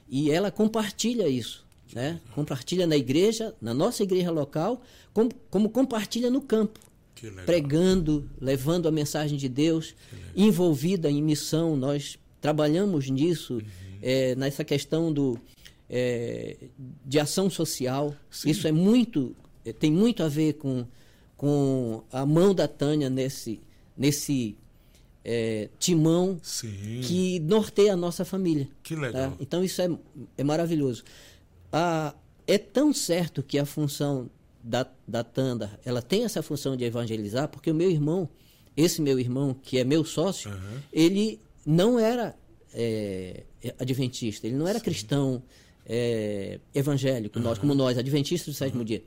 E 0.07 0.29
ela 0.29 0.51
compartilha 0.51 1.27
isso. 1.27 1.65
Né? 1.91 2.21
Compartilha 2.35 2.85
na 2.85 2.95
igreja, 2.95 3.55
na 3.59 3.73
nossa 3.73 4.03
igreja 4.03 4.29
local, 4.29 4.83
como, 5.11 5.31
como 5.49 5.67
compartilha 5.67 6.29
no 6.29 6.41
campo 6.41 6.79
pregando, 7.45 8.29
levando 8.39 8.87
a 8.87 8.91
mensagem 8.91 9.37
de 9.37 9.47
Deus, 9.47 9.95
envolvida 10.35 11.09
em 11.09 11.23
missão. 11.23 11.77
Nós 11.77 12.19
trabalhamos 12.41 13.09
nisso, 13.09 13.61
eh, 14.01 14.35
nessa 14.35 14.63
questão 14.63 15.11
do, 15.13 15.39
eh, 15.89 16.57
de 17.05 17.19
ação 17.19 17.49
social. 17.49 18.13
Isso 18.45 18.67
é 18.67 18.73
muito, 18.73 19.33
eh, 19.63 19.71
tem 19.71 19.89
muito 19.89 20.21
a 20.21 20.27
ver 20.27 20.53
com, 20.53 20.85
com 21.43 22.05
a 22.09 22.25
mão 22.25 22.55
da 22.55 22.69
Tânia 22.69 23.09
nesse, 23.09 23.59
nesse 23.97 24.55
eh, 25.25 25.67
timão 25.77 26.39
Sim. 26.41 27.01
que 27.03 27.37
norteia 27.41 27.91
a 27.91 27.97
nossa 27.97 28.23
família. 28.23 28.69
Que 28.81 28.95
legal. 28.95 29.31
tá? 29.31 29.37
Então 29.41 29.61
isso 29.61 29.81
é, 29.81 29.89
é 30.37 30.43
maravilhoso. 30.45 31.03
Ah, 31.69 32.15
é 32.47 32.57
tão 32.57 32.93
certo 32.93 33.43
que 33.43 33.59
a 33.59 33.65
função 33.65 34.29
da, 34.63 34.89
da 35.05 35.21
Tanda, 35.21 35.77
ela 35.83 36.01
tem 36.01 36.23
essa 36.23 36.41
função 36.41 36.77
de 36.77 36.85
evangelizar, 36.85 37.49
porque 37.49 37.69
o 37.69 37.75
meu 37.75 37.91
irmão, 37.91 38.29
esse 38.77 39.01
meu 39.01 39.19
irmão, 39.19 39.53
que 39.53 39.77
é 39.77 39.83
meu 39.83 40.05
sócio, 40.05 40.49
Aham. 40.49 40.81
ele 40.93 41.41
não 41.65 41.99
era 41.99 42.37
é, 42.73 43.43
adventista, 43.77 44.47
ele 44.47 44.55
não 44.55 44.65
era 44.65 44.79
cristão 44.79 45.43
é, 45.85 46.61
evangélico, 46.73 47.37
nós, 47.37 47.57
como 47.57 47.75
nós, 47.75 47.97
adventistas 47.97 48.53
do 48.53 48.57
sétimo 48.57 48.85
dia. 48.85 49.03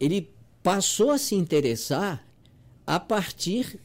Ele 0.00 0.28
passou 0.62 1.10
a 1.10 1.18
se 1.18 1.34
interessar 1.34 2.26
a 2.86 2.98
partir 2.98 3.78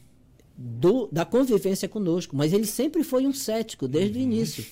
do, 0.56 1.08
da 1.12 1.24
convivência 1.24 1.88
conosco, 1.88 2.34
mas 2.34 2.52
ele 2.52 2.66
sempre 2.66 3.04
foi 3.04 3.26
um 3.26 3.32
cético 3.32 3.86
desde 3.86 4.18
o 4.18 4.22
início, 4.22 4.64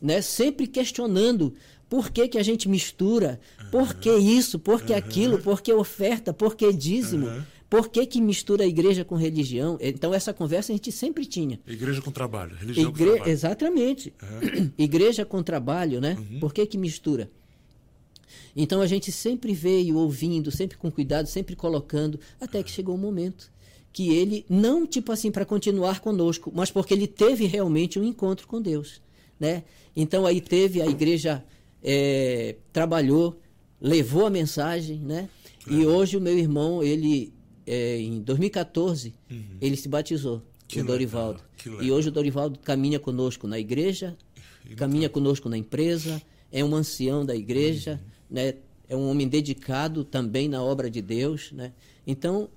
né? 0.00 0.22
Sempre 0.22 0.66
questionando 0.66 1.54
por 1.88 2.10
que, 2.10 2.28
que 2.28 2.38
a 2.38 2.42
gente 2.42 2.68
mistura, 2.68 3.40
por 3.70 3.94
que 3.94 4.14
isso, 4.16 4.58
por 4.58 4.82
que 4.82 4.94
aquilo, 4.94 5.38
por 5.38 5.60
que 5.60 5.72
oferta, 5.72 6.32
por 6.32 6.54
que 6.54 6.72
dízimo, 6.72 7.28
por 7.68 7.88
que, 7.88 8.06
que 8.06 8.20
mistura 8.20 8.62
a 8.62 8.66
igreja 8.66 9.04
com 9.04 9.16
religião. 9.16 9.76
Então 9.80 10.14
essa 10.14 10.32
conversa 10.32 10.72
a 10.72 10.76
gente 10.76 10.92
sempre 10.92 11.26
tinha. 11.26 11.58
Igreja 11.66 12.00
com 12.00 12.12
trabalho, 12.12 12.56
religião 12.56 12.92
com 12.92 12.96
Igre... 12.96 13.10
trabalho. 13.14 13.30
Exatamente. 13.32 14.14
Igreja 14.78 15.24
com 15.24 15.42
trabalho, 15.42 16.00
né? 16.00 16.16
Uhum. 16.16 16.40
Por 16.40 16.54
que, 16.54 16.64
que 16.66 16.78
mistura? 16.78 17.28
Então 18.54 18.80
a 18.80 18.86
gente 18.86 19.10
sempre 19.10 19.52
veio 19.52 19.96
ouvindo, 19.96 20.50
sempre 20.50 20.76
com 20.76 20.90
cuidado, 20.90 21.26
sempre 21.26 21.56
colocando, 21.56 22.18
até 22.40 22.62
que 22.62 22.70
chegou 22.70 22.94
o 22.94 22.98
momento 22.98 23.52
que 23.92 24.12
ele, 24.12 24.44
não 24.50 24.84
tipo 24.84 25.12
assim 25.12 25.30
para 25.30 25.44
continuar 25.44 26.00
conosco, 26.00 26.50
mas 26.52 26.68
porque 26.68 26.92
ele 26.92 27.06
teve 27.06 27.46
realmente 27.46 27.96
um 27.96 28.02
encontro 28.02 28.48
com 28.48 28.60
Deus. 28.60 29.00
Né? 29.38 29.62
Então 29.94 30.26
aí 30.26 30.40
teve, 30.40 30.82
a 30.82 30.86
igreja 30.86 31.44
eh, 31.80 32.56
trabalhou, 32.72 33.38
levou 33.80 34.26
a 34.26 34.30
mensagem, 34.30 34.98
né? 34.98 35.28
E 35.70 35.86
hoje 35.86 36.16
o 36.16 36.20
meu 36.20 36.36
irmão, 36.36 36.82
ele, 36.82 37.32
eh, 37.64 38.00
em 38.00 38.20
2014, 38.20 39.14
ele 39.60 39.76
se 39.76 39.88
batizou, 39.88 40.42
Uhum. 40.64 40.68
Que 40.68 40.80
o 40.80 40.84
Dorivaldo. 40.84 41.40
E 41.80 41.92
hoje 41.92 42.08
o 42.08 42.12
Dorivaldo 42.12 42.58
caminha 42.58 42.98
conosco 42.98 43.46
na 43.46 43.58
igreja, 43.58 44.16
caminha 44.76 45.08
conosco 45.08 45.48
na 45.48 45.56
empresa, 45.56 46.20
é 46.50 46.64
um 46.64 46.74
ancião 46.74 47.24
da 47.24 47.36
igreja, 47.36 48.00
né? 48.30 48.54
é 48.88 48.94
um 48.96 49.08
homem 49.08 49.26
dedicado 49.28 50.04
também 50.04 50.48
na 50.48 50.62
obra 50.62 50.90
de 50.90 51.00
Deus. 51.00 51.50
Né? 51.52 51.72
Então, 52.06 52.48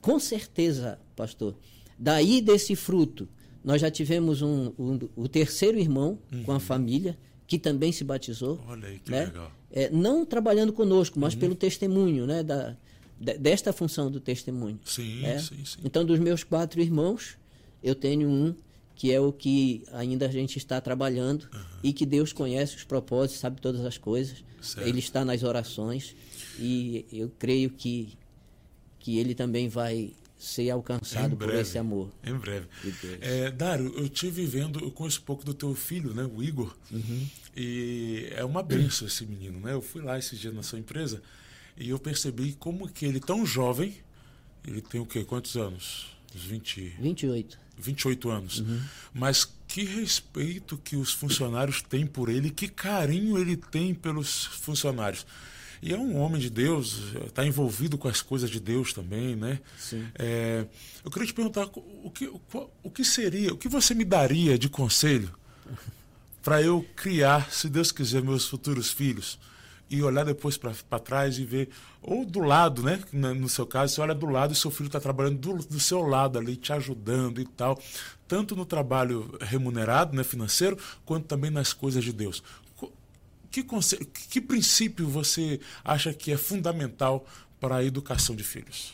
com 0.00 0.18
certeza, 0.18 0.98
pastor, 1.16 1.54
daí 1.98 2.40
desse 2.40 2.76
fruto, 2.76 3.28
nós 3.64 3.80
já 3.80 3.90
tivemos 3.90 4.42
um, 4.42 4.72
um- 4.78 4.98
o 5.16 5.26
terceiro 5.28 5.78
irmão 5.78 6.18
com 6.44 6.52
a 6.52 6.60
família, 6.60 7.16
que 7.46 7.58
também 7.58 7.90
se 7.92 8.04
batizou. 8.04 8.60
Olha 8.68 8.88
aí, 8.88 8.98
que 8.98 9.10
né? 9.10 9.26
legal. 9.26 9.50
É, 9.72 9.90
não 9.90 10.24
trabalhando 10.24 10.72
conosco, 10.72 11.18
mas 11.18 11.34
pelo 11.34 11.54
testemunho, 11.54 12.26
né? 12.26 12.42
Da, 12.42 12.76
de- 13.18 13.38
desta 13.38 13.72
função 13.72 14.10
do 14.10 14.20
testemunho. 14.20 14.78
Sim, 14.84 15.20
né? 15.22 15.38
sim, 15.38 15.64
sim. 15.64 15.78
Então, 15.84 16.04
dos 16.04 16.18
meus 16.18 16.44
quatro 16.44 16.80
irmãos, 16.80 17.36
eu 17.82 17.94
tenho 17.94 18.28
um 18.28 18.54
que 18.94 19.12
é 19.12 19.20
o 19.20 19.32
que 19.32 19.82
ainda 19.92 20.26
a 20.26 20.30
gente 20.30 20.56
está 20.56 20.80
trabalhando 20.80 21.48
e 21.82 21.92
que 21.92 22.06
Deus 22.06 22.32
conhece 22.32 22.76
os 22.76 22.84
propósitos, 22.84 23.40
sabe 23.40 23.60
todas 23.60 23.84
as 23.84 23.98
coisas. 23.98 24.44
Certo. 24.60 24.86
Ele 24.88 24.98
está 24.98 25.24
nas 25.24 25.42
orações 25.42 26.14
e 26.58 27.04
eu 27.12 27.30
creio 27.38 27.70
que, 27.70 28.16
que 28.98 29.18
ele 29.18 29.34
também 29.34 29.68
vai 29.68 30.12
ser 30.38 30.70
alcançado 30.70 31.34
Em 31.34 31.36
por 31.36 31.46
breve. 31.46 31.62
esse 31.62 31.78
amor. 31.78 32.10
Em 32.24 32.34
breve. 32.34 32.66
É, 33.20 33.50
Dário, 33.50 33.92
eu 33.96 34.08
tive 34.08 34.44
vendo, 34.46 34.78
eu 34.80 34.90
conheço 34.90 35.20
um 35.20 35.24
pouco 35.24 35.44
do 35.44 35.54
teu 35.54 35.74
filho, 35.74 36.12
né, 36.14 36.24
o 36.32 36.42
Igor, 36.42 36.74
Uhum. 36.90 37.26
e 37.56 38.28
é 38.32 38.44
uma 38.44 38.62
benção 38.62 39.06
esse 39.08 39.24
menino, 39.26 39.58
né? 39.60 39.72
Eu 39.72 39.80
fui 39.82 40.02
lá 40.02 40.18
esse 40.18 40.36
dia 40.36 40.52
na 40.52 40.62
sua 40.62 40.78
empresa 40.78 41.22
E 41.76 41.88
eu 41.90 41.98
percebi 41.98 42.52
como 42.54 42.88
que 42.88 43.04
ele, 43.04 43.18
tão 43.20 43.44
jovem, 43.44 43.96
ele 44.66 44.80
tem 44.80 45.00
o 45.00 45.06
quê? 45.06 45.24
Quantos 45.24 45.56
anos? 45.56 46.06
Uns 46.34 46.44
20... 46.44 46.94
28. 47.00 47.58
28 47.78 48.30
anos. 48.30 48.60
Uhum. 48.60 48.80
Mas 49.12 49.48
que 49.66 49.84
respeito 49.84 50.78
que 50.78 50.96
os 50.96 51.12
funcionários 51.12 51.82
têm 51.82 52.06
por 52.06 52.28
ele, 52.28 52.50
que 52.50 52.68
carinho 52.68 53.38
ele 53.38 53.56
tem 53.56 53.94
pelos 53.94 54.44
funcionários. 54.44 55.26
E 55.82 55.92
é 55.92 55.98
um 55.98 56.16
homem 56.16 56.40
de 56.40 56.48
Deus, 56.48 57.12
está 57.26 57.44
envolvido 57.44 57.98
com 57.98 58.08
as 58.08 58.22
coisas 58.22 58.48
de 58.48 58.58
Deus 58.58 58.92
também, 58.92 59.36
né? 59.36 59.60
Sim. 59.78 60.06
É, 60.14 60.64
eu 61.04 61.10
queria 61.10 61.26
te 61.26 61.34
perguntar 61.34 61.68
o 61.74 62.10
que, 62.10 62.26
o, 62.26 62.40
o 62.82 62.90
que 62.90 63.04
seria, 63.04 63.52
o 63.52 63.58
que 63.58 63.68
você 63.68 63.94
me 63.94 64.04
daria 64.04 64.58
de 64.58 64.68
conselho 64.68 65.34
para 66.42 66.62
eu 66.62 66.86
criar, 66.96 67.50
se 67.50 67.68
Deus 67.68 67.92
quiser, 67.92 68.22
meus 68.22 68.46
futuros 68.46 68.90
filhos? 68.90 69.38
e 69.90 70.02
olhar 70.02 70.24
depois 70.24 70.56
para 70.56 70.98
trás 70.98 71.38
e 71.38 71.44
ver, 71.44 71.68
ou 72.06 72.24
do 72.24 72.40
lado, 72.40 72.82
né? 72.82 73.00
No 73.12 73.48
seu 73.48 73.66
caso, 73.66 73.94
você 73.94 74.00
olha 74.00 74.14
do 74.14 74.26
lado 74.26 74.52
e 74.52 74.56
seu 74.56 74.70
filho 74.70 74.88
está 74.88 75.00
trabalhando 75.00 75.38
do, 75.38 75.54
do, 75.66 75.80
seu 75.80 76.02
lado 76.02 76.38
ali, 76.38 76.54
te 76.54 76.72
ajudando 76.72 77.40
e 77.40 77.46
tal, 77.46 77.80
tanto 78.28 78.54
no 78.54 78.66
trabalho 78.66 79.36
remunerado, 79.40 80.14
né, 80.14 80.22
financeiro, 80.22 80.78
quanto 81.04 81.26
também 81.26 81.50
nas 81.50 81.72
coisas 81.72 82.04
de 82.04 82.12
Deus. 82.12 82.42
Que, 83.50 83.62
conselho, 83.62 84.04
que 84.06 84.40
princípio 84.40 85.08
você 85.08 85.60
acha 85.82 86.12
que 86.12 86.30
é 86.30 86.36
fundamental 86.36 87.24
para 87.58 87.76
a 87.76 87.84
educação 87.84 88.36
de 88.36 88.42
filhos? 88.42 88.92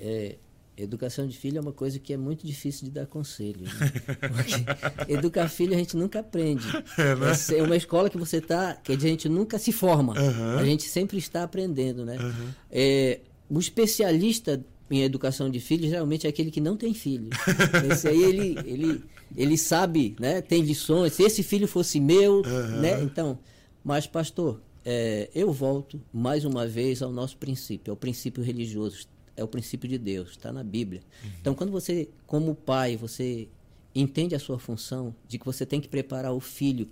É, 0.00 0.36
Educação 0.82 1.26
de 1.26 1.36
filho 1.36 1.58
é 1.58 1.60
uma 1.60 1.72
coisa 1.72 1.98
que 1.98 2.12
é 2.12 2.16
muito 2.16 2.46
difícil 2.46 2.84
de 2.84 2.92
dar 2.92 3.06
conselho. 3.06 3.62
Né? 3.62 5.06
Educar 5.08 5.48
filho 5.48 5.74
a 5.74 5.76
gente 5.76 5.96
nunca 5.96 6.20
aprende. 6.20 6.66
É, 6.96 7.14
né? 7.16 7.32
é 7.56 7.62
uma 7.62 7.76
escola 7.76 8.08
que 8.08 8.16
você 8.16 8.36
está, 8.36 8.74
que 8.74 8.92
a 8.92 8.98
gente 8.98 9.28
nunca 9.28 9.58
se 9.58 9.72
forma. 9.72 10.14
Uhum. 10.18 10.58
A 10.58 10.64
gente 10.64 10.84
sempre 10.84 11.18
está 11.18 11.42
aprendendo, 11.42 12.04
né? 12.04 12.16
Uhum. 12.16 12.48
É, 12.70 13.20
o 13.50 13.58
especialista 13.58 14.64
em 14.90 15.02
educação 15.02 15.50
de 15.50 15.60
filhos 15.60 15.90
geralmente 15.90 16.26
é 16.26 16.30
aquele 16.30 16.50
que 16.50 16.60
não 16.60 16.76
tem 16.76 16.94
filho. 16.94 17.30
Esse 17.90 18.08
aí 18.08 18.22
ele, 18.22 18.58
ele, 18.64 19.04
ele 19.36 19.58
sabe, 19.58 20.14
né? 20.18 20.40
Tem 20.40 20.62
lições. 20.62 21.12
Se 21.12 21.24
esse 21.24 21.42
filho 21.42 21.66
fosse 21.66 21.98
meu, 21.98 22.42
uhum. 22.42 22.80
né? 22.80 23.02
Então, 23.02 23.38
mas 23.82 24.06
pastor, 24.06 24.60
é, 24.84 25.28
eu 25.34 25.52
volto 25.52 26.00
mais 26.12 26.44
uma 26.44 26.66
vez 26.66 27.02
ao 27.02 27.10
nosso 27.10 27.36
princípio, 27.36 27.90
ao 27.90 27.96
princípio 27.96 28.42
religioso 28.42 29.08
é 29.38 29.44
o 29.44 29.48
princípio 29.48 29.88
de 29.88 29.96
Deus, 29.96 30.30
está 30.30 30.52
na 30.52 30.64
Bíblia. 30.64 31.00
Uhum. 31.22 31.30
Então, 31.40 31.54
quando 31.54 31.70
você, 31.70 32.08
como 32.26 32.54
pai, 32.54 32.96
você 32.96 33.48
entende 33.94 34.34
a 34.34 34.38
sua 34.38 34.58
função 34.58 35.14
de 35.26 35.38
que 35.38 35.46
você 35.46 35.64
tem 35.64 35.80
que 35.80 35.88
preparar 35.88 36.32
o 36.32 36.40
filho 36.40 36.90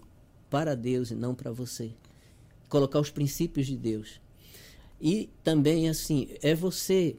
para 0.48 0.74
Deus 0.74 1.10
e 1.10 1.14
não 1.14 1.34
para 1.34 1.50
você, 1.50 1.90
colocar 2.68 3.00
os 3.00 3.10
princípios 3.10 3.66
de 3.66 3.76
Deus. 3.76 4.20
E 5.00 5.28
também, 5.42 5.88
assim, 5.88 6.28
é 6.40 6.54
você 6.54 7.16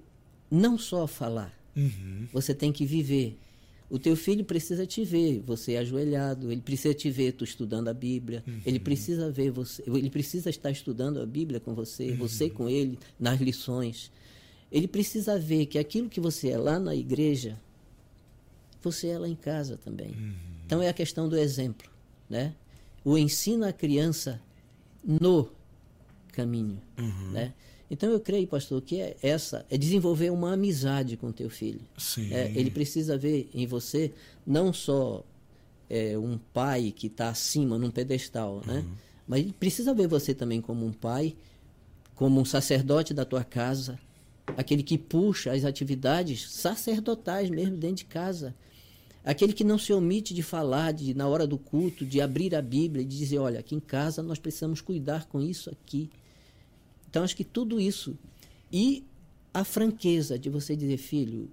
não 0.49 0.78
só 0.78 1.05
falar, 1.05 1.53
uhum. 1.75 2.28
você 2.32 2.53
tem 2.53 2.71
que 2.71 2.86
viver. 2.86 3.38
O 3.89 3.97
teu 3.97 4.17
filho 4.17 4.43
precisa 4.43 4.86
te 4.86 5.05
ver, 5.05 5.41
você 5.45 5.78
ajoelhado, 5.78 6.51
ele 6.51 6.61
precisa 6.61 6.93
te 6.93 7.09
ver 7.09 7.34
tu 7.34 7.45
estudando 7.45 7.88
a 7.88 7.93
Bíblia, 7.93 8.43
uhum. 8.45 8.61
ele 8.65 8.80
precisa 8.80 9.32
ver 9.32 9.49
você, 9.51 9.84
ele 9.88 10.09
precisa 10.09 10.49
estar 10.49 10.71
estudando 10.71 11.21
a 11.21 11.25
Bíblia 11.25 11.59
com 11.59 11.73
você, 11.73 12.09
uhum. 12.09 12.17
você 12.17 12.49
com 12.49 12.67
ele 12.67 12.99
nas 13.17 13.39
lições. 13.39 14.11
Ele 14.72 14.88
precisa 14.88 15.39
ver 15.39 15.65
que 15.68 15.80
aquilo 15.80 16.09
que 16.09 16.20
você 16.20 16.49
é 16.49 16.57
lá 16.57 16.78
na 16.80 16.95
igreja, 16.95 17.59
você 18.82 19.07
é 19.07 19.20
lá 19.20 19.28
em 19.28 19.36
casa 19.36 19.78
também. 19.78 20.11
Uhum. 20.11 20.34
Então 20.65 20.82
é 20.82 20.89
a 20.89 20.93
questão 20.93 21.30
do 21.30 21.38
exemplo, 21.38 21.89
né? 22.30 22.53
O 23.03 23.18
ensino 23.18 23.65
à 23.65 23.72
criança 23.72 24.41
no 25.03 25.49
caminho, 26.34 26.82
uhum. 26.97 27.32
né? 27.32 27.53
Então 27.89 28.11
eu 28.11 28.20
creio, 28.20 28.45
pastor, 28.47 28.82
que 28.82 28.99
é 28.99 29.15
essa 29.22 29.65
é 29.70 29.78
desenvolver 29.78 30.30
uma 30.30 30.53
amizade 30.53 31.15
com 31.15 31.32
teu 31.32 31.49
filho. 31.49 31.82
Sim. 31.97 32.34
É, 32.34 32.51
ele 32.53 32.70
precisa 32.70 33.18
ver 33.18 33.49
em 33.53 33.65
você 33.65 34.13
não 34.45 34.74
só 34.74 35.24
é, 35.89 36.18
um 36.18 36.38
pai 36.38 36.91
que 36.91 37.07
está 37.07 37.30
acima 37.30 37.78
num 37.78 37.89
pedestal, 37.89 38.61
né? 38.65 38.80
Uhum. 38.80 38.95
Mas 39.26 39.39
ele 39.39 39.53
precisa 39.53 39.93
ver 39.93 40.07
você 40.07 40.34
também 40.34 40.61
como 40.61 40.86
um 40.86 40.91
pai, 40.91 41.36
como 42.15 42.39
um 42.41 42.45
sacerdote 42.45 43.13
da 43.13 43.24
tua 43.24 43.43
casa, 43.43 43.99
aquele 44.55 44.83
que 44.83 44.97
puxa 44.97 45.51
as 45.51 45.65
atividades 45.65 46.49
sacerdotais 46.49 47.49
mesmo 47.49 47.77
dentro 47.77 47.97
de 47.97 48.05
casa. 48.05 48.55
Aquele 49.23 49.51
que 49.51 49.63
não 49.63 49.77
se 49.77 49.91
omite 49.91 50.33
de 50.33 50.41
falar 50.41 50.93
de, 50.93 51.13
na 51.13 51.27
hora 51.27 51.45
do 51.45 51.57
culto, 51.57 52.05
de 52.05 52.21
abrir 52.21 52.55
a 52.55 52.61
Bíblia 52.61 53.01
e 53.01 53.05
de 53.05 53.17
dizer: 53.17 53.39
olha, 53.39 53.59
aqui 53.59 53.75
em 53.75 53.79
casa 53.79 54.23
nós 54.23 54.39
precisamos 54.39 54.79
cuidar 54.79 55.25
com 55.25 55.41
isso 55.41 55.69
aqui. 55.69 56.09
Então, 57.09 57.23
acho 57.23 57.35
que 57.35 57.43
tudo 57.43 57.79
isso. 57.79 58.17
E 58.71 59.03
a 59.53 59.65
franqueza 59.65 60.39
de 60.39 60.49
você 60.49 60.77
dizer: 60.77 60.97
filho, 60.97 61.49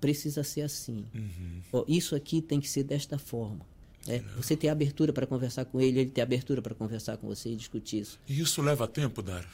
precisa 0.00 0.44
ser 0.44 0.60
assim. 0.62 1.06
Uhum. 1.14 1.60
Oh, 1.72 1.84
isso 1.88 2.14
aqui 2.14 2.42
tem 2.42 2.60
que 2.60 2.68
ser 2.68 2.84
desta 2.84 3.16
forma. 3.16 3.64
É, 4.06 4.18
você 4.36 4.54
ter 4.54 4.68
abertura 4.68 5.14
para 5.14 5.26
conversar 5.26 5.64
com 5.64 5.80
ele, 5.80 6.00
ele 6.00 6.10
ter 6.10 6.20
abertura 6.20 6.60
para 6.60 6.74
conversar 6.74 7.16
com 7.16 7.26
você 7.26 7.50
e 7.50 7.56
discutir 7.56 8.00
isso. 8.00 8.20
E 8.28 8.38
isso 8.38 8.60
leva 8.60 8.86
tempo, 8.86 9.22
Dário? 9.22 9.48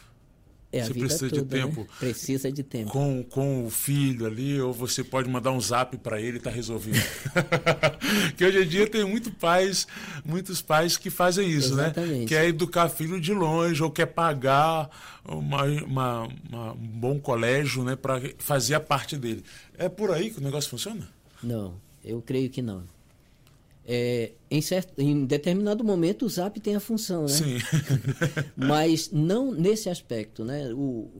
É, 0.73 0.85
você 0.85 0.95
precisa 0.95 1.29
toda, 1.29 1.43
de 1.43 1.55
né? 1.55 1.63
tempo. 1.63 1.81
Né? 1.81 1.87
Precisa 1.99 2.53
de 2.53 2.63
tempo. 2.63 2.91
Com, 2.91 3.25
com 3.25 3.67
o 3.67 3.71
filho 3.71 4.25
ali, 4.27 4.61
ou 4.61 4.73
você 4.73 5.03
pode 5.03 5.29
mandar 5.29 5.51
um 5.51 5.61
zap 5.61 5.97
para 5.99 6.21
ele 6.21 6.37
e 6.37 6.41
tá 6.41 6.51
resolvido. 6.51 7.01
que 8.37 8.45
hoje 8.45 8.63
em 8.63 8.69
dia 8.69 8.87
tem 8.87 9.05
muito 9.05 9.33
pais, 9.33 9.87
muitos 10.25 10.63
pais 10.63 10.97
que 10.97 11.11
fazem 11.11 11.49
isso, 11.51 11.75
né? 11.75 11.87
Exatamente. 11.87 12.21
né? 12.21 12.27
Quer 12.27 12.47
educar 12.47 12.89
filho 12.89 13.21
de 13.21 13.33
longe, 13.33 13.83
ou 13.83 13.91
quer 13.91 14.07
pagar 14.07 14.89
uma, 15.25 15.65
uma, 15.65 16.29
uma 16.49 16.73
um 16.73 16.87
bom 16.87 17.19
colégio 17.19 17.83
né, 17.83 17.97
para 17.97 18.21
fazer 18.39 18.75
a 18.75 18.81
parte 18.81 19.17
dele. 19.17 19.43
É 19.77 19.89
por 19.89 20.13
aí 20.13 20.31
que 20.31 20.39
o 20.39 20.43
negócio 20.43 20.71
funciona? 20.71 21.09
Não, 21.43 21.75
eu 22.05 22.23
creio 22.23 22.49
que 22.49 22.63
não 22.63 22.85
é, 23.93 24.31
em, 24.49 24.63
certo, 24.63 25.01
em 25.01 25.25
determinado 25.25 25.83
momento 25.83 26.25
o 26.25 26.29
Zap 26.29 26.61
tem 26.61 26.77
a 26.77 26.81
função, 26.81 27.23
né? 27.23 27.29
Sim. 27.29 27.59
Mas 28.57 29.11
não 29.11 29.51
nesse 29.51 29.91
aspecto, 29.91 30.45
né? 30.45 30.73
O, 30.73 31.11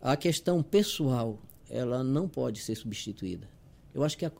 a 0.00 0.16
questão 0.16 0.62
pessoal, 0.62 1.42
ela 1.68 2.04
não 2.04 2.28
pode 2.28 2.60
ser 2.60 2.76
substituída. 2.76 3.48
Eu 3.92 4.04
acho 4.04 4.16
que 4.16 4.24
a, 4.24 4.30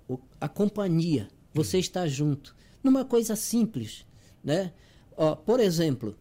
a 0.40 0.48
companhia, 0.48 1.26
você 1.52 1.78
hum. 1.78 1.80
está 1.80 2.06
junto, 2.06 2.54
numa 2.80 3.04
coisa 3.04 3.34
simples, 3.34 4.06
né? 4.44 4.72
Ó, 5.16 5.34
por 5.34 5.58
exemplo, 5.58 6.16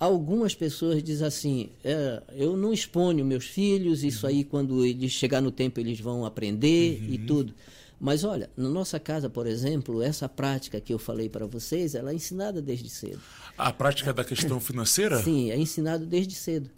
algumas 0.00 0.52
pessoas 0.52 1.00
dizem 1.00 1.28
assim: 1.28 1.68
é, 1.84 2.24
eu 2.32 2.56
não 2.56 2.72
exponho 2.72 3.24
meus 3.24 3.44
filhos, 3.44 4.02
isso 4.02 4.26
uhum. 4.26 4.32
aí 4.32 4.42
quando 4.42 4.84
eles 4.84 5.12
chegar 5.12 5.40
no 5.40 5.52
tempo 5.52 5.78
eles 5.78 6.00
vão 6.00 6.26
aprender 6.26 7.00
uhum. 7.00 7.14
e 7.14 7.18
tudo. 7.18 7.54
Mas 8.00 8.24
olha, 8.24 8.50
na 8.56 8.68
nossa 8.68 8.98
casa, 8.98 9.30
por 9.30 9.46
exemplo, 9.46 10.02
essa 10.02 10.28
prática 10.28 10.80
que 10.80 10.92
eu 10.92 10.98
falei 10.98 11.28
para 11.28 11.46
vocês, 11.46 11.94
ela 11.94 12.10
é 12.10 12.14
ensinada 12.14 12.60
desde 12.60 12.88
cedo. 12.90 13.20
A 13.56 13.72
prática 13.72 14.12
da 14.12 14.24
questão 14.24 14.60
financeira? 14.60 15.22
Sim, 15.22 15.50
é 15.50 15.56
ensinado 15.56 16.04
desde 16.04 16.34
cedo. 16.34 16.70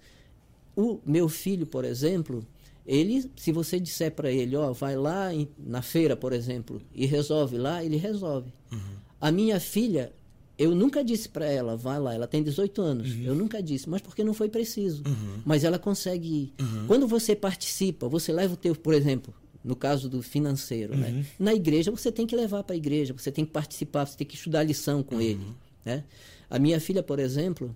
O 0.76 1.00
meu 1.06 1.28
filho, 1.28 1.66
por 1.66 1.84
exemplo, 1.84 2.46
ele, 2.86 3.30
se 3.36 3.50
você 3.50 3.80
disser 3.80 4.12
para 4.12 4.30
ele, 4.30 4.54
ó, 4.54 4.72
vai 4.72 4.96
lá 4.96 5.34
em, 5.34 5.48
na 5.58 5.82
feira, 5.82 6.14
por 6.16 6.32
exemplo, 6.32 6.80
e 6.94 7.06
resolve 7.06 7.58
lá, 7.58 7.82
ele 7.82 7.96
resolve. 7.96 8.52
Uhum. 8.70 8.78
A 9.20 9.32
minha 9.32 9.58
filha, 9.58 10.12
eu 10.58 10.74
nunca 10.74 11.02
disse 11.02 11.28
para 11.28 11.46
ela, 11.46 11.76
vai 11.76 11.98
lá, 11.98 12.14
ela 12.14 12.26
tem 12.28 12.42
18 12.42 12.80
anos. 12.80 13.10
Uhum. 13.10 13.22
Eu 13.22 13.34
nunca 13.34 13.62
disse, 13.62 13.88
mas 13.88 14.00
porque 14.00 14.22
não 14.22 14.32
foi 14.32 14.48
preciso. 14.48 15.02
Uhum. 15.06 15.42
Mas 15.44 15.64
ela 15.64 15.78
consegue 15.78 16.28
ir. 16.28 16.62
Uhum. 16.62 16.86
Quando 16.86 17.08
você 17.08 17.34
participa, 17.34 18.08
você 18.08 18.32
leva 18.32 18.54
o 18.54 18.56
teu, 18.56 18.76
por 18.76 18.94
exemplo, 18.94 19.34
no 19.66 19.74
caso 19.74 20.08
do 20.08 20.22
financeiro. 20.22 20.96
Né? 20.96 21.08
Uhum. 21.08 21.16
Né? 21.16 21.26
Na 21.40 21.52
igreja, 21.52 21.90
você 21.90 22.12
tem 22.12 22.24
que 22.24 22.36
levar 22.36 22.62
para 22.62 22.74
a 22.74 22.76
igreja, 22.76 23.12
você 23.12 23.32
tem 23.32 23.44
que 23.44 23.50
participar, 23.50 24.06
você 24.06 24.16
tem 24.16 24.26
que 24.26 24.36
estudar 24.36 24.60
a 24.60 24.62
lição 24.62 25.02
com 25.02 25.16
uhum. 25.16 25.20
ele. 25.20 25.46
Né? 25.84 26.04
A 26.48 26.56
minha 26.56 26.80
filha, 26.80 27.02
por 27.02 27.18
exemplo, 27.18 27.74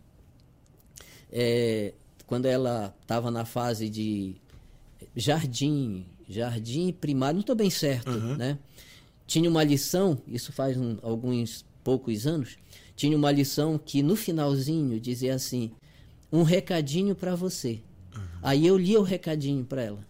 é, 1.33 1.93
quando 2.27 2.47
ela 2.47 2.95
estava 3.03 3.29
na 3.29 3.45
fase 3.45 3.89
de 3.89 4.37
jardim, 5.17 6.07
jardim 6.29 6.93
primário, 6.93 7.35
não 7.35 7.41
estou 7.41 7.57
bem 7.57 7.71
certo, 7.71 8.13
uhum. 8.13 8.37
né? 8.37 8.57
Tinha 9.27 9.51
uma 9.51 9.65
lição, 9.65 10.19
isso 10.29 10.53
faz 10.53 10.77
um, 10.77 10.97
alguns 11.03 11.65
poucos 11.83 12.27
anos, 12.27 12.57
tinha 12.95 13.17
uma 13.17 13.33
lição 13.33 13.79
que 13.79 14.03
no 14.03 14.15
finalzinho 14.15 15.01
dizia 15.01 15.35
assim, 15.35 15.73
um 16.33 16.43
recadinho 16.45 17.17
para 17.17 17.35
você. 17.35 17.81
Uhum. 18.15 18.23
Aí 18.43 18.65
eu 18.65 18.79
lia 18.79 19.01
o 19.01 19.05
recadinho 19.05 19.65
para 19.65 19.83
ela, 19.83 20.07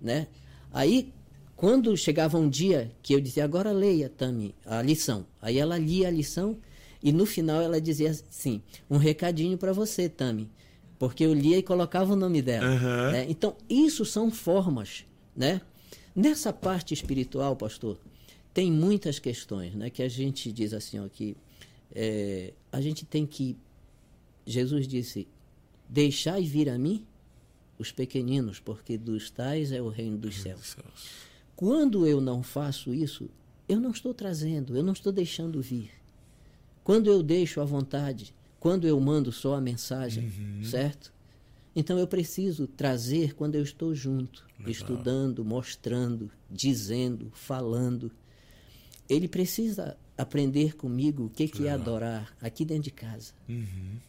né? 0.00 0.26
Aí, 0.74 1.12
quando 1.54 1.96
chegava 1.96 2.36
um 2.36 2.48
dia 2.48 2.90
que 3.00 3.14
eu 3.14 3.20
dizia, 3.20 3.44
agora 3.44 3.70
leia, 3.70 4.08
Tami, 4.08 4.52
a 4.66 4.82
lição. 4.82 5.24
Aí 5.40 5.56
ela 5.56 5.78
lia 5.78 6.08
a 6.08 6.10
lição 6.10 6.58
e 7.00 7.12
no 7.12 7.24
final 7.24 7.62
ela 7.62 7.80
dizia 7.80 8.10
assim, 8.10 8.60
um 8.90 8.96
recadinho 8.96 9.56
para 9.56 9.72
você, 9.72 10.08
Tami. 10.08 10.50
Porque 10.98 11.24
eu 11.24 11.32
lia 11.32 11.56
e 11.58 11.62
colocava 11.62 12.12
o 12.12 12.16
nome 12.16 12.42
dela. 12.42 12.68
Uhum. 12.68 13.12
Né? 13.12 13.26
Então, 13.28 13.56
isso 13.70 14.04
são 14.04 14.32
formas, 14.32 15.04
né? 15.36 15.60
Nessa 16.14 16.52
parte 16.52 16.92
espiritual, 16.92 17.54
pastor, 17.54 17.98
tem 18.52 18.70
muitas 18.70 19.20
questões, 19.20 19.74
né? 19.74 19.90
Que 19.90 20.02
a 20.02 20.08
gente 20.08 20.50
diz 20.50 20.72
assim, 20.72 20.98
ó, 20.98 21.08
que 21.08 21.36
é, 21.94 22.52
a 22.72 22.80
gente 22.80 23.04
tem 23.04 23.24
que... 23.24 23.56
Jesus 24.44 24.88
disse, 24.88 25.28
deixai 25.88 26.42
vir 26.42 26.68
a 26.68 26.76
mim 26.76 27.06
os 27.78 27.90
pequeninos, 27.92 28.60
porque 28.60 28.96
dos 28.96 29.30
tais 29.30 29.72
é 29.72 29.80
o 29.82 29.88
reino 29.88 30.16
dos 30.16 30.40
céus. 30.40 30.76
Quando 31.56 32.06
eu 32.06 32.20
não 32.20 32.42
faço 32.42 32.92
isso, 32.92 33.28
eu 33.68 33.80
não 33.80 33.90
estou 33.90 34.12
trazendo, 34.12 34.76
eu 34.76 34.82
não 34.82 34.92
estou 34.92 35.12
deixando 35.12 35.60
vir. 35.62 35.90
Quando 36.82 37.08
eu 37.08 37.22
deixo 37.22 37.60
à 37.60 37.64
vontade, 37.64 38.34
quando 38.60 38.86
eu 38.86 38.98
mando 39.00 39.32
só 39.32 39.54
a 39.54 39.60
mensagem, 39.60 40.30
certo? 40.64 41.12
Então 41.76 41.98
eu 41.98 42.06
preciso 42.06 42.66
trazer 42.66 43.34
quando 43.34 43.56
eu 43.56 43.62
estou 43.62 43.94
junto, 43.94 44.44
estudando, 44.66 45.44
mostrando, 45.44 46.30
dizendo, 46.50 47.30
falando. 47.34 48.12
Ele 49.08 49.26
precisa 49.28 49.96
aprender 50.16 50.76
comigo 50.76 51.24
o 51.24 51.30
que, 51.30 51.48
que 51.48 51.66
é 51.66 51.72
adorar 51.72 52.34
aqui 52.40 52.64
dentro 52.64 52.84
de 52.84 52.90
casa, 52.90 53.32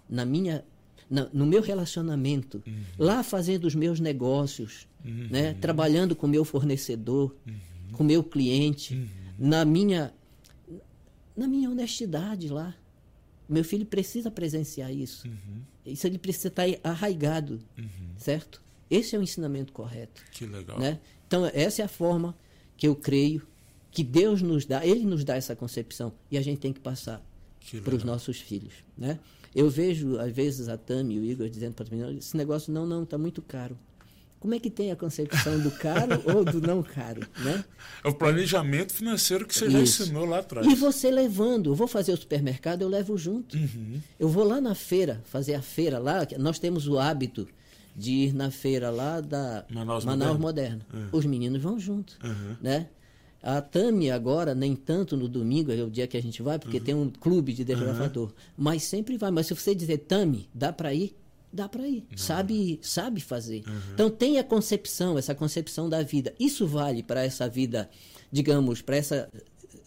na 0.08 0.24
minha, 0.26 0.64
na- 1.10 1.30
no 1.34 1.46
meu 1.46 1.62
relacionamento, 1.62 2.64
lá 2.98 3.24
fazendo 3.24 3.66
os 3.66 3.76
meus 3.76 4.00
negócios, 4.00 4.88
né, 5.04 5.54
trabalhando 5.56 6.16
com 6.16 6.26
o 6.26 6.30
meu 6.30 6.44
fornecedor, 6.44 7.36
com 7.92 8.04
o 8.04 8.06
meu 8.06 8.24
cliente, 8.24 9.08
na 9.38 9.64
minha 9.66 10.14
na 11.36 11.48
minha 11.48 11.70
honestidade 11.70 12.48
lá. 12.48 12.74
Meu 13.48 13.64
filho 13.64 13.86
precisa 13.86 14.32
presenciar 14.32 14.92
isso. 14.92 15.30
Isso 15.86 16.08
ele 16.08 16.18
precisa 16.18 16.48
estar 16.48 16.64
arraigado, 16.84 17.60
certo? 18.18 18.62
Esse 18.90 19.16
é 19.16 19.20
o 19.20 19.22
ensinamento 19.22 19.72
correto, 19.74 20.24
Que 20.32 20.46
legal. 20.46 20.80
né? 20.80 21.00
Então 21.28 21.46
essa 21.54 21.82
é 21.82 21.86
a 21.86 21.88
forma 21.90 22.36
que 22.78 22.88
eu 22.88 22.96
creio 22.96 23.46
que 23.92 24.04
Deus 24.04 24.42
nos 24.42 24.66
dá. 24.66 24.86
Ele 24.86 25.06
nos 25.06 25.24
dá 25.24 25.36
essa 25.36 25.56
concepção 25.56 26.14
e 26.32 26.38
a 26.38 26.42
gente 26.42 26.60
tem 26.60 26.74
que 26.74 26.80
passar 26.80 27.22
para 27.84 27.96
os 27.96 28.04
nossos 28.04 28.40
filhos, 28.40 28.74
né? 28.98 29.20
Eu 29.56 29.70
vejo 29.70 30.20
às 30.20 30.32
vezes 30.34 30.68
a 30.68 30.78
Tami 30.78 31.16
e 31.16 31.20
o 31.20 31.24
Igor 31.24 31.50
dizendo 31.50 31.74
para 31.74 31.86
mim, 31.90 32.18
esse 32.18 32.36
negócio 32.36 32.74
não, 32.74 32.86
não, 32.86 33.04
está 33.04 33.18
muito 33.18 33.42
caro. 33.42 33.78
Como 34.38 34.54
é 34.54 34.60
que 34.60 34.70
tem 34.70 34.92
a 34.92 34.96
concepção 34.96 35.60
do 35.60 35.72
caro 35.72 36.22
ou 36.36 36.44
do 36.46 36.62
não 36.62 36.84
caro, 36.84 37.22
né? 37.40 37.64
É 38.04 38.08
o 38.08 38.14
planejamento 38.14 38.94
financeiro 38.94 39.46
que 39.48 39.56
você 39.56 39.70
já 39.72 39.80
Isso. 39.80 40.04
ensinou 40.04 40.26
lá 40.26 40.40
atrás. 40.40 40.68
E 40.68 40.76
você 40.76 41.10
levando, 41.10 41.72
eu 41.72 41.76
vou 41.76 41.88
fazer 41.88 42.12
o 42.12 42.18
supermercado, 42.18 42.82
eu 42.84 42.90
levo 42.90 43.18
junto. 43.18 43.58
Uhum. 43.58 44.00
Eu 44.20 44.30
vou 44.30 44.44
lá 44.44 44.60
na 44.62 44.76
feira, 44.76 45.22
fazer 45.26 45.56
a 45.56 45.62
feira 45.62 45.98
lá, 45.98 46.28
nós 46.38 46.60
temos 46.60 46.88
o 46.88 47.00
hábito 47.00 47.48
de 47.96 48.12
ir 48.12 48.34
na 48.34 48.52
feira 48.52 48.90
lá 48.90 49.22
da 49.22 49.66
Manaus 49.70 50.04
Moderna. 50.38 50.86
Os 51.12 51.26
meninos 51.26 51.62
vão 51.62 51.80
junto, 51.80 52.20
Uhum. 52.24 52.56
né? 52.62 52.88
A 53.48 53.62
Tami 53.62 54.10
agora, 54.10 54.56
nem 54.56 54.76
tanto 54.76 55.16
no 55.16 55.28
domingo, 55.28 55.72
é 55.72 55.84
o 55.84 55.90
dia 55.90 56.08
que 56.08 56.18
a 56.18 56.22
gente 56.22 56.42
vai, 56.42 56.56
Uhum. 56.56 56.60
porque 56.62 56.80
tem 56.80 56.96
um 56.96 57.10
clube 57.12 57.54
de 57.54 57.64
desbravador. 57.64 58.34
Mas 58.58 58.84
sempre 58.84 59.18
vai. 59.18 59.30
Mas 59.30 59.46
se 59.46 59.54
você 59.54 59.76
dizer, 59.76 60.00
Tami, 60.00 60.50
dá 60.52 60.74
para 60.74 60.92
ir? 60.96 61.16
Dá 61.54 61.70
para 61.70 61.88
ir. 61.88 62.04
Sabe, 62.16 62.80
sabe 62.82 63.22
fazer. 63.22 63.64
Uhum. 63.68 63.74
Então 63.94 64.10
tem 64.10 64.40
a 64.40 64.44
concepção, 64.44 65.16
essa 65.18 65.36
concepção 65.36 65.88
da 65.88 66.02
vida. 66.02 66.34
Isso 66.40 66.66
vale 66.66 67.04
para 67.04 67.24
essa 67.24 67.48
vida, 67.48 67.88
digamos, 68.32 68.82
para 68.82 68.98
essa 68.98 69.30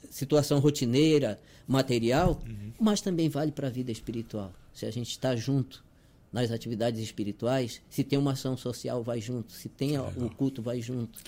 situação 0.09 0.61
rotineira, 0.61 1.38
material, 1.66 2.40
Uhum. 2.46 2.72
mas 2.80 3.00
também 3.00 3.28
vale 3.28 3.50
para 3.52 3.66
a 3.66 3.70
vida 3.70 3.90
espiritual. 3.90 4.52
Se 4.72 4.86
a 4.86 4.90
gente 4.92 5.11
está 5.11 5.34
junto 5.36 5.84
nas 6.33 6.51
atividades 6.51 7.01
espirituais, 7.01 7.81
se 7.89 8.05
tem 8.05 8.18
uma 8.18 8.33
ação 8.33 8.57
social, 8.57 9.03
vai 9.03 9.20
junto. 9.20 9.53
Se 9.53 9.68
tem 9.68 9.99
um 9.99 10.29
culto, 10.29 10.61
vai 10.61 10.81
junto. 10.81 11.18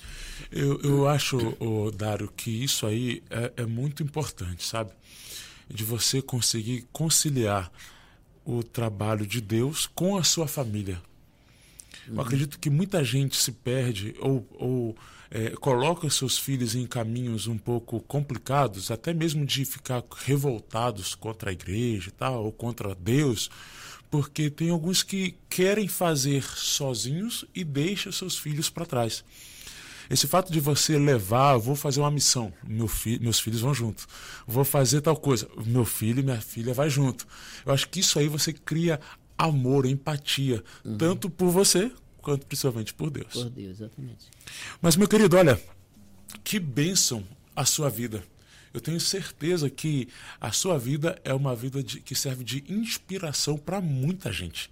Eu, 0.50 0.80
eu 0.82 1.08
acho, 1.08 1.56
ô, 1.58 1.90
Dário, 1.90 2.30
que 2.36 2.50
isso 2.50 2.86
aí 2.86 3.22
é, 3.30 3.52
é 3.58 3.66
muito 3.66 4.02
importante, 4.02 4.66
sabe? 4.66 4.92
De 5.68 5.84
você 5.84 6.20
conseguir 6.20 6.86
conciliar 6.92 7.72
o 8.44 8.62
trabalho 8.62 9.26
de 9.26 9.40
Deus 9.40 9.86
com 9.86 10.16
a 10.16 10.24
sua 10.24 10.46
família. 10.46 11.00
Eu 12.08 12.20
acredito 12.20 12.58
que 12.58 12.68
muita 12.68 13.04
gente 13.04 13.36
se 13.36 13.52
perde 13.52 14.14
ou, 14.18 14.46
ou 14.54 14.96
é, 15.30 15.50
coloca 15.50 16.10
seus 16.10 16.36
filhos 16.36 16.74
em 16.74 16.86
caminhos 16.86 17.46
um 17.46 17.56
pouco 17.56 18.00
complicados, 18.00 18.90
até 18.90 19.14
mesmo 19.14 19.46
de 19.46 19.64
ficar 19.64 20.02
revoltados 20.24 21.14
contra 21.14 21.50
a 21.50 21.52
igreja 21.52 22.08
e 22.08 22.12
tal, 22.12 22.44
ou 22.44 22.52
contra 22.52 22.94
Deus, 22.94 23.48
porque 24.10 24.50
tem 24.50 24.70
alguns 24.70 25.02
que 25.02 25.36
querem 25.48 25.86
fazer 25.86 26.42
sozinhos 26.42 27.44
e 27.54 27.62
deixam 27.62 28.10
seus 28.10 28.36
filhos 28.36 28.68
para 28.68 28.84
trás. 28.84 29.24
Esse 30.10 30.26
fato 30.26 30.50
de 30.52 30.58
você 30.58 30.98
levar, 30.98 31.56
vou 31.56 31.76
fazer 31.76 32.00
uma 32.00 32.10
missão, 32.10 32.52
meu 32.66 32.88
fi, 32.88 33.20
meus 33.20 33.38
filhos 33.38 33.60
vão 33.60 33.72
junto. 33.72 34.08
Vou 34.44 34.64
fazer 34.64 35.00
tal 35.00 35.16
coisa, 35.16 35.48
meu 35.64 35.84
filho 35.84 36.18
e 36.18 36.22
minha 36.24 36.40
filha 36.40 36.74
vai 36.74 36.90
junto. 36.90 37.28
Eu 37.64 37.72
acho 37.72 37.88
que 37.88 38.00
isso 38.00 38.18
aí 38.18 38.26
você 38.26 38.52
cria 38.52 38.98
amor, 39.38 39.86
empatia, 39.86 40.64
tanto 40.98 41.30
por 41.30 41.50
você 41.50 41.92
quanto 42.20 42.44
principalmente 42.44 42.92
por 42.92 43.08
Deus. 43.08 43.32
Por 43.32 43.50
Deus, 43.50 43.80
exatamente. 43.80 44.26
Mas, 44.82 44.96
meu 44.96 45.06
querido, 45.06 45.36
olha, 45.36 45.60
que 46.42 46.58
bênção 46.58 47.24
a 47.54 47.64
sua 47.64 47.88
vida. 47.88 48.22
Eu 48.72 48.80
tenho 48.80 49.00
certeza 49.00 49.68
que 49.68 50.08
a 50.40 50.52
sua 50.52 50.78
vida 50.78 51.20
é 51.24 51.34
uma 51.34 51.54
vida 51.56 51.82
de- 51.82 52.00
que 52.00 52.14
serve 52.14 52.44
de 52.44 52.64
inspiração 52.68 53.56
para 53.58 53.80
muita 53.80 54.32
gente. 54.32 54.70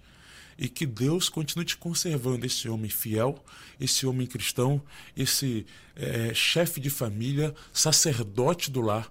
E 0.57 0.67
que 0.67 0.85
Deus 0.85 1.29
continue 1.29 1.63
te 1.63 1.77
conservando 1.77 2.45
esse 2.45 2.67
homem 2.67 2.89
fiel, 2.89 3.41
esse 3.79 4.05
homem 4.05 4.27
cristão, 4.27 4.81
esse 5.15 5.65
eh, 5.95 6.33
chefe 6.33 6.79
de 6.81 6.89
família, 6.89 7.53
sacerdote 7.73 8.69
do 8.71 8.81
lar 8.81 9.09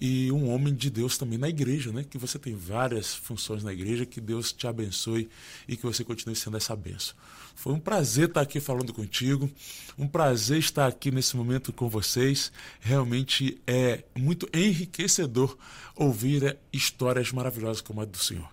e 0.00 0.30
um 0.32 0.50
homem 0.50 0.74
de 0.74 0.88
Deus 0.90 1.16
também 1.16 1.38
na 1.38 1.48
igreja, 1.48 1.92
né? 1.92 2.04
Que 2.04 2.18
você 2.18 2.38
tem 2.38 2.54
várias 2.54 3.14
funções 3.14 3.62
na 3.62 3.72
igreja, 3.72 4.04
que 4.06 4.20
Deus 4.20 4.52
te 4.52 4.66
abençoe 4.66 5.28
e 5.68 5.76
que 5.76 5.82
você 5.84 6.02
continue 6.04 6.36
sendo 6.36 6.56
essa 6.56 6.74
benção. 6.76 7.14
Foi 7.56 7.72
um 7.72 7.80
prazer 7.80 8.28
estar 8.28 8.42
aqui 8.42 8.60
falando 8.60 8.92
contigo, 8.92 9.50
um 9.98 10.06
prazer 10.06 10.58
estar 10.58 10.86
aqui 10.86 11.10
nesse 11.10 11.36
momento 11.36 11.72
com 11.72 11.88
vocês. 11.88 12.52
Realmente 12.78 13.60
é 13.66 14.04
muito 14.14 14.46
enriquecedor 14.54 15.56
ouvir 15.96 16.44
eh, 16.44 16.56
histórias 16.70 17.32
maravilhosas 17.32 17.80
como 17.80 18.02
a 18.02 18.04
do 18.04 18.18
Senhor. 18.18 18.48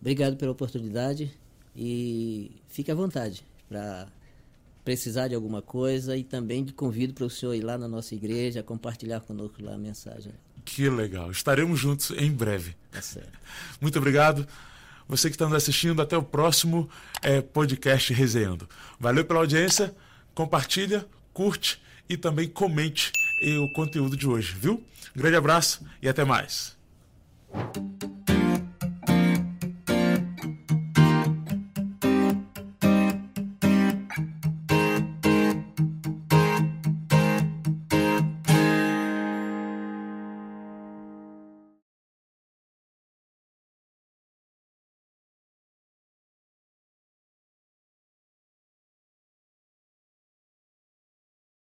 Obrigado 0.00 0.36
pela 0.36 0.50
oportunidade 0.50 1.32
e 1.76 2.50
fique 2.68 2.90
à 2.90 2.94
vontade 2.94 3.44
para 3.68 4.08
precisar 4.84 5.28
de 5.28 5.34
alguma 5.34 5.62
coisa 5.62 6.16
e 6.16 6.24
também 6.24 6.66
convido 6.66 7.14
para 7.14 7.24
o 7.24 7.30
senhor 7.30 7.54
ir 7.54 7.62
lá 7.62 7.78
na 7.78 7.88
nossa 7.88 8.14
igreja, 8.14 8.62
compartilhar 8.62 9.20
conosco 9.20 9.62
lá 9.62 9.74
a 9.74 9.78
mensagem. 9.78 10.32
Que 10.64 10.90
legal. 10.90 11.30
Estaremos 11.30 11.78
juntos 11.78 12.10
em 12.10 12.30
breve. 12.30 12.76
Tá 12.90 13.00
certo. 13.00 13.38
Muito 13.80 13.96
obrigado. 13.96 14.46
Você 15.08 15.28
que 15.28 15.34
está 15.34 15.44
nos 15.46 15.54
assistindo, 15.54 16.00
até 16.00 16.16
o 16.16 16.22
próximo 16.22 16.88
eh, 17.22 17.40
podcast 17.40 18.12
Resenhando. 18.12 18.68
Valeu 18.98 19.24
pela 19.24 19.40
audiência, 19.40 19.94
compartilha, 20.34 21.06
curte 21.32 21.82
e 22.08 22.16
também 22.16 22.48
comente 22.48 23.12
o 23.60 23.72
conteúdo 23.74 24.16
de 24.16 24.26
hoje, 24.26 24.54
viu? 24.58 24.82
Grande 25.14 25.36
abraço 25.36 25.84
e 26.00 26.08
até 26.08 26.24
mais. 26.24 26.76